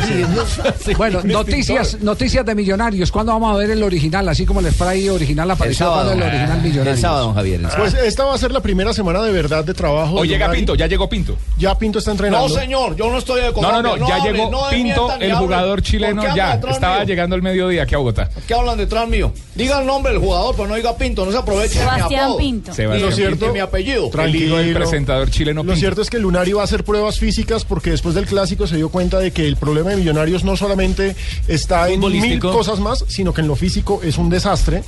[0.82, 3.10] sí, Bueno, noticias, noticias de Millonarios.
[3.10, 4.28] ¿Cuándo vamos a ver el original?
[4.28, 6.08] Así como el spray original apareció sábado.
[6.08, 6.96] cuando el original Millonarios.
[6.96, 7.60] El sábado, don Javier.
[7.76, 10.16] Pues esta va a ser la primera semana de verdad de trabajo.
[10.16, 10.50] O de llega.
[10.50, 11.36] Pinto, ya llegó Pinto.
[11.58, 12.48] Ya Pinto está entrenando.
[12.48, 13.96] No, señor, yo no estoy de No, no, Colombia.
[13.98, 17.06] no, ya hable, llegó no Pinto, el jugador chileno, ¿Por qué ya estaba mío?
[17.06, 18.28] llegando al mediodía aquí a Bogotá.
[18.46, 19.32] ¿Qué hablan detrás mío?
[19.54, 22.32] Diga el nombre del jugador, pero no diga Pinto, no se aproveche Sebastián.
[22.38, 22.72] Pinto.
[22.74, 24.10] Sebastián Lo cierto- mi apellido.
[24.20, 27.64] El hijo del presentador chileno Lo cierto es que Lunari va a hacer pruebas físicas
[27.64, 31.16] porque después del clásico se dio cuenta de que el problema de Millonarios no solamente
[31.48, 34.82] está en mil cosas más, sino que en lo físico es un desastre.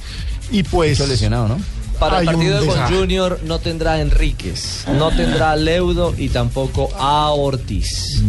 [0.50, 0.98] Y pues.
[0.98, 1.58] Mucho lesionado, ¿no?
[1.98, 2.96] Para el partido con desastre.
[2.96, 8.22] Junior no tendrá a Enríquez, no tendrá a Leudo y tampoco a Ortiz.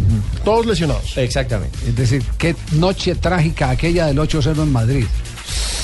[0.46, 1.18] Todos lesionados.
[1.18, 1.80] Exactamente.
[1.88, 5.06] Es decir, qué noche trágica aquella del 8-0 en Madrid.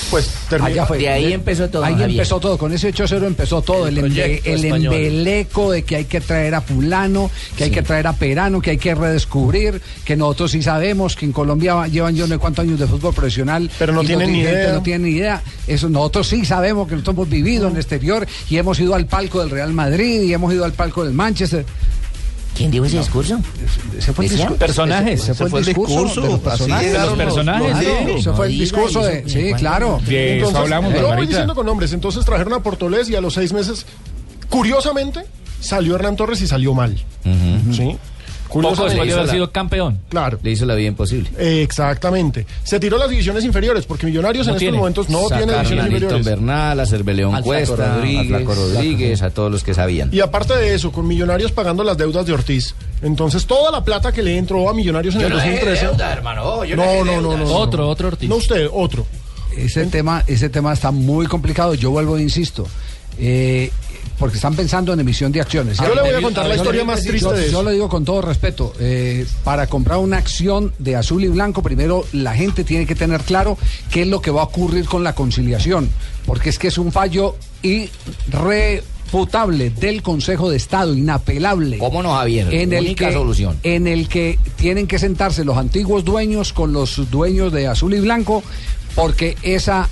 [0.10, 0.72] Pues termina.
[0.72, 0.98] Allá fue.
[0.98, 2.10] De ahí empezó todo, Ahí Javier.
[2.12, 2.58] empezó todo.
[2.58, 3.88] Con ese 8-0 empezó todo.
[3.88, 8.08] El, El embe- embeleco de que hay que traer a Fulano, que hay que traer
[8.08, 12.16] a Perano, que hay que redescubrir, que nosotros sí sabemos que en Colombia va- llevan
[12.16, 13.70] yo no sé cuántos años de fútbol profesional.
[13.78, 14.74] Pero no tienen ni idea.
[14.74, 15.42] No tienen ni idea.
[15.68, 19.06] Eso nosotros sí sabemos que nosotros hemos vivido en el exterior y hemos ido al
[19.06, 21.66] palco del Real Madrid y hemos ido al palco del Manchester.
[22.56, 23.40] ¿Quién dijo ese discurso?
[23.98, 24.58] Ese fue el discurso.
[24.58, 25.22] Personajes.
[25.22, 26.94] Ese, fue el discurso, de los personajes.
[26.94, 29.28] Los personajes, Ese fue el discurso de.
[29.28, 30.00] Sí, claro.
[30.06, 31.94] De eso hablamos, lo voy diciendo con nombres.
[31.94, 33.86] Entonces trajeron a Portolés y a los seis meses,
[34.50, 35.26] curiosamente,
[35.60, 36.98] salió Hernán Torres y salió mal.
[37.72, 37.98] ¿Sí?
[38.54, 40.00] De haber sido campeón.
[40.10, 40.40] Claro.
[40.42, 41.30] Le hizo la vida imposible.
[41.64, 42.46] Exactamente.
[42.64, 44.78] Se tiró las divisiones inferiores porque Millonarios No en tiene.
[44.78, 46.26] estos momentos no tiene divisiones inferiores.
[46.26, 48.20] Bernal, a Cerveleón Al Cuesta, Rodríguez.
[48.20, 50.10] a Flaco Rodríguez, a todos los que sabían.
[50.12, 52.76] Y aparte de eso, con Millonarios pagando las deudas de Ortiz.
[53.02, 55.90] Entonces, toda la plata que le entró a Millonarios en el 2013.
[56.12, 56.64] hermano.
[56.66, 57.46] no, no, no, no, no.
[57.56, 58.30] Otro, otro Ortiz.
[58.30, 59.06] No usted, otro.
[59.56, 61.74] Ese tema, ese tema está muy complicado.
[61.74, 62.68] Yo vuelvo e insisto.
[63.20, 63.72] eh,
[64.20, 65.78] porque están pensando en emisión de acciones.
[65.78, 68.22] Yo le voy a contar la historia más triste de Yo lo digo con todo
[68.22, 68.74] respeto.
[68.80, 73.22] eh, para comprar una acción de azul y blanco, primero la gente tiene que tener
[73.22, 73.58] claro
[73.90, 75.90] qué es lo que va a ocurrir con la conciliación.
[76.26, 81.78] Porque es que es un fallo irrefutable del Consejo de Estado, inapelable.
[81.78, 82.54] ¿Cómo no, Javier?
[82.54, 83.58] En el, Única que, solución.
[83.64, 88.02] en el que tienen que sentarse los antiguos dueños con los dueños de azul y
[88.02, 88.44] blanco,
[88.96, 89.88] porque esa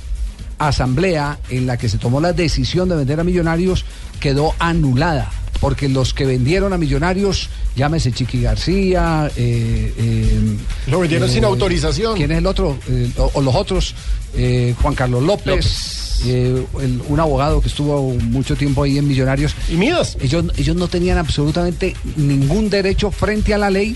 [0.59, 3.85] asamblea en la que se tomó la decisión de vender a Millonarios
[4.19, 5.31] quedó anulada.
[5.59, 12.15] Porque los que vendieron a Millonarios, llámese Chiqui García, eh, eh, Lo vendieron sin autorización.
[12.15, 12.77] ¿Quién es el otro?
[12.88, 13.95] Eh, o, o los otros,
[14.35, 19.55] eh, Juan Carlos López, eh, el- un abogado que estuvo mucho tiempo ahí en Millonarios.
[19.67, 20.15] Y Midas.
[20.21, 23.95] Ellos, ellos no tenían absolutamente ningún derecho frente a la ley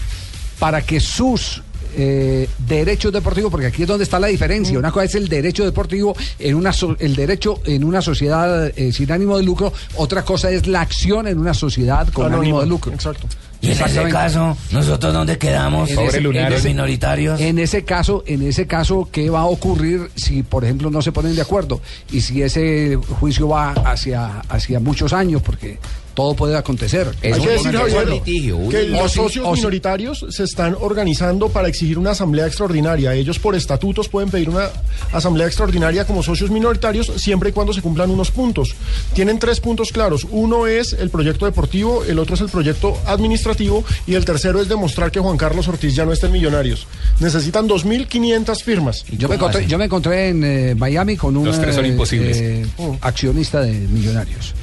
[0.57, 1.61] para que sus
[1.97, 4.77] eh, derechos deportivos, porque aquí es donde está la diferencia.
[4.77, 8.91] Una cosa es el derecho deportivo en una so- el derecho en una sociedad eh,
[8.91, 12.41] sin ánimo de lucro, otra cosa es la acción en una sociedad con Anónimo.
[12.41, 12.93] ánimo de lucro.
[12.93, 13.27] Exacto.
[13.63, 15.87] Y en ese caso, ¿nosotros dónde quedamos?
[15.91, 17.39] En ese- en los ese- minoritarios.
[17.39, 21.11] En ese caso, en ese caso, ¿qué va a ocurrir si, por ejemplo, no se
[21.11, 21.79] ponen de acuerdo?
[22.11, 25.77] Y si ese juicio va hacia, hacia muchos años, porque
[26.13, 27.07] todo puede acontecer.
[27.23, 32.47] Hay que decir, Javier, que los socios minoritarios se están organizando para exigir una asamblea
[32.47, 33.13] extraordinaria.
[33.13, 34.69] Ellos por estatutos pueden pedir una
[35.11, 38.75] asamblea extraordinaria como socios minoritarios siempre y cuando se cumplan unos puntos.
[39.13, 40.27] Tienen tres puntos claros.
[40.29, 44.69] Uno es el proyecto deportivo, el otro es el proyecto administrativo y el tercero es
[44.69, 46.87] demostrar que Juan Carlos Ortiz ya no está en Millonarios.
[47.19, 49.05] Necesitan 2.500 firmas.
[49.17, 52.65] Yo me, encontré, yo me encontré en eh, Miami con un eh, eh,
[53.01, 54.53] accionista de Millonarios.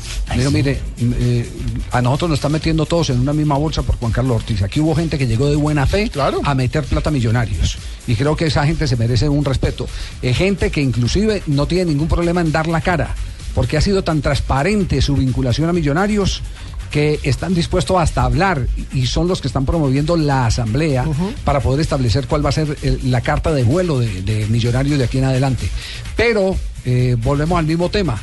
[0.50, 1.48] Mire, eh,
[1.92, 4.62] a nosotros nos están metiendo todos en una misma bolsa por Juan Carlos Ortiz.
[4.62, 6.10] Aquí hubo gente que llegó de buena fe
[6.44, 7.78] a meter plata a Millonarios.
[8.06, 9.86] Y creo que esa gente se merece un respeto.
[10.22, 13.14] Eh, gente que inclusive no tiene ningún problema en dar la cara,
[13.54, 16.42] porque ha sido tan transparente su vinculación a Millonarios
[16.90, 21.04] que están dispuestos hasta a hablar y son los que están promoviendo la asamblea
[21.44, 24.98] para poder establecer cuál va a ser el- la carta de vuelo de, de Millonarios
[24.98, 25.68] de aquí en adelante.
[26.16, 26.56] Pero
[26.86, 28.18] eh, volvemos al mismo tema,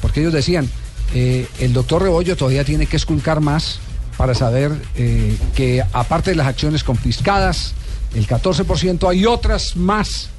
[0.00, 0.66] porque ellos decían,
[1.14, 3.78] eh, el doctor Rebollo todavía tiene que esculcar más
[4.16, 7.74] para saber eh, que aparte de las acciones confiscadas,
[8.14, 10.30] el 14% hay otras más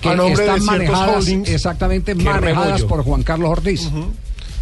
[0.00, 2.88] que A nombre de están manejadas exactamente manejadas Rebollo.
[2.88, 3.88] por Juan Carlos Ortiz.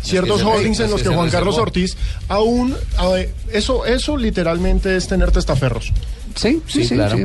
[0.02, 1.62] ciertos que holdings en los que Juan Carlos reservó.
[1.62, 1.97] Ortiz
[2.28, 5.93] aún a ver, eso eso literalmente es tener testaferros.
[6.36, 7.24] Sí, sí, sí, sí.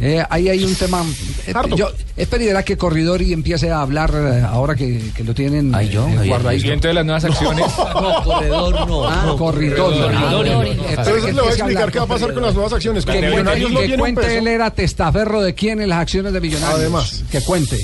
[0.00, 1.04] Eh, ahí hay un tema.
[1.46, 5.88] eh, yo esperaría que Corridori empiece a hablar eh, ahora que, que lo tienen Ay,
[5.88, 6.56] yo, eh.
[6.56, 7.64] Y entonces las nuevas acciones.
[7.94, 9.08] No, corredor no.
[9.08, 10.64] Ah, no.
[10.64, 13.04] Entonces le voy a explicar qué va a pasar con las nuevas acciones.
[13.04, 16.80] Que, no que un cuente él era testaferro de quién en las acciones de Millonarios.
[16.80, 17.24] Además.
[17.30, 17.78] Que cuente.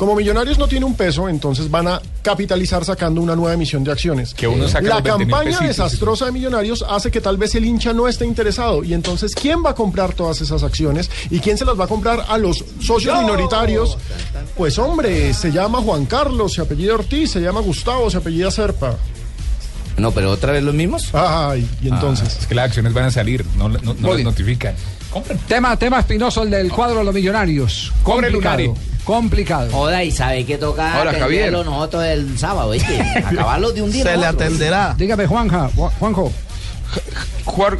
[0.00, 3.92] Como Millonarios no tiene un peso, entonces van a capitalizar sacando una nueva emisión de
[3.92, 4.32] acciones.
[4.32, 5.66] Que uno saca La los 20.000 campaña pesitos.
[5.66, 8.82] desastrosa de Millonarios hace que tal vez el hincha no esté interesado.
[8.82, 11.10] Y entonces, ¿quién va a comprar todas esas acciones?
[11.28, 13.98] ¿Y quién se las va a comprar a los socios minoritarios?
[14.56, 18.96] Pues hombre, se llama Juan Carlos, se apellida Ortiz, se llama Gustavo, se apellida Serpa.
[19.98, 21.10] No, pero otra vez los mismos.
[21.12, 22.26] Ay, y entonces.
[22.26, 24.74] Ah, es que las acciones van a salir, no, no, no las bien.
[25.48, 27.92] Tema, tema espinoso, el del cuadro de los millonarios.
[28.02, 28.58] Complicado.
[28.58, 28.70] Lunari.
[29.04, 29.70] Complicado.
[29.72, 31.50] Joda, y sabe que toca Ahora, Javier.
[31.52, 33.00] nosotros el sábado, ¿viste?
[33.24, 34.04] Acabarlo de un día.
[34.04, 34.94] Se le atenderá.
[34.96, 36.32] Dígame, Juanja, Ju- Juanjo.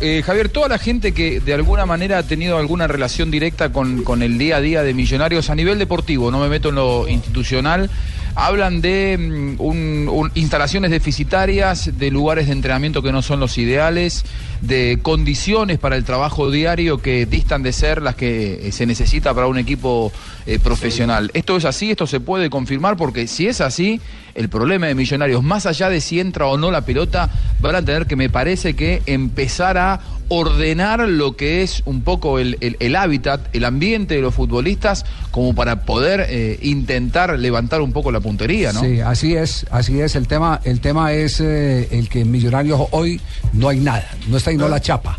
[0.00, 4.02] Eh, Javier, toda la gente que de alguna manera ha tenido alguna relación directa con,
[4.02, 7.08] con el día a día de Millonarios a nivel deportivo, no me meto en lo
[7.08, 7.90] institucional,
[8.34, 13.58] hablan de mm, un- un- instalaciones deficitarias, de lugares de entrenamiento que no son los
[13.58, 14.24] ideales,
[14.60, 19.32] de condiciones para el trabajo diario que distan de ser las que eh, se necesita
[19.34, 20.12] para un equipo
[20.46, 21.30] eh, profesional.
[21.34, 21.90] ¿Esto es así?
[21.90, 22.96] ¿Esto se puede confirmar?
[22.96, 24.00] Porque si es así,
[24.34, 27.30] el problema de Millonarios, más allá de si entra o no la pelota,
[27.60, 30.00] van a tener que, me parece que, empezar a
[30.32, 35.04] ordenar lo que es un poco el, el- el hábitat, el ambiente de los futbolistas,
[35.32, 38.80] como para poder eh, intentar levantar un poco la puntería, ¿no?
[38.82, 40.14] Sí, así es, así es.
[40.14, 43.20] El tema, el tema es eh, el que en Millonarios hoy
[43.52, 45.18] no hay nada, no está ahí no la chapa.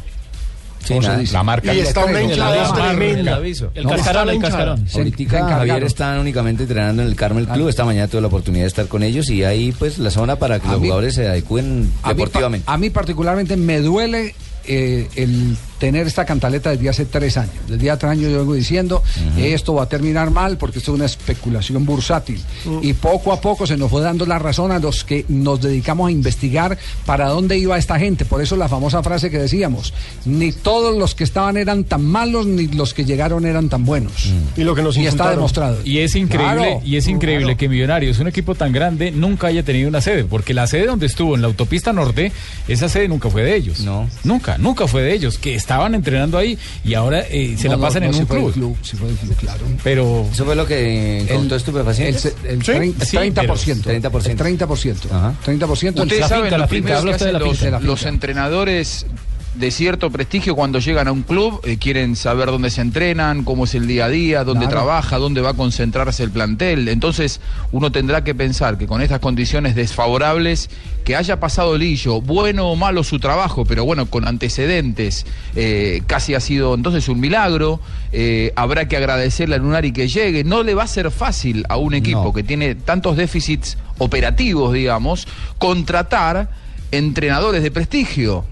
[0.84, 1.34] Sí, ¿Cómo se dice?
[1.34, 1.74] La marca.
[1.76, 3.38] Y está una hinchada tremenda.
[3.76, 4.86] El cascarón, el cascarón.
[4.96, 5.40] Ahorita.
[5.48, 7.70] Javier están únicamente entrenando en el Carmel Club.
[7.70, 10.60] Esta mañana tuve la oportunidad de estar con ellos y ahí pues la zona para
[10.60, 12.66] que A los mí- jugadores se adecúen A mí, deportivamente.
[12.68, 14.34] a mí particularmente me duele
[14.66, 17.56] eh, el tener esta cantaleta desde hace tres años.
[17.68, 19.02] Desde hace tres años yo vengo diciendo,
[19.36, 22.40] esto va a terminar mal porque esto es una especulación bursátil.
[22.84, 26.10] Y poco a poco se nos fue dando la razón a los que nos dedicamos
[26.10, 26.78] a investigar
[27.08, 28.26] para dónde iba esta gente.
[28.26, 29.92] Por eso la famosa frase que decíamos,
[30.24, 34.32] ni todos los que estaban eran tan malos, ni los que llegaron eran tan buenos.
[34.56, 35.80] Y lo que nos Y está demostrado.
[35.84, 36.82] Y es increíble, Claro.
[36.86, 40.54] y es increíble que Millonarios, un equipo tan grande, nunca haya tenido una sede, porque
[40.54, 42.32] la sede donde estuvo en la autopista norte,
[42.68, 43.80] esa sede nunca fue de ellos.
[43.80, 44.08] No.
[44.24, 47.82] Nunca, nunca fue de ellos, que estaban entrenando ahí y ahora eh, se No, la
[47.82, 48.54] pasan no, en un club.
[48.54, 49.60] club, sí fue del club, claro.
[49.84, 52.26] Pero Eso fue lo que encontró El, estupefacientes.
[52.44, 53.34] el, el Sí, trein- sí, 30%.
[53.34, 54.30] pero 30%.
[54.30, 55.12] El 30%.
[55.12, 55.34] Ajá.
[55.46, 56.02] 30%.
[56.02, 59.06] Ustedes la saben la usted de los, entrenadores
[59.54, 63.66] de cierto prestigio cuando llegan a un club, eh, quieren saber dónde se entrenan, cómo
[63.66, 64.78] es el día a día, dónde Claro.
[64.86, 66.88] trabaja, dónde va a concentrarse el plantel.
[66.88, 67.42] Entonces
[67.74, 70.70] uno tendrá que pensar que con estas condiciones desfavorables,
[71.04, 75.26] que haya pasado Lillo, bueno o malo su trabajo, pero bueno, con antecedentes,
[75.56, 77.80] eh, casi ha sido entonces un milagro.
[78.14, 80.44] eh, habrá que agradecerle a Lunari que llegue.
[80.44, 82.34] No le va a ser fácil a un equipo No.
[82.34, 86.50] que tiene tantos déficits operativos, digamos, contratar
[86.92, 88.44] entrenadores de prestigio.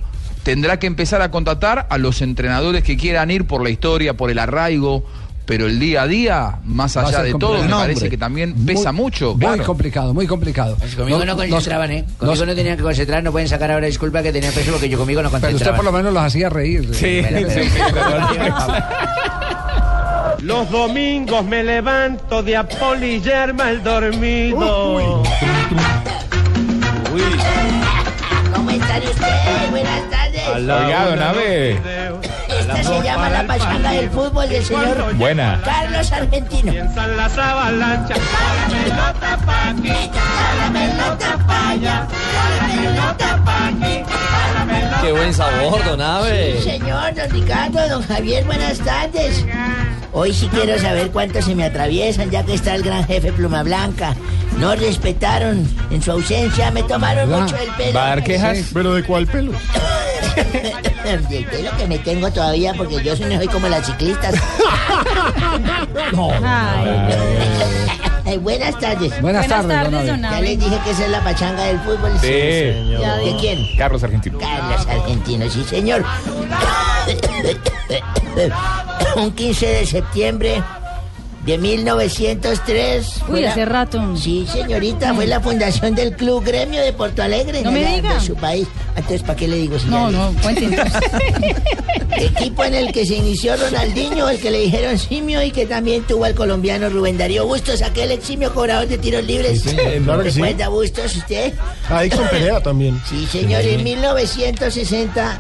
[0.50, 4.32] Tendrá que empezar a contratar a los entrenadores que quieran ir por la historia, por
[4.32, 5.06] el arraigo,
[5.46, 9.04] pero el día a día, más allá de todo, me parece que también pesa Muy-
[9.04, 9.32] mucho.
[9.34, 9.64] Muy claro.
[9.64, 10.76] complicado, muy complicado.
[10.98, 12.06] Conmigo no, No- concentraban, ¿eh?
[12.18, 14.98] Conmigo no, tenían que concentrar, no pueden sacar ahora disculpa que tenían peso porque yo
[14.98, 15.76] conmigo no Pero usted concentraba.
[15.78, 16.90] por lo menos los hacía reír.
[16.92, 17.42] Espera.
[20.42, 25.24] Los domingos me levanto de Apolillerma el dormido.
[28.56, 29.70] ¿Cómo están ustedes?
[29.72, 30.19] Buenas tardes.
[30.56, 31.99] Oiga, don Abe.
[32.80, 35.62] Esta se llama la pachanga del fútbol del señor Buena.
[35.64, 36.72] Carlos Argentino.
[36.72, 38.18] Piensan las avalanchas.
[38.18, 42.08] La pelota pa' aquí, la pelota pa' allá,
[42.60, 44.04] la pelota pa' aquí,
[44.54, 46.58] la pelota Qué buen sabor, don Abe.
[46.62, 49.46] Sí, señor, don Ricardo, don Javier, buenas tardes.
[50.12, 53.62] Hoy sí quiero saber cuántos se me atraviesan, ya que está el gran jefe Pluma
[53.64, 54.16] Blanca.
[54.58, 57.94] No respetaron en su ausencia, me tomaron mucho el pelo.
[57.94, 58.72] ¿Va a dar quejas?
[58.74, 59.52] ¿Pero de cuál pelo?
[61.30, 64.34] Del pelo que me tengo todavía, porque yo soy, no soy como las ciclistas.
[68.26, 69.10] Ay, buenas tardes.
[69.22, 70.08] Buenas Buenas tardes, tardes, don Abe.
[70.08, 72.12] don Ya les dije que esa es la pachanga del fútbol.
[72.22, 73.24] Sí, señor.
[73.24, 73.66] ¿De quién?
[73.78, 74.38] Carlos Argentino.
[74.38, 76.04] Carlos Argentino, sí, señor.
[79.16, 80.62] Un 15 de septiembre
[81.50, 83.08] de 1903.
[83.08, 84.16] Uy, fue la- hace rato.
[84.18, 87.62] Sí, señorita, fue la fundación del Club Gremio de Porto Alegre.
[87.64, 88.14] No me de la- diga.
[88.16, 88.68] De su país.
[88.96, 89.80] Entonces, ¿para qué le digo?
[89.80, 91.02] si No, le- no, cuente entonces.
[92.18, 96.04] Equipo en el que se inició Ronaldinho, el que le dijeron simio y que también
[96.04, 99.62] tuvo al colombiano Rubén Darío Bustos, aquel eximio cobrador de tiros libres.
[99.62, 100.42] Sí, señor, claro que sí.
[100.42, 101.54] ¿Recuerda Bustos usted?
[101.88, 103.00] A Dixon Perea también.
[103.10, 105.40] Sí, señor, en 1960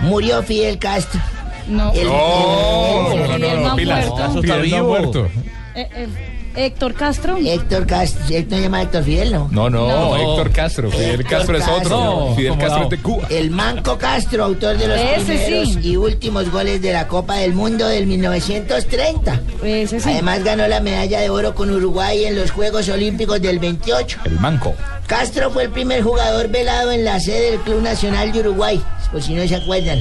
[0.00, 1.20] murió Fidel Castro.
[1.68, 1.92] No.
[1.92, 4.16] El- No, no, no, no, muerto.
[4.42, 5.28] No ha muerto.
[5.74, 6.08] Eh, eh,
[6.54, 7.38] Héctor Castro.
[7.38, 9.48] Héctor Castro, ¿Héctor se llama Héctor Fidel, no?
[9.50, 10.16] No, no, No.
[10.16, 10.90] Héctor Castro.
[10.90, 11.78] Fidel Héctor Castro es otro.
[11.98, 12.34] Castro.
[12.36, 13.26] Fidel No, Castro ¿cómo es de Cuba.
[13.30, 15.78] El Manco Castro, autor de los Ese primeros sí.
[15.82, 19.40] y últimos goles de la Copa del Mundo del 1930.
[19.64, 20.10] Ese sí.
[20.10, 24.18] Además ganó la medalla de oro con Uruguay en los Juegos Olímpicos del 28.
[24.26, 24.74] El manco.
[25.06, 28.78] Castro fue el primer jugador velado en la sede del Club Nacional de Uruguay,
[29.10, 29.98] por si no se acuerdan.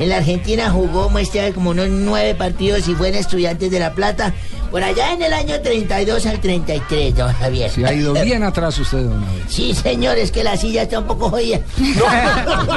[0.00, 3.92] En la Argentina jugó, muestra como unos nueve partidos y fue en Estudiantes de La
[3.92, 4.32] Plata,
[4.70, 7.70] por allá en el año 32 al 33, don Javier.
[7.70, 9.44] Se ha ido bien atrás usted una vez.
[9.48, 11.60] Sí, señor, es que la silla está un poco jodida.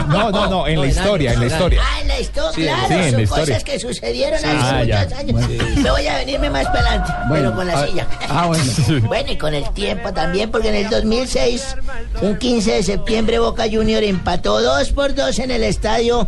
[0.10, 1.82] No, no, no, en la historia, en la historia.
[1.84, 4.45] Ah, en la historia, Sí, claro, sí, en son la cosas que sucedieron Sí.
[4.45, 5.18] hace Ah, muchos ya.
[5.18, 5.32] años.
[5.48, 5.64] Bueno.
[5.82, 8.08] Me voy a venirme más para adelante, Bueno, pero con la a- silla.
[8.30, 8.64] ah, bueno.
[9.08, 11.76] Bueno, y con el tiempo también, porque en el 2006,
[12.22, 16.28] un 15 de septiembre, Boca Junior empató 2 por 2 en el estadio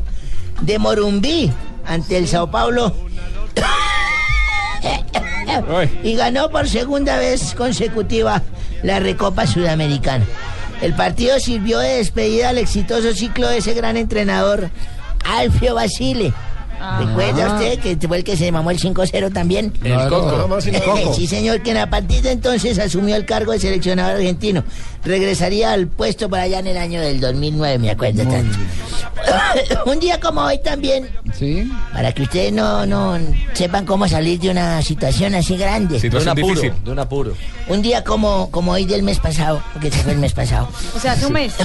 [0.61, 1.51] de Morumbí
[1.85, 2.93] ante el Sao Paulo.
[6.03, 8.41] y ganó por segunda vez consecutiva
[8.83, 10.25] la Recopa Sudamericana.
[10.81, 14.69] El partido sirvió de despedida al exitoso ciclo de ese gran entrenador,
[15.23, 16.33] Alfio Basile.
[16.99, 19.73] ¿Recuerda usted que fue el que se mamó el 5-0 también?
[19.83, 20.59] El Coco.
[21.13, 24.63] sí, señor, quien a partir de entonces asumió el cargo de seleccionador argentino.
[25.05, 28.57] Regresaría al puesto por allá en el año del 2009, me acuerdo tanto.
[29.85, 31.71] Un día como hoy también, Sí.
[31.93, 33.17] para que ustedes no, no
[33.53, 35.99] sepan cómo salir de una situación así grande.
[35.99, 37.33] de un apuro, de un apuro.
[37.67, 40.67] Un día como, como hoy del mes pasado, porque se fue el mes pasado.
[40.95, 41.53] O sea, hace un mes.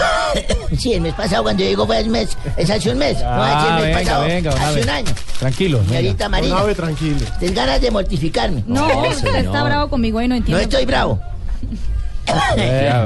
[0.78, 3.18] Sí, el mes pasado, cuando yo digo fue el mes, es hace un mes.
[3.20, 4.84] no Ah, hace el mes venga, pasado, venga, una hace vez.
[4.84, 5.12] un año.
[5.40, 5.80] Tranquilo.
[5.88, 6.54] Señorita Marina.
[6.54, 7.16] Un ave tranquilo.
[7.40, 8.62] Tienes ganas de mortificarme.
[8.68, 10.62] No, usted está bravo conmigo y no No entiendo.
[10.62, 11.20] estoy bravo.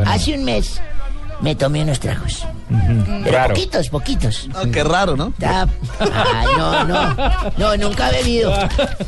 [0.07, 0.81] Hace un mes
[1.41, 2.47] me tomé unos tragos.
[2.69, 3.55] Pero Claro.
[3.55, 4.49] poquitos, poquitos.
[4.55, 5.33] Ah, qué raro, ¿no?
[5.41, 7.17] Ay, no, no.
[7.59, 8.53] No, nunca he bebido.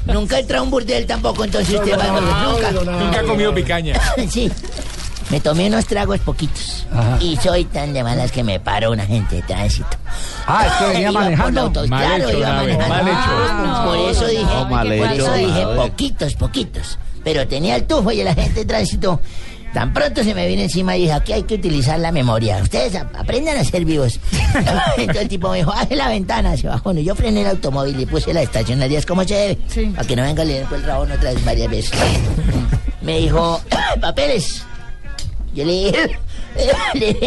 [0.07, 2.71] Nunca he entrado a un burdel tampoco, entonces usted va a nunca.
[2.73, 3.99] Nunca ha comido picaña.
[4.31, 4.51] Sí.
[5.31, 6.87] Me tomé unos tragos poquitos.
[6.93, 7.19] Ajá.
[7.21, 9.89] Y soy tan de malas que me paró un agente de tránsito.
[10.47, 11.71] Ah, es que venía Iba por manejando.
[11.73, 12.89] Mal claro, hecho, iba manejando.
[12.89, 13.19] mal hecho.
[13.19, 13.91] Ah, no.
[13.91, 16.99] Por eso dije, No, por hecho, eso dije poquitos, poquitos.
[17.25, 19.21] Pero tenía el tufo y el agente de tránsito.
[19.77, 22.57] Tan pronto se me vino encima y dije, aquí hay que utilizar la memoria.
[22.63, 24.19] Ustedes ap- aprendan a ser vivos.
[24.97, 26.95] Entonces el tipo me dijo, baje la ventana, se bajó.
[26.95, 29.59] No, yo frené el automóvil y puse la estacionaria como se debe.
[29.69, 29.85] Sí.
[29.95, 31.93] Para que no venga el el rabón otra vez varias veces.
[33.03, 33.61] me dijo,
[34.01, 34.63] papeles.
[35.55, 36.19] Yo le dije,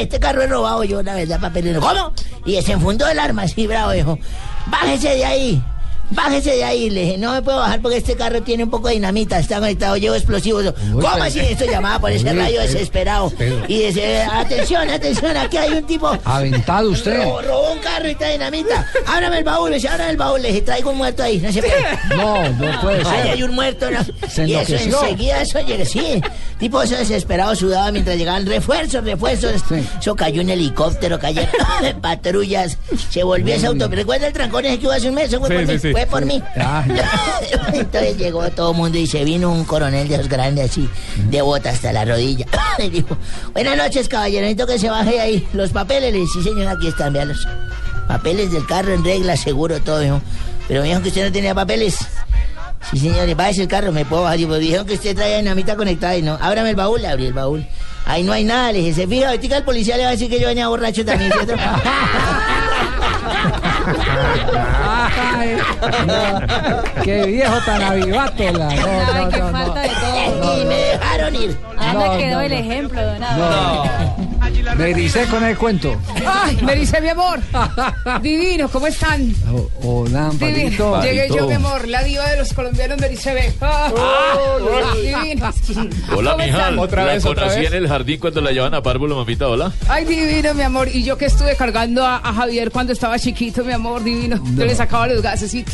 [0.01, 0.83] este carro es robado.
[0.83, 1.77] Yo, la verdad, papeles.
[1.77, 2.13] ¿Cómo?
[2.47, 3.91] Y se enfundó el arma así, bravo.
[3.91, 4.17] Dijo,
[4.65, 5.63] bájese de ahí.
[6.11, 6.89] Bájese de ahí.
[6.89, 9.39] Le dije, no me puedo bajar porque este carro tiene un poco de dinamita.
[9.39, 10.73] Está conectado, llevo explosivos.
[10.91, 11.39] ¿Cómo pero- así?
[11.39, 13.31] Esto llamaba por ese rayo desesperado.
[13.37, 16.11] pero- Y dice, atención, atención, aquí hay un tipo.
[16.23, 17.21] Aventado usted.
[17.23, 18.87] Robó, robó un carro y trae dinamita.
[19.05, 20.41] Ábrame el baúl, dice, ábrame el baúl.
[20.41, 21.37] Le dije, traigo un muerto ahí.
[21.37, 21.73] No se puede.
[22.15, 23.31] No, no puede Ahí ser.
[23.31, 23.99] hay un muerto, ¿no?
[24.27, 26.21] Se y eso enseguida, eso llega, sí.
[26.59, 29.53] Tipo, eso desesperado sudaba mientras llegaban refuerzos, refuerzos.
[29.99, 31.49] Eso cayó un helicóptero, cayeron
[32.01, 32.77] patrullas.
[33.09, 33.87] Se volvió ese auto.
[33.87, 35.25] ¿Recuerda el trancón ese que hubo hace un mes?
[35.27, 35.93] Eso fue Sí, sí, sí.
[35.99, 36.41] Fue por mí.
[36.55, 36.85] Ah,
[37.73, 40.89] Entonces llegó todo el mundo y se vino un coronel de esos grandes así,
[41.29, 42.45] de bota hasta la rodilla.
[42.79, 43.17] Y dijo,
[43.51, 46.13] buenas noches, caballero, necesito que se baje ahí los papeles.
[46.13, 47.45] Le dije, sí, señor, aquí están, vean los
[48.07, 49.99] papeles del carro en regla, seguro, todo.
[49.99, 50.21] Dijo,
[50.69, 51.97] pero me dijo que usted no tenía papeles.
[52.89, 54.39] Sí, señor, bájese el carro, me puedo bajar.
[54.39, 56.37] Y pues dijeron que usted traía dinamita conectada y no.
[56.39, 57.67] Ábrame el baúl, le abrí el baúl.
[58.05, 60.29] Ahí no hay nada, le dije, se fija, ahorita el policía le va a decir
[60.29, 61.53] que yo venía borracho también, ¿cierto?
[65.39, 65.57] Ay,
[66.07, 67.03] no.
[67.03, 68.43] Qué viejo tan avivato.
[68.43, 69.57] la- No, Ay, no, qué no, no.
[69.57, 70.61] falta de todo.
[70.61, 71.57] y me dejaron ir.
[71.77, 73.19] ¿A dónde No, quedó no, el ejemplo, don.
[74.79, 75.97] Me ericé con el cuento.
[76.25, 77.39] Ay, me dice mi amor.
[78.21, 79.33] Divino, ¿cómo están?
[79.51, 80.95] O- Hola, Divino.
[80.95, 81.01] Amparito.
[81.01, 83.53] Llegué yo, mi amor, la diva de los colombianos Merice B.
[83.59, 83.91] Ah,
[85.03, 85.51] divino.
[86.15, 86.37] Hola,
[86.69, 86.81] ¿Cómo?
[86.83, 87.71] Otra la vez, otra conocí vez.
[87.71, 89.73] en el jardín cuando la llevan a párvulo, mamita, hola.
[89.89, 90.87] Ay, divino, mi amor.
[90.93, 94.41] Y yo que estuve cargando a, a Javier cuando estaba chiquito, mi amor, divino.
[94.55, 95.73] Yo le sacaba los gasecitos.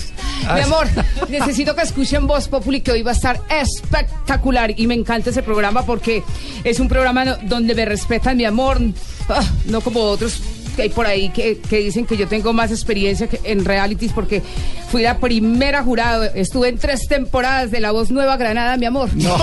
[0.52, 0.88] Mi amor,
[1.30, 4.74] necesito que escuchen Voz Populi, que hoy va a estar espectacular.
[4.76, 6.24] Y me encanta ese programa porque
[6.64, 8.80] es un programa no- donde me respetan, mi amor.
[9.28, 10.40] Ah, no como otros
[10.76, 14.12] que hay por ahí que, que dicen que yo tengo más experiencia que en realities
[14.14, 14.42] porque
[14.90, 16.24] fui la primera jurado.
[16.36, 19.10] Estuve en tres temporadas de La Voz Nueva Granada, mi amor.
[19.16, 19.36] Eso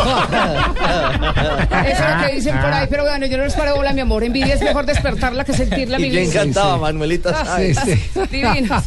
[2.04, 4.24] es lo que dicen por ahí, pero bueno, yo no les paro bola, mi amor.
[4.24, 6.22] Envidia es mejor despertarla que sentirla, mi vida.
[6.22, 7.32] encantaba, Manuelita.
[7.46, 7.58] Ah.
[7.58, 7.74] Sí.
[8.30, 8.84] Divinos.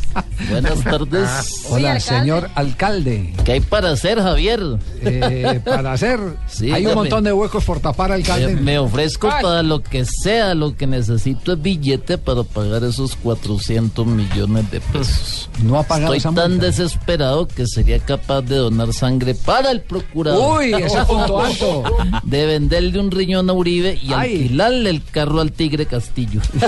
[0.50, 1.66] Buenas tardes.
[1.70, 3.34] Hola, señor alcalde.
[3.44, 4.60] ¿Qué hay para hacer, Javier?
[5.02, 8.56] Eh, para hacer, Sí, hay un montón de huecos por tapar, alcalde.
[8.56, 9.42] Me, me ofrezco Ay.
[9.44, 14.70] para lo que sea, lo que necesito es billete para para pagar esos 400 millones
[14.72, 15.50] de pesos.
[15.64, 16.66] No ha pagado Estoy esa tan multa.
[16.68, 20.60] desesperado que sería capaz de donar sangre para el procurador.
[20.62, 21.84] Uy, ese punto alto.
[22.24, 24.34] De venderle un riñón a Uribe y Ay.
[24.44, 26.42] alquilarle el carro al Tigre Castillo.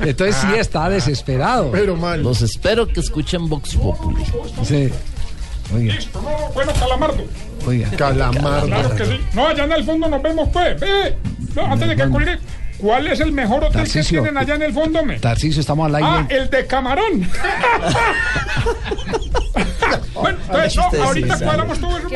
[0.00, 1.70] Entonces sí está desesperado.
[1.72, 2.22] Pero mal.
[2.22, 4.24] Los espero que escuchen Vox Populi.
[4.64, 4.88] Sí.
[5.74, 7.24] Oiga, Listo, no, bueno, Calamardo.
[7.66, 7.90] oiga.
[7.90, 8.66] Calamardo.
[8.68, 9.20] Claro que sí.
[9.34, 10.80] No, allá en el fondo nos vemos, pues.
[10.80, 11.14] Ve.
[11.54, 12.38] No, antes de que colgue,
[12.78, 15.18] ¿cuál es el mejor hotel que tienen allá en el fondo, me?
[15.18, 16.36] Tarcisio, estamos al Ah, aire.
[16.36, 17.28] el de camarón.
[20.14, 22.08] bueno, entonces, no, ahorita cuadramos todo eso.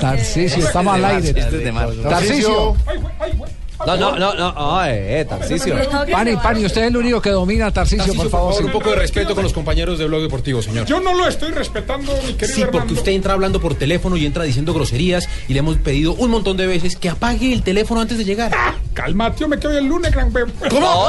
[0.00, 1.28] Tarcisio, estamos al aire.
[1.28, 1.88] Este es de mar.
[2.08, 2.76] Tarcisio.
[2.86, 3.50] Ay, güey, ay, güey.
[3.86, 5.74] No, no, no, no, eh, eh, Tarcisio.
[6.12, 8.62] Pani, Pani, usted es el único que domina, Tarcisio, por favor.
[8.62, 10.84] un poco de respeto con los compañeros de Blog Deportivo, señor.
[10.86, 12.94] Yo no lo estoy respetando, mi querido Sí, porque Hernando.
[12.94, 16.58] usted entra hablando por teléfono y entra diciendo groserías y le hemos pedido un montón
[16.58, 18.52] de veces que apague el teléfono antes de llegar.
[18.94, 21.06] Cálmate, me quedo el lunes, gran ¿Cómo?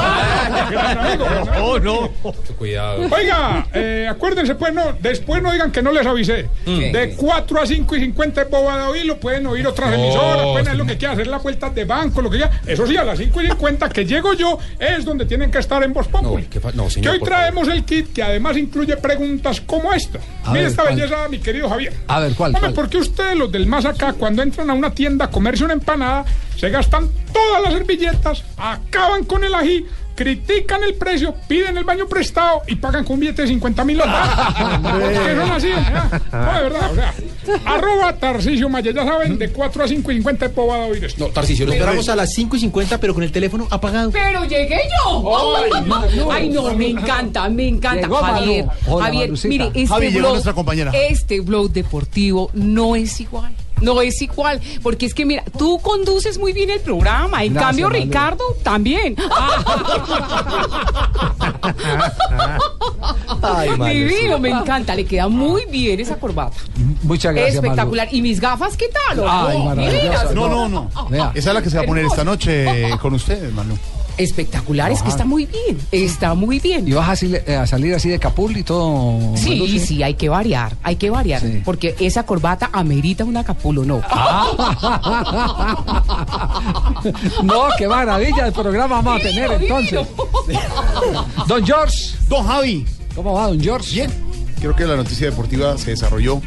[0.70, 1.78] Gran amigo, gran amigo.
[1.80, 2.10] no.
[2.56, 3.08] Cuidado.
[3.10, 6.48] Oiga, eh, acuérdense, pues, no, después no digan que no les avisé.
[6.64, 10.46] De 4 a 5 y 50 es bobada oír, lo pueden oír otras No, emisoras,
[10.46, 12.60] pueden hacer lo que quieran, hacer las vueltas de banco, lo que quieran.
[12.66, 15.82] Eso sí, a las 5 y 50 que llego yo es donde tienen que estar
[15.82, 16.44] en Voz Populi.
[16.44, 20.18] No, que no, que señor, hoy traemos el kit que además incluye preguntas como esta.
[20.44, 20.96] A Mira ver, esta ¿cuál?
[20.96, 21.92] belleza, mi querido Javier.
[22.06, 22.48] A ver, ¿cuál?
[22.54, 22.74] Hombre, cuál?
[22.74, 25.72] ¿por qué ustedes, los del más acá, cuando entran a una tienda a comerse una
[25.74, 26.24] empanada,
[26.62, 29.84] se gastan todas las servilletas, acaban con el ají,
[30.14, 33.98] critican el precio, piden el baño prestado y pagan con un billete de 50 mil
[33.98, 34.30] dólares?
[34.80, 35.68] ¿Por qué son así?
[35.70, 35.74] ¿eh?
[36.30, 37.14] No, de verdad, o sea,
[37.66, 41.26] arroba Tarcisio Maya, ya saben, de 4 a 5 y 50 es bobada oír esto.
[41.26, 44.12] No, Tarcisio, lo esperamos a las 5 y 50, pero con el teléfono apagado.
[44.12, 46.30] Pero llegué yo.
[46.30, 48.02] Ay, no, me encanta, me encanta.
[48.02, 48.36] Llegó Manu.
[48.38, 49.48] Javier, Hola, Javier, Manucita.
[49.48, 50.92] mire, este Javi, llegó blog, nuestra compañera.
[50.94, 53.52] este blog deportivo no es igual.
[53.82, 57.68] No es igual, porque es que mira, tú conduces muy bien el programa, en Gracias,
[57.68, 58.04] cambio Manu.
[58.04, 59.16] Ricardo también.
[63.42, 66.56] Ay, Divino, me encanta, le queda muy bien esa corbata.
[67.02, 67.66] Muchas gracias, Manu.
[67.68, 68.08] Espectacular.
[68.12, 69.24] ¿Y mis gafas qué tal?
[69.28, 69.74] Ay, Oh.
[70.34, 71.08] No, No, no, no.
[71.08, 71.32] Vea.
[71.34, 73.76] Esa es la que se va a poner esta noche con ustedes, Manu.
[74.18, 76.86] Espectacular, es que está muy bien, está muy bien.
[76.86, 79.36] ¿Y vas a, así- eh, a salir así de capul y todo?
[79.36, 79.78] Sí, Manucci?
[79.80, 81.62] sí, hay que variar, hay que variar, Sí.
[81.64, 84.00] porque esa corbata amerita una capulo, ¿no?
[87.42, 90.06] No, qué maravilla el programa vamos a tener entonces.
[91.48, 92.14] Don George.
[92.28, 92.86] Don Javi.
[93.14, 93.90] ¿Cómo va, don George?
[93.92, 94.10] Bien.
[94.60, 96.40] Creo que la noticia deportiva se desarrolló.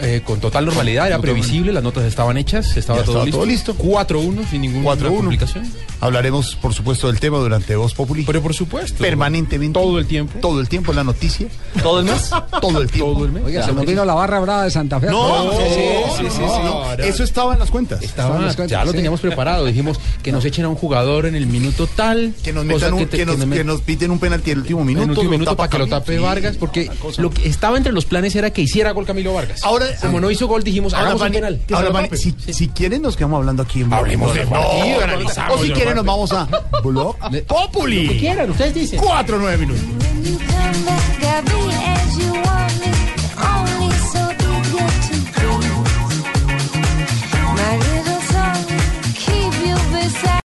[0.00, 3.72] Eh, con total normalidad, era previsible, las notas estaban hechas, estaba, todo, estaba listo.
[3.74, 3.84] todo
[4.16, 4.34] listo.
[4.42, 5.16] 4-1, sin ninguna 4-1.
[5.16, 5.64] complicación.
[6.00, 8.24] Hablaremos, por supuesto, del tema durante Voz Populi.
[8.24, 8.98] Pero por supuesto.
[8.98, 9.78] Permanentemente.
[9.78, 10.38] Todo el tiempo.
[10.40, 11.46] Todo el tiempo en la noticia.
[11.82, 12.30] ¿Todo el mes?
[12.60, 13.12] Todo el tiempo.
[13.14, 13.44] Todo el mes.
[13.44, 15.06] Oiga, se nos vino la barra brava de Santa Fe.
[15.06, 15.80] No, No, sí, sí,
[16.18, 16.40] sí, sí, sí.
[16.40, 17.02] no, no.
[17.02, 18.02] Eso estaba en las cuentas.
[18.02, 18.96] Estaba- Estaban las cuentas, ya lo sí.
[18.96, 19.64] teníamos preparado.
[19.64, 22.34] Dijimos que nos echen a un jugador en el minuto tal.
[22.42, 24.80] Que nos, metan un- te- que nos, que nos piten un penalti en el último
[24.80, 25.04] en minuto.
[25.04, 28.34] el último minuto para que lo tape Vargas, porque lo que estaba entre los planes
[28.36, 29.62] era que hiciera gol Camilo Vargas.
[29.64, 31.60] Ahora, ahora, como no hizo gol, dijimos, hagamos un penal.
[31.72, 35.60] Ahora, Mani, si, pues, si quieren, nos quedamos hablando aquí en Hablemos de partido, analizamos.
[35.60, 36.48] O si quieren, nos vamos a
[36.82, 37.16] Blog
[37.46, 38.06] Populi.
[38.06, 39.00] Lo que quieran, ustedes dicen.
[39.00, 39.84] Cuatro, nueve minutos.